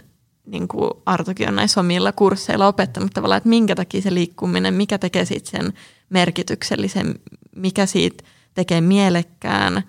niin 0.46 0.68
kuin 0.68 0.90
Artokin 1.06 1.48
on 1.48 1.56
näissä 1.56 1.80
omilla 1.80 2.12
kursseilla 2.12 2.68
opettanut 2.68 3.10
tavallaan, 3.14 3.36
että 3.36 3.48
minkä 3.48 3.74
takia 3.74 4.02
se 4.02 4.14
liikkuminen, 4.14 4.74
mikä 4.74 4.98
tekee 4.98 5.24
siitä 5.24 5.50
sen 5.50 5.72
merkityksellisen, 6.10 7.14
mikä 7.56 7.86
siitä 7.86 8.24
tekee 8.58 8.80
mielekkään, 8.80 9.82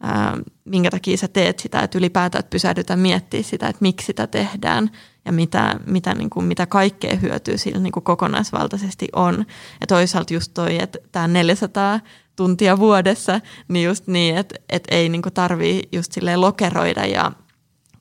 ää, 0.00 0.38
minkä 0.64 0.90
takia 0.90 1.16
sä 1.16 1.28
teet 1.28 1.58
sitä, 1.58 1.80
että 1.80 1.98
ylipäätään 1.98 2.40
että 2.40 2.50
pysähdytään 2.50 2.98
miettiä 2.98 3.42
sitä, 3.42 3.68
että 3.68 3.82
miksi 3.82 4.06
sitä 4.06 4.26
tehdään 4.26 4.90
ja 5.24 5.32
mitä, 5.32 5.80
mitä, 5.86 6.14
niin 6.14 6.30
kuin, 6.30 6.46
mitä 6.46 6.66
kaikkea 6.66 7.16
hyötyä 7.16 7.56
sillä 7.56 7.80
niin 7.80 7.92
kuin 7.92 8.04
kokonaisvaltaisesti 8.04 9.08
on. 9.12 9.46
Ja 9.80 9.86
toisaalta 9.86 10.34
just 10.34 10.50
toi, 10.54 10.82
että 10.82 10.98
tämä 11.12 11.28
400 11.28 12.00
tuntia 12.36 12.78
vuodessa, 12.78 13.40
niin 13.68 13.86
just 13.86 14.06
niin, 14.06 14.36
että, 14.36 14.54
että 14.68 14.94
ei 14.94 15.08
niin 15.08 15.22
kuin 15.22 15.32
tarvii 15.32 15.82
just 15.92 16.12
lokeroida 16.36 17.06
ja 17.06 17.32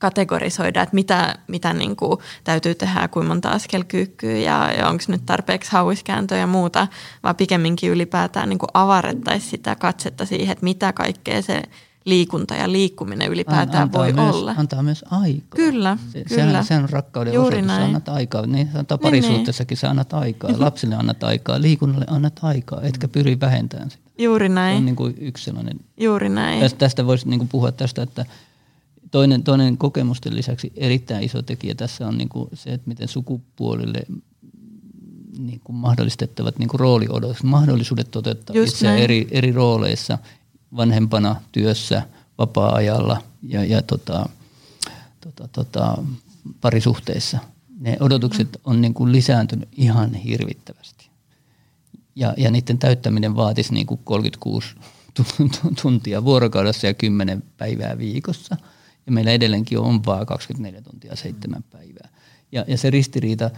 kategorisoida, 0.06 0.82
että 0.82 0.95
mitä, 0.95 1.36
mitä 1.47 1.74
niin 1.74 1.95
kuin 1.95 2.20
täytyy 2.43 2.76
tehdä, 2.76 3.08
kuinka 3.08 3.28
monta 3.28 3.49
askelkyykkyä 3.49 4.38
ja, 4.38 4.72
ja 4.78 4.89
onko 4.89 5.03
nyt 5.08 5.26
tarpeeksi 5.26 5.72
hauiskääntöä 5.72 6.38
ja 6.38 6.47
muuta, 6.47 6.88
vaan 7.24 7.36
pikemminkin 7.36 7.91
ylipäätään 7.91 8.49
niin 8.49 8.60
kuin 8.60 8.70
avarettaisiin 8.74 9.51
sitä 9.51 9.76
katsetta 9.76 10.26
siihen, 10.26 10.51
että 10.51 10.64
mitä 10.64 10.93
kaikkea 10.93 11.41
se 11.41 11.64
liikunta 12.06 12.56
ja 12.56 12.72
liikkuminen 12.72 13.32
ylipäätään 13.32 13.84
antaa 13.84 14.01
voi 14.01 14.14
myös, 14.14 14.36
olla. 14.36 14.56
Antaa 14.58 14.84
myös 14.84 15.06
aikaa. 15.12 15.56
Kyllä, 15.56 15.97
se, 16.12 16.24
kyllä. 16.24 16.49
Sehän, 16.49 16.66
sehän 16.66 16.84
on 16.84 16.89
rakkauden 16.89 17.34
Juuri 17.34 17.56
osoitus, 17.56 17.68
näin. 17.68 17.84
annat 17.84 18.10
aikaa. 18.10 18.45
Niin 18.45 18.70
sanotaan 18.74 18.99
Niin, 18.99 19.24
parisuhteessakin 19.24 19.78
sä 19.78 19.89
annat 19.89 20.14
aikaa, 20.14 20.49
lapsille 20.58 20.95
annat 20.95 21.24
aikaa, 21.24 21.62
liikunnalle 21.62 22.06
annat 22.10 22.39
aikaa, 22.41 22.82
etkä 22.82 23.08
pyri 23.08 23.39
vähentämään 23.39 23.91
sitä. 23.91 24.03
Juuri 24.18 24.47
Se 24.47 24.53
näin, 24.53 24.78
on 24.78 24.86
niin 24.86 24.95
kuin 24.95 25.16
yksi 25.20 25.43
sellainen 25.43 25.80
juuri 25.97 26.30
näin. 26.30 26.60
Tästä, 26.60 26.78
tästä 26.78 27.06
voisi 27.06 27.30
niin 27.30 27.47
puhua 27.47 27.72
tästä, 27.72 28.01
että 28.01 28.26
toinen, 29.11 29.43
toinen 29.43 29.77
kokemusten 29.77 30.36
lisäksi 30.36 30.73
erittäin 30.75 31.23
iso 31.23 31.41
tekijä 31.41 31.75
tässä 31.75 32.07
on 32.07 32.17
niin 32.17 32.29
kuin 32.29 32.49
se, 32.53 32.73
että 32.73 32.87
miten 32.87 33.07
sukupuolille 33.07 34.01
niin 35.37 35.61
kuin 35.63 35.75
mahdollistettavat 35.75 36.59
niin 36.59 36.69
kuin 36.69 36.79
rooliodotukset, 36.79 37.43
mahdollisuudet 37.43 38.11
toteuttaa 38.11 38.55
Just 38.55 38.82
näin. 38.82 39.03
eri, 39.03 39.27
eri 39.32 39.51
rooleissa, 39.51 40.17
vanhempana, 40.75 41.36
työssä, 41.51 42.01
vapaa-ajalla 42.37 43.21
ja, 43.43 43.63
ja 43.65 43.82
tota, 43.82 44.29
tota, 45.21 45.47
tota, 45.47 45.97
parisuhteissa. 46.61 47.39
Ne 47.79 47.97
odotukset 47.99 48.61
on 48.63 48.82
niin 48.82 48.93
kuin 48.93 49.11
lisääntynyt 49.11 49.69
ihan 49.77 50.13
hirvittävästi. 50.13 51.09
Ja, 52.15 52.33
ja 52.37 52.51
niiden 52.51 52.77
täyttäminen 52.77 53.36
vaatisi 53.36 53.73
niin 53.73 53.86
kuin 53.87 53.99
36 54.03 54.67
tu- 55.13 55.23
tu- 55.37 55.73
tuntia 55.82 56.23
vuorokaudessa 56.23 56.87
ja 56.87 56.93
10 56.93 57.43
päivää 57.57 57.97
viikossa. 57.97 58.57
Ja 59.05 59.11
meillä 59.11 59.32
edelleenkin 59.32 59.79
on 59.79 60.05
vaan 60.05 60.25
24 60.25 60.82
tuntia 60.82 61.15
seitsemän 61.15 61.63
päivää. 61.63 62.09
Ja, 62.51 62.65
ja 62.67 62.77
se 62.77 62.89
ristiriita, 62.89 63.49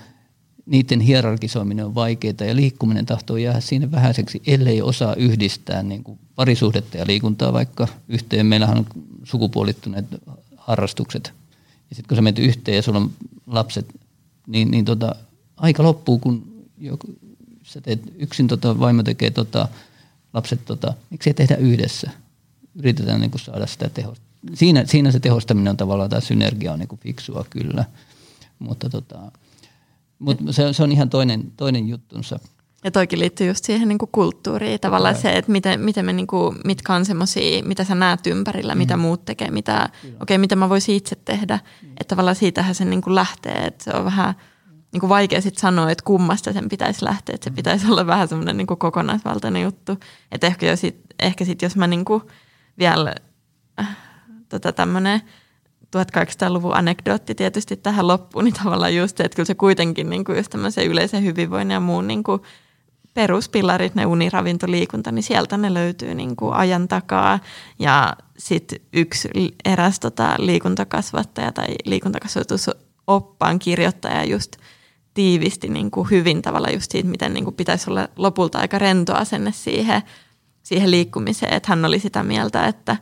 niiden 0.66 1.00
hierarkisoiminen 1.00 1.86
on 1.86 1.96
vaikeaa 1.96 2.48
ja 2.48 2.56
liikkuminen 2.56 3.06
tahtoo 3.06 3.38
jäädä 3.38 3.60
siinä 3.60 3.92
vähäiseksi, 3.92 4.42
ellei 4.48 4.82
osaa 4.82 5.16
yhdistää 5.16 5.84
niin 5.84 6.04
kuin 6.04 6.20
parisuhdetta 6.36 6.98
ja 6.98 7.08
liikuntaa 7.08 7.54
vaikka 7.54 7.88
yhteen. 8.08 8.46
Meillähän 8.46 8.78
on 8.78 8.86
sukupuolittuneet 9.24 10.06
harrastukset. 10.58 11.34
Ja 11.90 11.96
sitten 11.96 12.08
kun 12.08 12.16
sä 12.16 12.22
menet 12.22 12.40
yhteen 12.40 12.76
ja 12.76 12.82
sulla 12.82 13.00
on 13.00 13.12
lapset, 13.48 13.86
niin, 14.48 14.72
niin 14.72 14.86
tota, 14.86 15.16
aika 15.58 15.84
loppuu, 15.84 16.20
kun 16.20 16.66
joku, 16.78 17.08
sä 17.64 17.82
teet 17.82 18.02
yksin, 18.20 18.48
tota, 18.48 18.80
vaimo 18.80 19.04
tekee 19.04 19.32
tota, 19.32 19.68
lapset, 20.34 20.66
tota, 20.66 20.94
miksi 21.10 21.30
ei 21.30 21.34
tehdä 21.34 21.56
yhdessä? 21.56 22.12
Yritetään 22.76 23.22
niin 23.22 23.32
kuin 23.32 23.42
saada 23.42 23.68
sitä 23.68 23.90
tehosta. 23.90 24.27
Siinä, 24.54 24.86
siinä 24.86 25.12
se 25.12 25.20
tehostaminen 25.20 25.72
on 25.72 25.78
tavallaan, 25.78 26.10
tämä 26.10 26.20
synergia 26.20 26.74
on 26.74 26.80
niin 26.80 26.88
kuin 26.88 27.00
fiksua 27.00 27.46
kyllä, 27.50 27.86
mutta 28.60 28.90
tota, 28.90 29.32
mutta 30.20 30.44
se, 30.52 30.74
se 30.74 30.84
on 30.84 30.92
ihan 30.92 31.10
toinen, 31.10 31.52
toinen 31.58 31.88
juttunsa. 31.88 32.40
Ja 32.84 32.92
toikin 32.92 33.20
liittyy 33.20 33.48
just 33.48 33.64
siihen 33.64 33.88
niin 33.88 33.98
kuin 33.98 34.10
kulttuuriin. 34.12 34.80
Tavallaan 34.80 35.16
Kyllä. 35.16 35.22
se, 35.22 35.38
että 35.38 35.52
miten, 35.52 35.80
miten 35.80 36.06
me, 36.06 36.14
niin 36.14 36.28
kuin, 36.28 36.58
mitkä 36.66 36.94
on 36.94 37.06
semmoisia, 37.06 37.64
mitä 37.64 37.84
sä 37.84 37.96
näet 37.96 38.28
ympärillä, 38.28 38.76
mm. 38.76 38.78
mitä 38.78 38.98
muut 38.98 39.26
tekee, 39.26 39.52
mitä, 39.52 39.90
okei, 40.04 40.16
okay, 40.22 40.38
mitä 40.38 40.56
mä 40.56 40.70
voisin 40.70 40.96
itse 40.96 41.16
tehdä. 41.26 41.60
Mm. 41.82 41.90
Että 41.90 42.06
tavallaan 42.08 42.36
siitähän 42.36 42.76
se 42.76 42.86
niin 42.86 43.02
kuin 43.02 43.16
lähtee, 43.16 43.66
että 43.66 43.84
se 43.84 43.92
on 43.92 44.06
vähän 44.06 44.34
niin 44.92 45.00
kuin 45.00 45.10
vaikea 45.10 45.42
sitten 45.42 45.62
sanoa, 45.62 45.92
että 45.92 46.04
kummasta 46.04 46.54
sen 46.54 46.70
pitäisi 46.70 47.06
lähteä. 47.06 47.36
Että 47.36 47.44
se 47.44 47.56
pitäisi 47.56 47.88
olla 47.92 48.08
vähän 48.08 48.28
semmoinen 48.28 48.58
niin 48.58 48.68
kuin 48.68 48.78
kokonaisvaltainen 48.78 49.64
juttu. 49.64 49.98
Että 50.32 50.48
ehkä, 50.48 50.66
jo 50.66 50.76
sit, 50.76 51.02
ehkä 51.20 51.46
sit, 51.46 51.62
jos 51.62 51.76
mä 51.76 51.88
niin 51.88 52.06
kuin 52.06 52.24
vielä 52.80 53.16
tota 54.50 54.74
tämmöinen– 54.74 55.22
1800-luvun 55.96 56.76
anekdootti 56.76 57.36
tietysti 57.36 57.76
tähän 57.76 58.08
loppuun, 58.08 58.46
niin 58.46 58.54
tavallaan 58.64 58.96
just 58.96 59.18
se, 59.18 59.24
että 59.24 59.36
kyllä 59.36 59.48
se 59.48 59.56
kuitenkin 59.56 60.10
niin 60.10 60.26
kuin 60.26 60.38
just 60.38 60.52
tämmöisen 60.52 60.88
yleisen 60.88 61.24
hyvinvoinnin 61.24 61.74
ja 61.74 61.80
muun 61.80 62.08
niin 62.08 62.24
kuin 62.24 62.42
peruspilarit, 63.14 63.96
ne 63.96 64.06
uniravinto, 64.06 64.72
liikunta, 64.72 65.12
niin 65.12 65.24
sieltä 65.24 65.58
ne 65.58 65.74
löytyy 65.74 66.16
niin 66.16 66.36
kuin 66.36 66.54
ajan 66.54 66.88
takaa. 66.88 67.40
Ja 67.80 68.16
sitten 68.38 68.80
yksi 68.94 69.30
eräs 69.66 70.00
tota, 70.00 70.36
liikuntakasvattaja 70.38 71.52
tai 71.52 71.68
liikuntakasvatusoppaan 71.86 73.60
kirjoittaja 73.60 74.24
just 74.24 74.56
tiivisti 75.14 75.70
niin 75.70 75.92
kuin 75.92 76.10
hyvin 76.10 76.42
tavalla 76.42 76.70
just 76.70 76.92
siitä, 76.92 77.10
miten 77.10 77.34
niin 77.34 77.44
kuin 77.44 77.56
pitäisi 77.56 77.90
olla 77.90 78.08
lopulta 78.16 78.60
aika 78.60 78.80
rento 78.80 79.16
asenne 79.16 79.52
siihen, 79.52 80.02
siihen 80.64 80.92
liikkumiseen. 80.92 81.54
Että 81.54 81.70
hän 81.70 81.86
oli 81.86 82.00
sitä 82.00 82.24
mieltä, 82.24 82.68
että, 82.68 82.98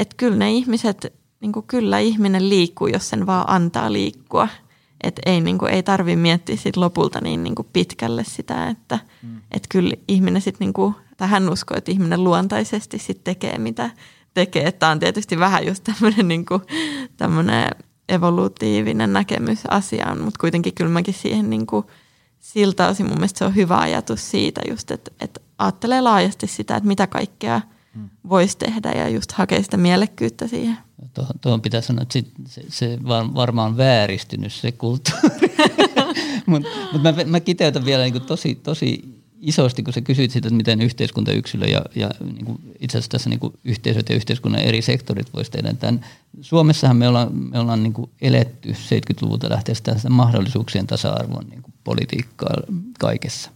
että 0.00 0.14
kyllä 0.16 0.36
ne 0.36 0.52
ihmiset, 0.52 1.12
niin 1.40 1.52
kuin 1.52 1.66
kyllä 1.66 1.98
ihminen 1.98 2.48
liikkuu, 2.48 2.86
jos 2.86 3.08
sen 3.08 3.26
vaan 3.26 3.44
antaa 3.48 3.92
liikkua– 3.92 4.48
et 5.00 5.20
ei, 5.26 5.40
niin 5.40 5.58
kuin, 5.58 5.72
ei 5.72 5.82
tarvi 5.82 6.16
miettiä 6.16 6.56
sit 6.56 6.76
lopulta 6.76 7.20
niin, 7.20 7.44
niin 7.44 7.54
kuin 7.54 7.68
pitkälle 7.72 8.24
sitä, 8.24 8.68
että 8.68 8.98
mm. 9.22 9.40
et 9.50 9.66
kyllä 9.68 9.94
ihminen 10.08 10.42
sitten, 10.42 10.64
niin 10.66 10.72
kuin, 10.72 10.94
tähän 11.16 11.48
uskoo, 11.48 11.76
että 11.78 11.90
ihminen 11.90 12.24
luontaisesti 12.24 12.98
sit 12.98 13.24
tekee 13.24 13.58
mitä 13.58 13.90
tekee. 14.34 14.72
Tämä 14.72 14.92
on 14.92 14.98
tietysti 14.98 15.38
vähän 15.38 15.66
just 15.66 15.84
tämmöinen 15.84 16.28
niin 16.28 16.46
evolutiivinen 18.08 19.12
näkemys 19.12 19.58
asiaan, 19.68 20.20
mutta 20.20 20.40
kuitenkin 20.40 20.74
kyllä 20.74 20.90
mäkin 20.90 21.14
siihen 21.14 21.50
niin 21.50 21.66
kuin, 21.66 21.86
siltä 22.38 22.88
osin 22.88 23.06
mun 23.06 23.14
mielestä 23.14 23.38
se 23.38 23.44
on 23.44 23.54
hyvä 23.54 23.78
ajatus 23.78 24.30
siitä 24.30 24.60
just, 24.70 24.90
että, 24.90 25.10
että 25.20 25.40
ajattelee 25.58 26.00
laajasti 26.00 26.46
sitä, 26.46 26.76
että 26.76 26.86
mitä 26.86 27.06
kaikkea. 27.06 27.60
Voisi 28.28 28.58
tehdä 28.58 28.92
ja 28.92 29.08
just 29.08 29.32
hakee 29.32 29.62
sitä 29.62 29.76
mielekkyyttä 29.76 30.46
siihen. 30.46 30.78
Tuohon, 31.14 31.34
tuohon 31.40 31.60
pitää 31.60 31.80
sanoa, 31.80 32.02
että 32.02 32.12
sit, 32.12 32.32
se, 32.46 32.62
se 32.68 32.98
varmaan 33.34 33.76
vääristynyt 33.76 34.52
se 34.52 34.72
kulttuuri. 34.72 35.56
Mutta 36.46 36.68
mut 36.92 37.02
mä, 37.02 37.14
mä 37.26 37.40
kiteytän 37.40 37.84
vielä 37.84 38.02
niin 38.02 38.22
tosi, 38.22 38.54
tosi 38.54 39.20
isosti, 39.40 39.82
kun 39.82 39.92
sä 39.92 40.00
kysyit 40.00 40.30
siitä, 40.30 40.48
että 40.48 40.56
miten 40.56 40.80
yhteiskunta, 40.80 41.32
yksilö 41.32 41.66
ja, 41.66 41.82
ja 41.94 42.10
niin 42.24 42.44
kuin 42.44 42.58
itse 42.80 42.98
asiassa 42.98 43.10
tässä 43.10 43.30
niin 43.30 43.40
kuin 43.40 43.52
yhteisöt 43.64 44.08
ja 44.08 44.16
yhteiskunnan 44.16 44.62
eri 44.62 44.82
sektorit 44.82 45.34
voisi 45.34 45.50
tehdä 45.50 45.72
tämän. 45.72 46.04
Suomessahan 46.40 46.96
me 46.96 47.08
ollaan, 47.08 47.34
me 47.34 47.58
ollaan 47.58 47.82
niin 47.82 47.92
kuin 47.92 48.10
eletty 48.20 48.72
70-luvulta 48.72 49.50
lähtien 49.50 49.76
sitä 49.76 49.96
mahdollisuuksien 50.08 50.86
tasa-arvon 50.86 51.46
niin 51.50 51.62
politiikkaa 51.84 52.54
kaikessa. 52.98 53.50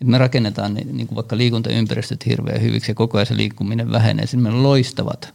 Et 0.00 0.06
me 0.06 0.18
rakennetaan 0.18 0.74
niin 0.74 1.06
kuin 1.06 1.16
vaikka 1.16 1.36
liikuntaympäristöt 1.36 2.26
hirveän 2.26 2.62
hyviksi 2.62 2.90
ja 2.90 2.94
koko 2.94 3.18
ajan 3.18 3.26
se 3.26 3.36
liikkuminen 3.36 3.92
vähenee. 3.92 4.26
Sitten 4.26 4.42
meillä 4.42 4.56
on 4.56 4.62
loistavat 4.62 5.34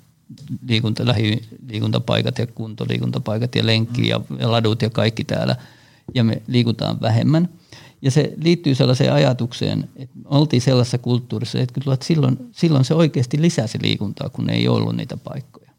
liikunta, 0.68 1.06
lähiliikuntapaikat 1.06 2.40
ja 2.40 2.48
kuntoliikuntapaikat 2.48 3.56
ja 3.56 3.66
lenkki 3.66 4.08
ja, 4.08 4.22
ja 4.40 4.52
ladut 4.52 4.82
ja 4.82 4.90
kaikki 4.90 5.24
täällä. 5.24 5.56
Ja 6.14 6.24
me 6.24 6.42
liikutaan 6.48 7.02
vähemmän. 7.02 7.50
Ja 8.02 8.12
se 8.12 8.34
liittyy 8.38 8.76
sellaiseen 8.76 9.14
ajatukseen, 9.14 9.90
että 9.96 10.16
oltiin 10.26 10.62
sellaisessa 10.62 10.98
kulttuurissa, 10.98 11.60
että 11.60 11.82
kyllä 11.82 11.98
silloin, 12.02 12.38
silloin 12.52 12.86
se 12.86 12.94
oikeasti 12.94 13.42
lisäsi 13.42 13.78
liikuntaa, 13.82 14.30
kun 14.30 14.50
ei 14.50 14.68
ollut 14.68 14.96
niitä 14.96 15.18
paikkoja. 15.18 15.72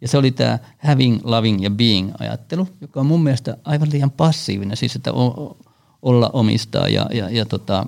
Ja 0.00 0.08
se 0.08 0.18
oli 0.18 0.30
tämä 0.30 0.58
having, 0.78 1.20
loving 1.24 1.62
ja 1.62 1.70
being 1.70 2.10
ajattelu, 2.18 2.68
joka 2.80 3.00
on 3.00 3.06
mun 3.06 3.22
mielestä 3.22 3.56
aivan 3.64 3.88
liian 3.92 4.10
passiivinen, 4.10 4.76
siis 4.76 4.96
että 4.96 5.12
olla 6.02 6.30
omistaa 6.32 6.88
ja, 6.88 7.06
ja, 7.12 7.30
ja 7.30 7.46
tota, 7.46 7.86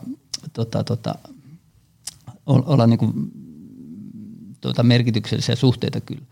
tota, 0.52 0.84
tota, 0.84 1.14
olla 2.46 2.86
niin 2.86 2.98
kuin 2.98 3.12
tuota 4.60 4.82
merkityksellisiä 4.82 5.56
suhteita 5.56 6.00
kyllä. 6.00 6.22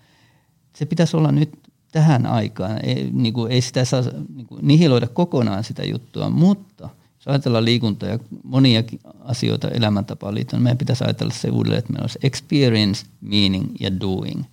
Se 0.76 0.86
pitäisi 0.86 1.16
olla 1.16 1.32
nyt 1.32 1.50
tähän 1.92 2.26
aikaan. 2.26 2.84
Ei, 2.84 3.10
niin 3.12 3.34
kuin, 3.34 3.52
ei 3.52 3.60
sitä 3.60 3.84
saa 3.84 4.02
niin 4.34 4.46
kuin, 4.46 4.66
nihiloida 4.66 5.06
kokonaan 5.06 5.64
sitä 5.64 5.84
juttua, 5.84 6.30
mutta 6.30 6.88
jos 7.14 7.26
ajatellaan 7.26 7.64
liikuntaa 7.64 8.08
ja 8.08 8.18
monia 8.42 8.82
asioita 9.20 9.68
elämäntapaan 9.68 10.34
liittyen, 10.34 10.62
meidän 10.62 10.78
pitäisi 10.78 11.04
ajatella 11.04 11.34
se 11.34 11.50
uudelleen, 11.50 11.78
että 11.78 11.92
meillä 11.92 12.04
olisi 12.04 12.18
experience, 12.22 13.06
meaning 13.20 13.74
ja 13.80 14.00
doing. 14.00 14.44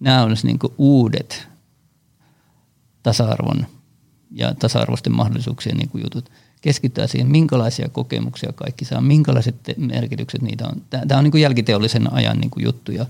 Nämä 0.00 0.22
olisi 0.22 0.46
niin 0.46 0.58
kuin 0.58 0.72
uudet 0.78 1.48
tasa-arvon 3.02 3.66
ja 4.30 4.54
tasa-arvoisten 4.54 5.12
mahdollisuuksien 5.12 5.76
niin 5.76 5.88
kuin 5.88 6.04
jutut 6.04 6.30
keskittää 6.60 7.06
siihen, 7.06 7.30
minkälaisia 7.30 7.88
kokemuksia 7.88 8.52
kaikki 8.52 8.84
saa, 8.84 9.00
minkälaiset 9.00 9.56
merkitykset 9.76 10.42
niitä 10.42 10.66
on. 10.66 10.82
Tämä 10.90 11.18
on 11.18 11.24
niin 11.24 11.30
kuin 11.30 11.42
jälkiteollisen 11.42 12.12
ajan 12.12 12.38
niin 12.38 12.50
kuin 12.50 12.64
juttu 12.64 12.92
ja, 12.92 13.06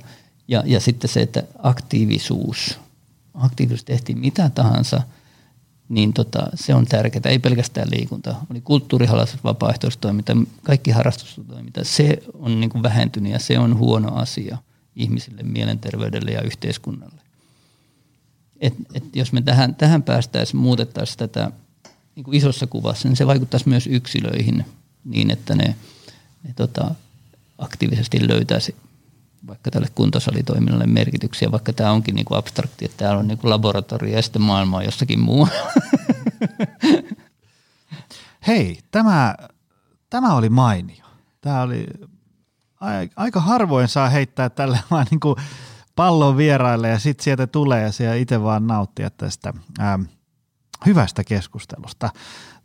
ja, 0.49 0.63
ja 0.67 0.81
sitten 0.81 1.11
se, 1.11 1.21
että 1.21 1.43
aktiivisuus, 1.63 2.81
aktiivisuus 3.35 3.85
tehtiin 3.85 4.19
mitä 4.19 4.51
tahansa, 4.51 5.03
niin 5.89 6.13
tota, 6.13 6.47
se 6.55 6.75
on 6.75 6.87
tärkeää, 6.87 7.23
ei 7.25 7.39
pelkästään 7.39 7.89
liikunta. 7.91 8.35
Oli 8.51 8.61
kulttuurihalastus, 8.61 9.45
vapaaehtoistoiminta, 9.45 10.37
kaikki 10.63 10.91
harrastustoiminta, 10.91 11.85
se 11.85 12.23
on 12.35 12.61
niin 12.61 12.71
kuin 12.71 12.83
vähentynyt 12.83 13.33
ja 13.33 13.39
se 13.39 13.59
on 13.59 13.79
huono 13.79 14.15
asia 14.15 14.59
ihmisille, 14.97 15.43
mielenterveydelle 15.43 16.31
ja 16.31 16.43
yhteiskunnalle. 16.43 17.23
Et, 18.61 18.75
et 18.95 19.17
jos 19.17 19.33
me 19.33 19.43
tähän, 19.43 19.75
tähän 19.75 20.03
päästäisiin, 20.03 20.61
muutettaisiin 20.61 21.19
tätä 21.19 21.51
niin 22.19 22.25
kuin 22.25 22.37
isossa 22.37 22.67
kuvassa, 22.67 23.09
niin 23.09 23.17
se 23.17 23.27
vaikuttaisi 23.27 23.69
myös 23.69 23.87
yksilöihin 23.87 24.65
niin, 25.05 25.31
että 25.31 25.55
ne, 25.55 25.77
ne 26.43 26.53
tota, 26.57 26.95
aktiivisesti 27.59 28.29
löytäisi 28.29 28.77
vaikka 29.47 29.71
tälle 29.71 29.89
kuntosalitoiminnalle 29.95 30.87
merkityksiä, 30.87 31.53
vaikka 31.53 31.73
tämä 31.73 31.93
onkin 31.93 32.15
niin 32.15 32.25
kuin 32.25 32.39
abstrakti, 32.39 32.85
että 32.85 32.97
täällä 32.97 33.19
on 33.19 33.29
niin 33.29 33.39
kuin 33.39 33.51
laboratorio 33.51 34.17
ja 34.17 34.23
sitten 34.23 34.43
maailma 34.43 34.77
on 34.77 34.85
jossakin 34.85 35.21
muu. 35.21 35.49
Hei, 38.47 38.79
tämä, 38.91 39.35
tämä 40.11 40.35
oli 40.35 40.49
mainio. 40.49 41.05
Tämä 41.41 41.63
oli 41.63 41.87
aika 43.17 43.41
harvoin 43.41 43.89
saa 43.89 44.09
heittää 44.09 44.51
tälle 44.51 44.81
vaan 44.91 45.07
niin 45.11 45.21
kuin 45.21 45.37
pallon 45.97 46.37
vieraille 46.37 46.89
ja 46.89 46.99
sitten 46.99 47.25
sieltä 47.25 47.47
tulee 47.47 47.83
ja 47.83 47.93
siellä 47.93 48.15
itse 48.15 48.43
vaan 48.43 48.67
nauttia 48.67 49.11
tästä. 49.11 49.53
Ähm, 49.81 50.03
hyvästä 50.87 51.25
keskustelusta. 51.25 52.11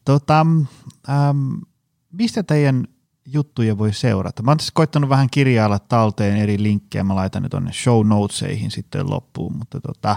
Tota, 0.05 0.45
ähm, 1.09 1.53
mistä 2.11 2.43
teidän 2.43 2.87
juttuja 3.25 3.77
voi 3.77 3.93
seurata? 3.93 4.43
Mä 4.43 4.51
oon 4.51 4.57
tässä 4.57 4.71
koittanut 4.75 5.09
vähän 5.09 5.29
kirjailla 5.31 5.79
talteen 5.79 6.37
eri 6.37 6.63
linkkejä, 6.63 7.03
mä 7.03 7.15
laitan 7.15 7.43
ne 7.43 7.49
tuonne 7.49 7.73
show 7.73 8.07
notesihin 8.07 8.71
sitten 8.71 9.09
loppuun, 9.09 9.57
mutta 9.57 9.81
tota, 9.81 10.15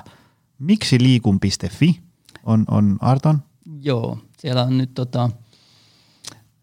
miksi 0.59 1.01
liikun.fi 1.01 2.01
on, 2.45 2.65
on 2.71 2.97
Arton? 3.01 3.43
Joo, 3.81 4.19
siellä 4.39 4.63
on 4.63 4.79
nyt 4.79 4.95
tota, 4.95 5.31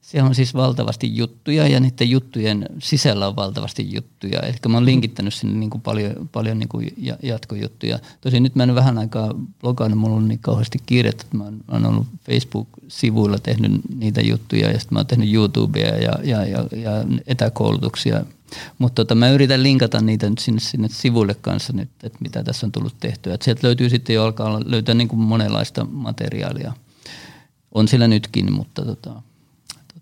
siellä 0.03 0.27
on 0.27 0.35
siis 0.35 0.53
valtavasti 0.53 1.17
juttuja 1.17 1.67
ja 1.67 1.79
niiden 1.79 2.09
juttujen 2.09 2.65
sisällä 2.79 3.27
on 3.27 3.35
valtavasti 3.35 3.93
juttuja. 3.93 4.39
Eli 4.39 4.55
mä 4.67 4.77
oon 4.77 4.85
linkittänyt 4.85 5.33
sinne 5.33 5.59
niin 5.59 5.69
kuin 5.69 5.81
paljon, 5.81 6.29
paljon 6.31 6.59
niin 6.59 6.69
kuin 6.69 6.93
jatkojuttuja. 7.23 7.99
Tosin 8.21 8.43
nyt 8.43 8.55
mä 8.55 8.63
en 8.63 8.75
vähän 8.75 8.97
aikaa 8.97 9.33
blogannut, 9.59 9.99
mulla 9.99 10.15
on 10.15 10.27
niin 10.27 10.39
kauheasti 10.39 10.79
kiirettä, 10.85 11.23
että 11.23 11.37
mä 11.37 11.43
oon, 11.43 11.53
mä 11.53 11.73
oon 11.73 11.85
ollut 11.85 12.07
Facebook-sivuilla 12.25 13.39
tehnyt 13.39 13.71
niitä 13.95 14.21
juttuja 14.21 14.71
ja 14.71 14.79
sitten 14.79 14.95
mä 14.95 14.99
oon 14.99 15.07
tehnyt 15.07 15.33
YouTubea 15.33 15.97
ja, 15.97 16.19
ja, 16.23 16.45
ja, 16.45 16.65
ja 16.77 16.91
etäkoulutuksia. 17.27 18.25
Mutta 18.77 18.95
tota, 18.95 19.15
mä 19.15 19.29
yritän 19.29 19.63
linkata 19.63 20.01
niitä 20.01 20.29
nyt 20.29 20.39
sinne, 20.39 20.59
sinne 20.59 20.87
sivuille 20.91 21.33
kanssa 21.33 21.73
nyt, 21.73 21.89
että 22.03 22.19
mitä 22.21 22.43
tässä 22.43 22.65
on 22.65 22.71
tullut 22.71 22.95
tehtyä. 22.99 23.33
Et 23.33 23.41
sieltä 23.41 23.67
löytyy 23.67 23.89
sitten 23.89 24.13
jo 24.13 24.23
alkaa 24.23 24.61
löytää 24.65 24.95
niin 24.95 25.07
kuin 25.07 25.19
monenlaista 25.19 25.85
materiaalia. 25.85 26.73
On 27.71 27.87
sillä 27.87 28.07
nytkin, 28.07 28.53
mutta 28.53 28.85
tota, 28.85 29.21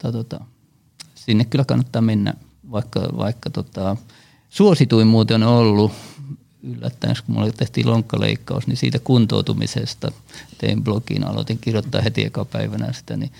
tota, 0.02 0.24
tota, 0.24 0.46
sinne 1.16 1.46
kyllä 1.46 1.66
kannattaa 1.66 2.02
mennä, 2.02 2.34
vaikka, 2.72 3.00
vaikka 3.18 3.50
tota, 3.50 3.98
suosituin 4.50 5.08
muuten 5.08 5.44
on 5.44 5.54
ollut 5.54 5.92
yllättäen, 6.64 7.16
kun 7.26 7.36
mulle 7.36 7.52
tehtiin 7.52 7.90
lonkkaleikkaus, 7.90 8.68
niin 8.68 8.78
siitä 8.78 9.00
kuntoutumisesta 9.00 10.12
tein 10.58 10.84
blogin, 10.84 11.28
aloitin 11.28 11.58
kirjoittaa 11.62 12.02
heti 12.02 12.26
eka 12.26 12.46
päivänä 12.46 12.94
sitä, 12.94 13.18
niin 13.18 13.32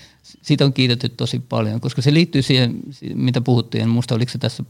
siitä 0.42 0.64
on 0.64 0.72
kiitetty 0.72 1.08
tosi 1.08 1.38
paljon, 1.38 1.80
koska 1.80 2.02
se 2.02 2.14
liittyy 2.14 2.42
siihen, 2.42 2.80
mitä 3.14 3.40
puhuttiin, 3.40 3.82
en 3.82 3.88
muista 3.88 4.14
oliko 4.14 4.32
se 4.32 4.38
tässä 4.38 4.64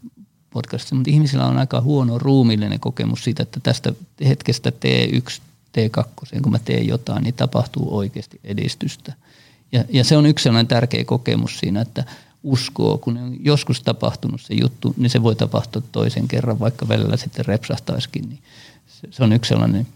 podcastissa, 0.51 0.95
mutta 0.95 1.11
ihmisillä 1.11 1.47
on 1.47 1.59
aika 1.59 1.81
huono 1.81 2.19
ruumillinen 2.19 2.81
kokemus 2.81 3.25
siitä, 3.25 3.43
että 3.43 3.61
tästä 3.61 3.93
hetkestä 4.29 4.71
T1, 4.71 5.41
T2, 5.79 6.05
kun 6.43 6.53
mä 6.53 6.59
teen 6.59 6.87
jotain, 6.87 7.23
niin 7.25 7.35
tapahtuu 7.35 7.97
oikeasti 7.97 8.41
edistystä. 8.45 9.13
Ja, 9.73 9.85
ja 9.89 10.05
se 10.05 10.17
on 10.17 10.27
yksi 10.27 10.43
sellainen 10.43 10.69
tärkeä 10.69 11.05
kokemus 11.05 11.59
siinä, 11.59 11.81
että 11.81 12.05
uskoo, 12.43 12.99
kun 12.99 13.17
on 13.17 13.37
joskus 13.41 13.83
tapahtunut 13.83 14.41
se 14.41 14.55
juttu, 14.55 14.95
niin 14.97 15.11
se 15.11 15.23
voi 15.23 15.37
tapahtua 15.37 15.83
toisen 15.93 16.29
kerran, 16.29 16.61
vaikka 16.61 16.89
välillä 16.89 17.17
sitten 17.17 17.45
repsahtaisikin. 17.45 18.29
Niin 18.29 18.43
se, 18.87 19.09
se 19.11 19.25
on 19.25 19.33
yksi 19.33 19.49
sellainen, 19.49 19.87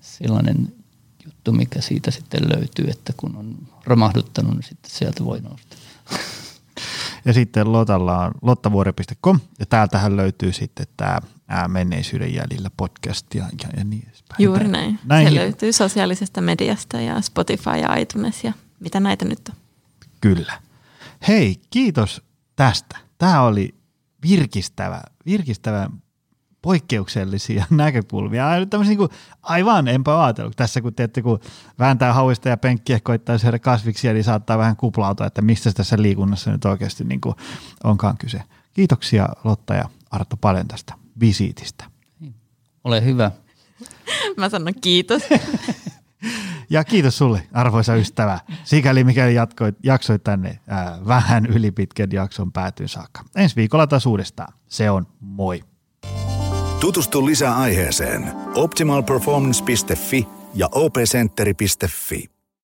sellainen 0.00 0.72
juttu, 1.24 1.52
mikä 1.52 1.80
siitä 1.80 2.10
sitten 2.10 2.40
löytyy, 2.56 2.86
että 2.90 3.12
kun 3.16 3.36
on 3.36 3.56
romahduttanut, 3.84 4.54
niin 4.54 4.62
sitten 4.62 4.90
sieltä 4.90 5.24
voi 5.24 5.40
nousta. 5.40 5.76
Ja 7.24 7.32
sitten 7.32 7.72
Lotalla 7.72 8.18
on 8.18 8.32
lottavuori.com 8.42 9.40
ja 9.58 9.66
täältähän 9.66 10.16
löytyy 10.16 10.52
sitten 10.52 10.86
tämä 10.96 11.18
ää, 11.48 11.68
menneisyyden 11.68 12.34
jäljillä 12.34 12.70
podcast 12.76 13.34
ja, 13.34 13.44
ja, 13.62 13.68
ja 13.76 13.84
niin 13.84 14.02
edespäin. 14.06 14.44
Juuri 14.44 14.68
näin. 14.68 14.98
näin. 15.04 15.28
Se 15.28 15.34
löytyy 15.34 15.72
sosiaalisesta 15.72 16.40
mediasta 16.40 17.00
ja 17.00 17.20
Spotify 17.20 17.70
ja 17.70 17.96
iTunes 17.96 18.44
ja 18.44 18.52
mitä 18.80 19.00
näitä 19.00 19.24
nyt 19.24 19.48
on. 19.48 19.54
Kyllä. 20.20 20.60
Hei, 21.28 21.60
kiitos 21.70 22.22
tästä. 22.56 22.98
Tämä 23.18 23.42
oli 23.42 23.74
virkistävä, 24.22 25.00
virkistävä 25.26 25.90
poikkeuksellisia 26.62 27.64
näkökulmia. 27.70 28.46
Niin 28.86 28.98
kuin, 28.98 29.10
aivan 29.42 29.88
enpä 29.88 30.24
ajatellut. 30.24 30.56
Tässä 30.56 30.80
kun 30.80 30.94
teette, 30.94 31.22
kun 31.22 31.40
vääntää 31.78 32.12
hauista 32.12 32.48
ja 32.48 32.56
penkkiä, 32.56 33.00
koittaa 33.00 33.38
syödä 33.38 33.58
kasviksia, 33.58 34.12
niin 34.12 34.24
saattaa 34.24 34.58
vähän 34.58 34.76
kuplautua, 34.76 35.26
että 35.26 35.42
mistä 35.42 35.72
tässä 35.72 36.02
liikunnassa 36.02 36.50
nyt 36.50 36.64
oikeasti 36.64 37.04
niin 37.04 37.20
kuin 37.20 37.34
onkaan 37.84 38.18
kyse. 38.18 38.42
Kiitoksia 38.72 39.28
Lotta 39.44 39.74
ja 39.74 39.88
Arto 40.10 40.36
paljon 40.36 40.68
tästä 40.68 40.94
visiitistä. 41.20 41.84
Ole 42.84 43.04
hyvä. 43.04 43.30
Mä 44.36 44.48
sanon 44.48 44.74
kiitos. 44.80 45.22
Ja 46.70 46.84
kiitos 46.84 47.18
sulle, 47.18 47.42
arvoisa 47.52 47.94
ystävä, 47.94 48.38
sikäli 48.64 49.04
mikäli 49.04 49.34
jatkoit, 49.34 49.76
jaksoit 49.82 50.24
tänne 50.24 50.58
ää, 50.68 50.98
vähän 51.06 51.46
ylipitkän 51.46 52.08
jakson 52.12 52.52
päätyyn 52.52 52.88
saakka. 52.88 53.24
Ensi 53.36 53.56
viikolla 53.56 53.86
taas 53.86 54.06
uudestaan. 54.06 54.54
Se 54.68 54.90
on 54.90 55.06
moi. 55.20 55.60
Tutustu 56.80 57.26
lisää 57.26 57.56
aiheeseen 57.56 58.32
optimalperformance.fi 58.54 60.28
ja 60.54 60.68
opcenteri.fi. 60.72 62.37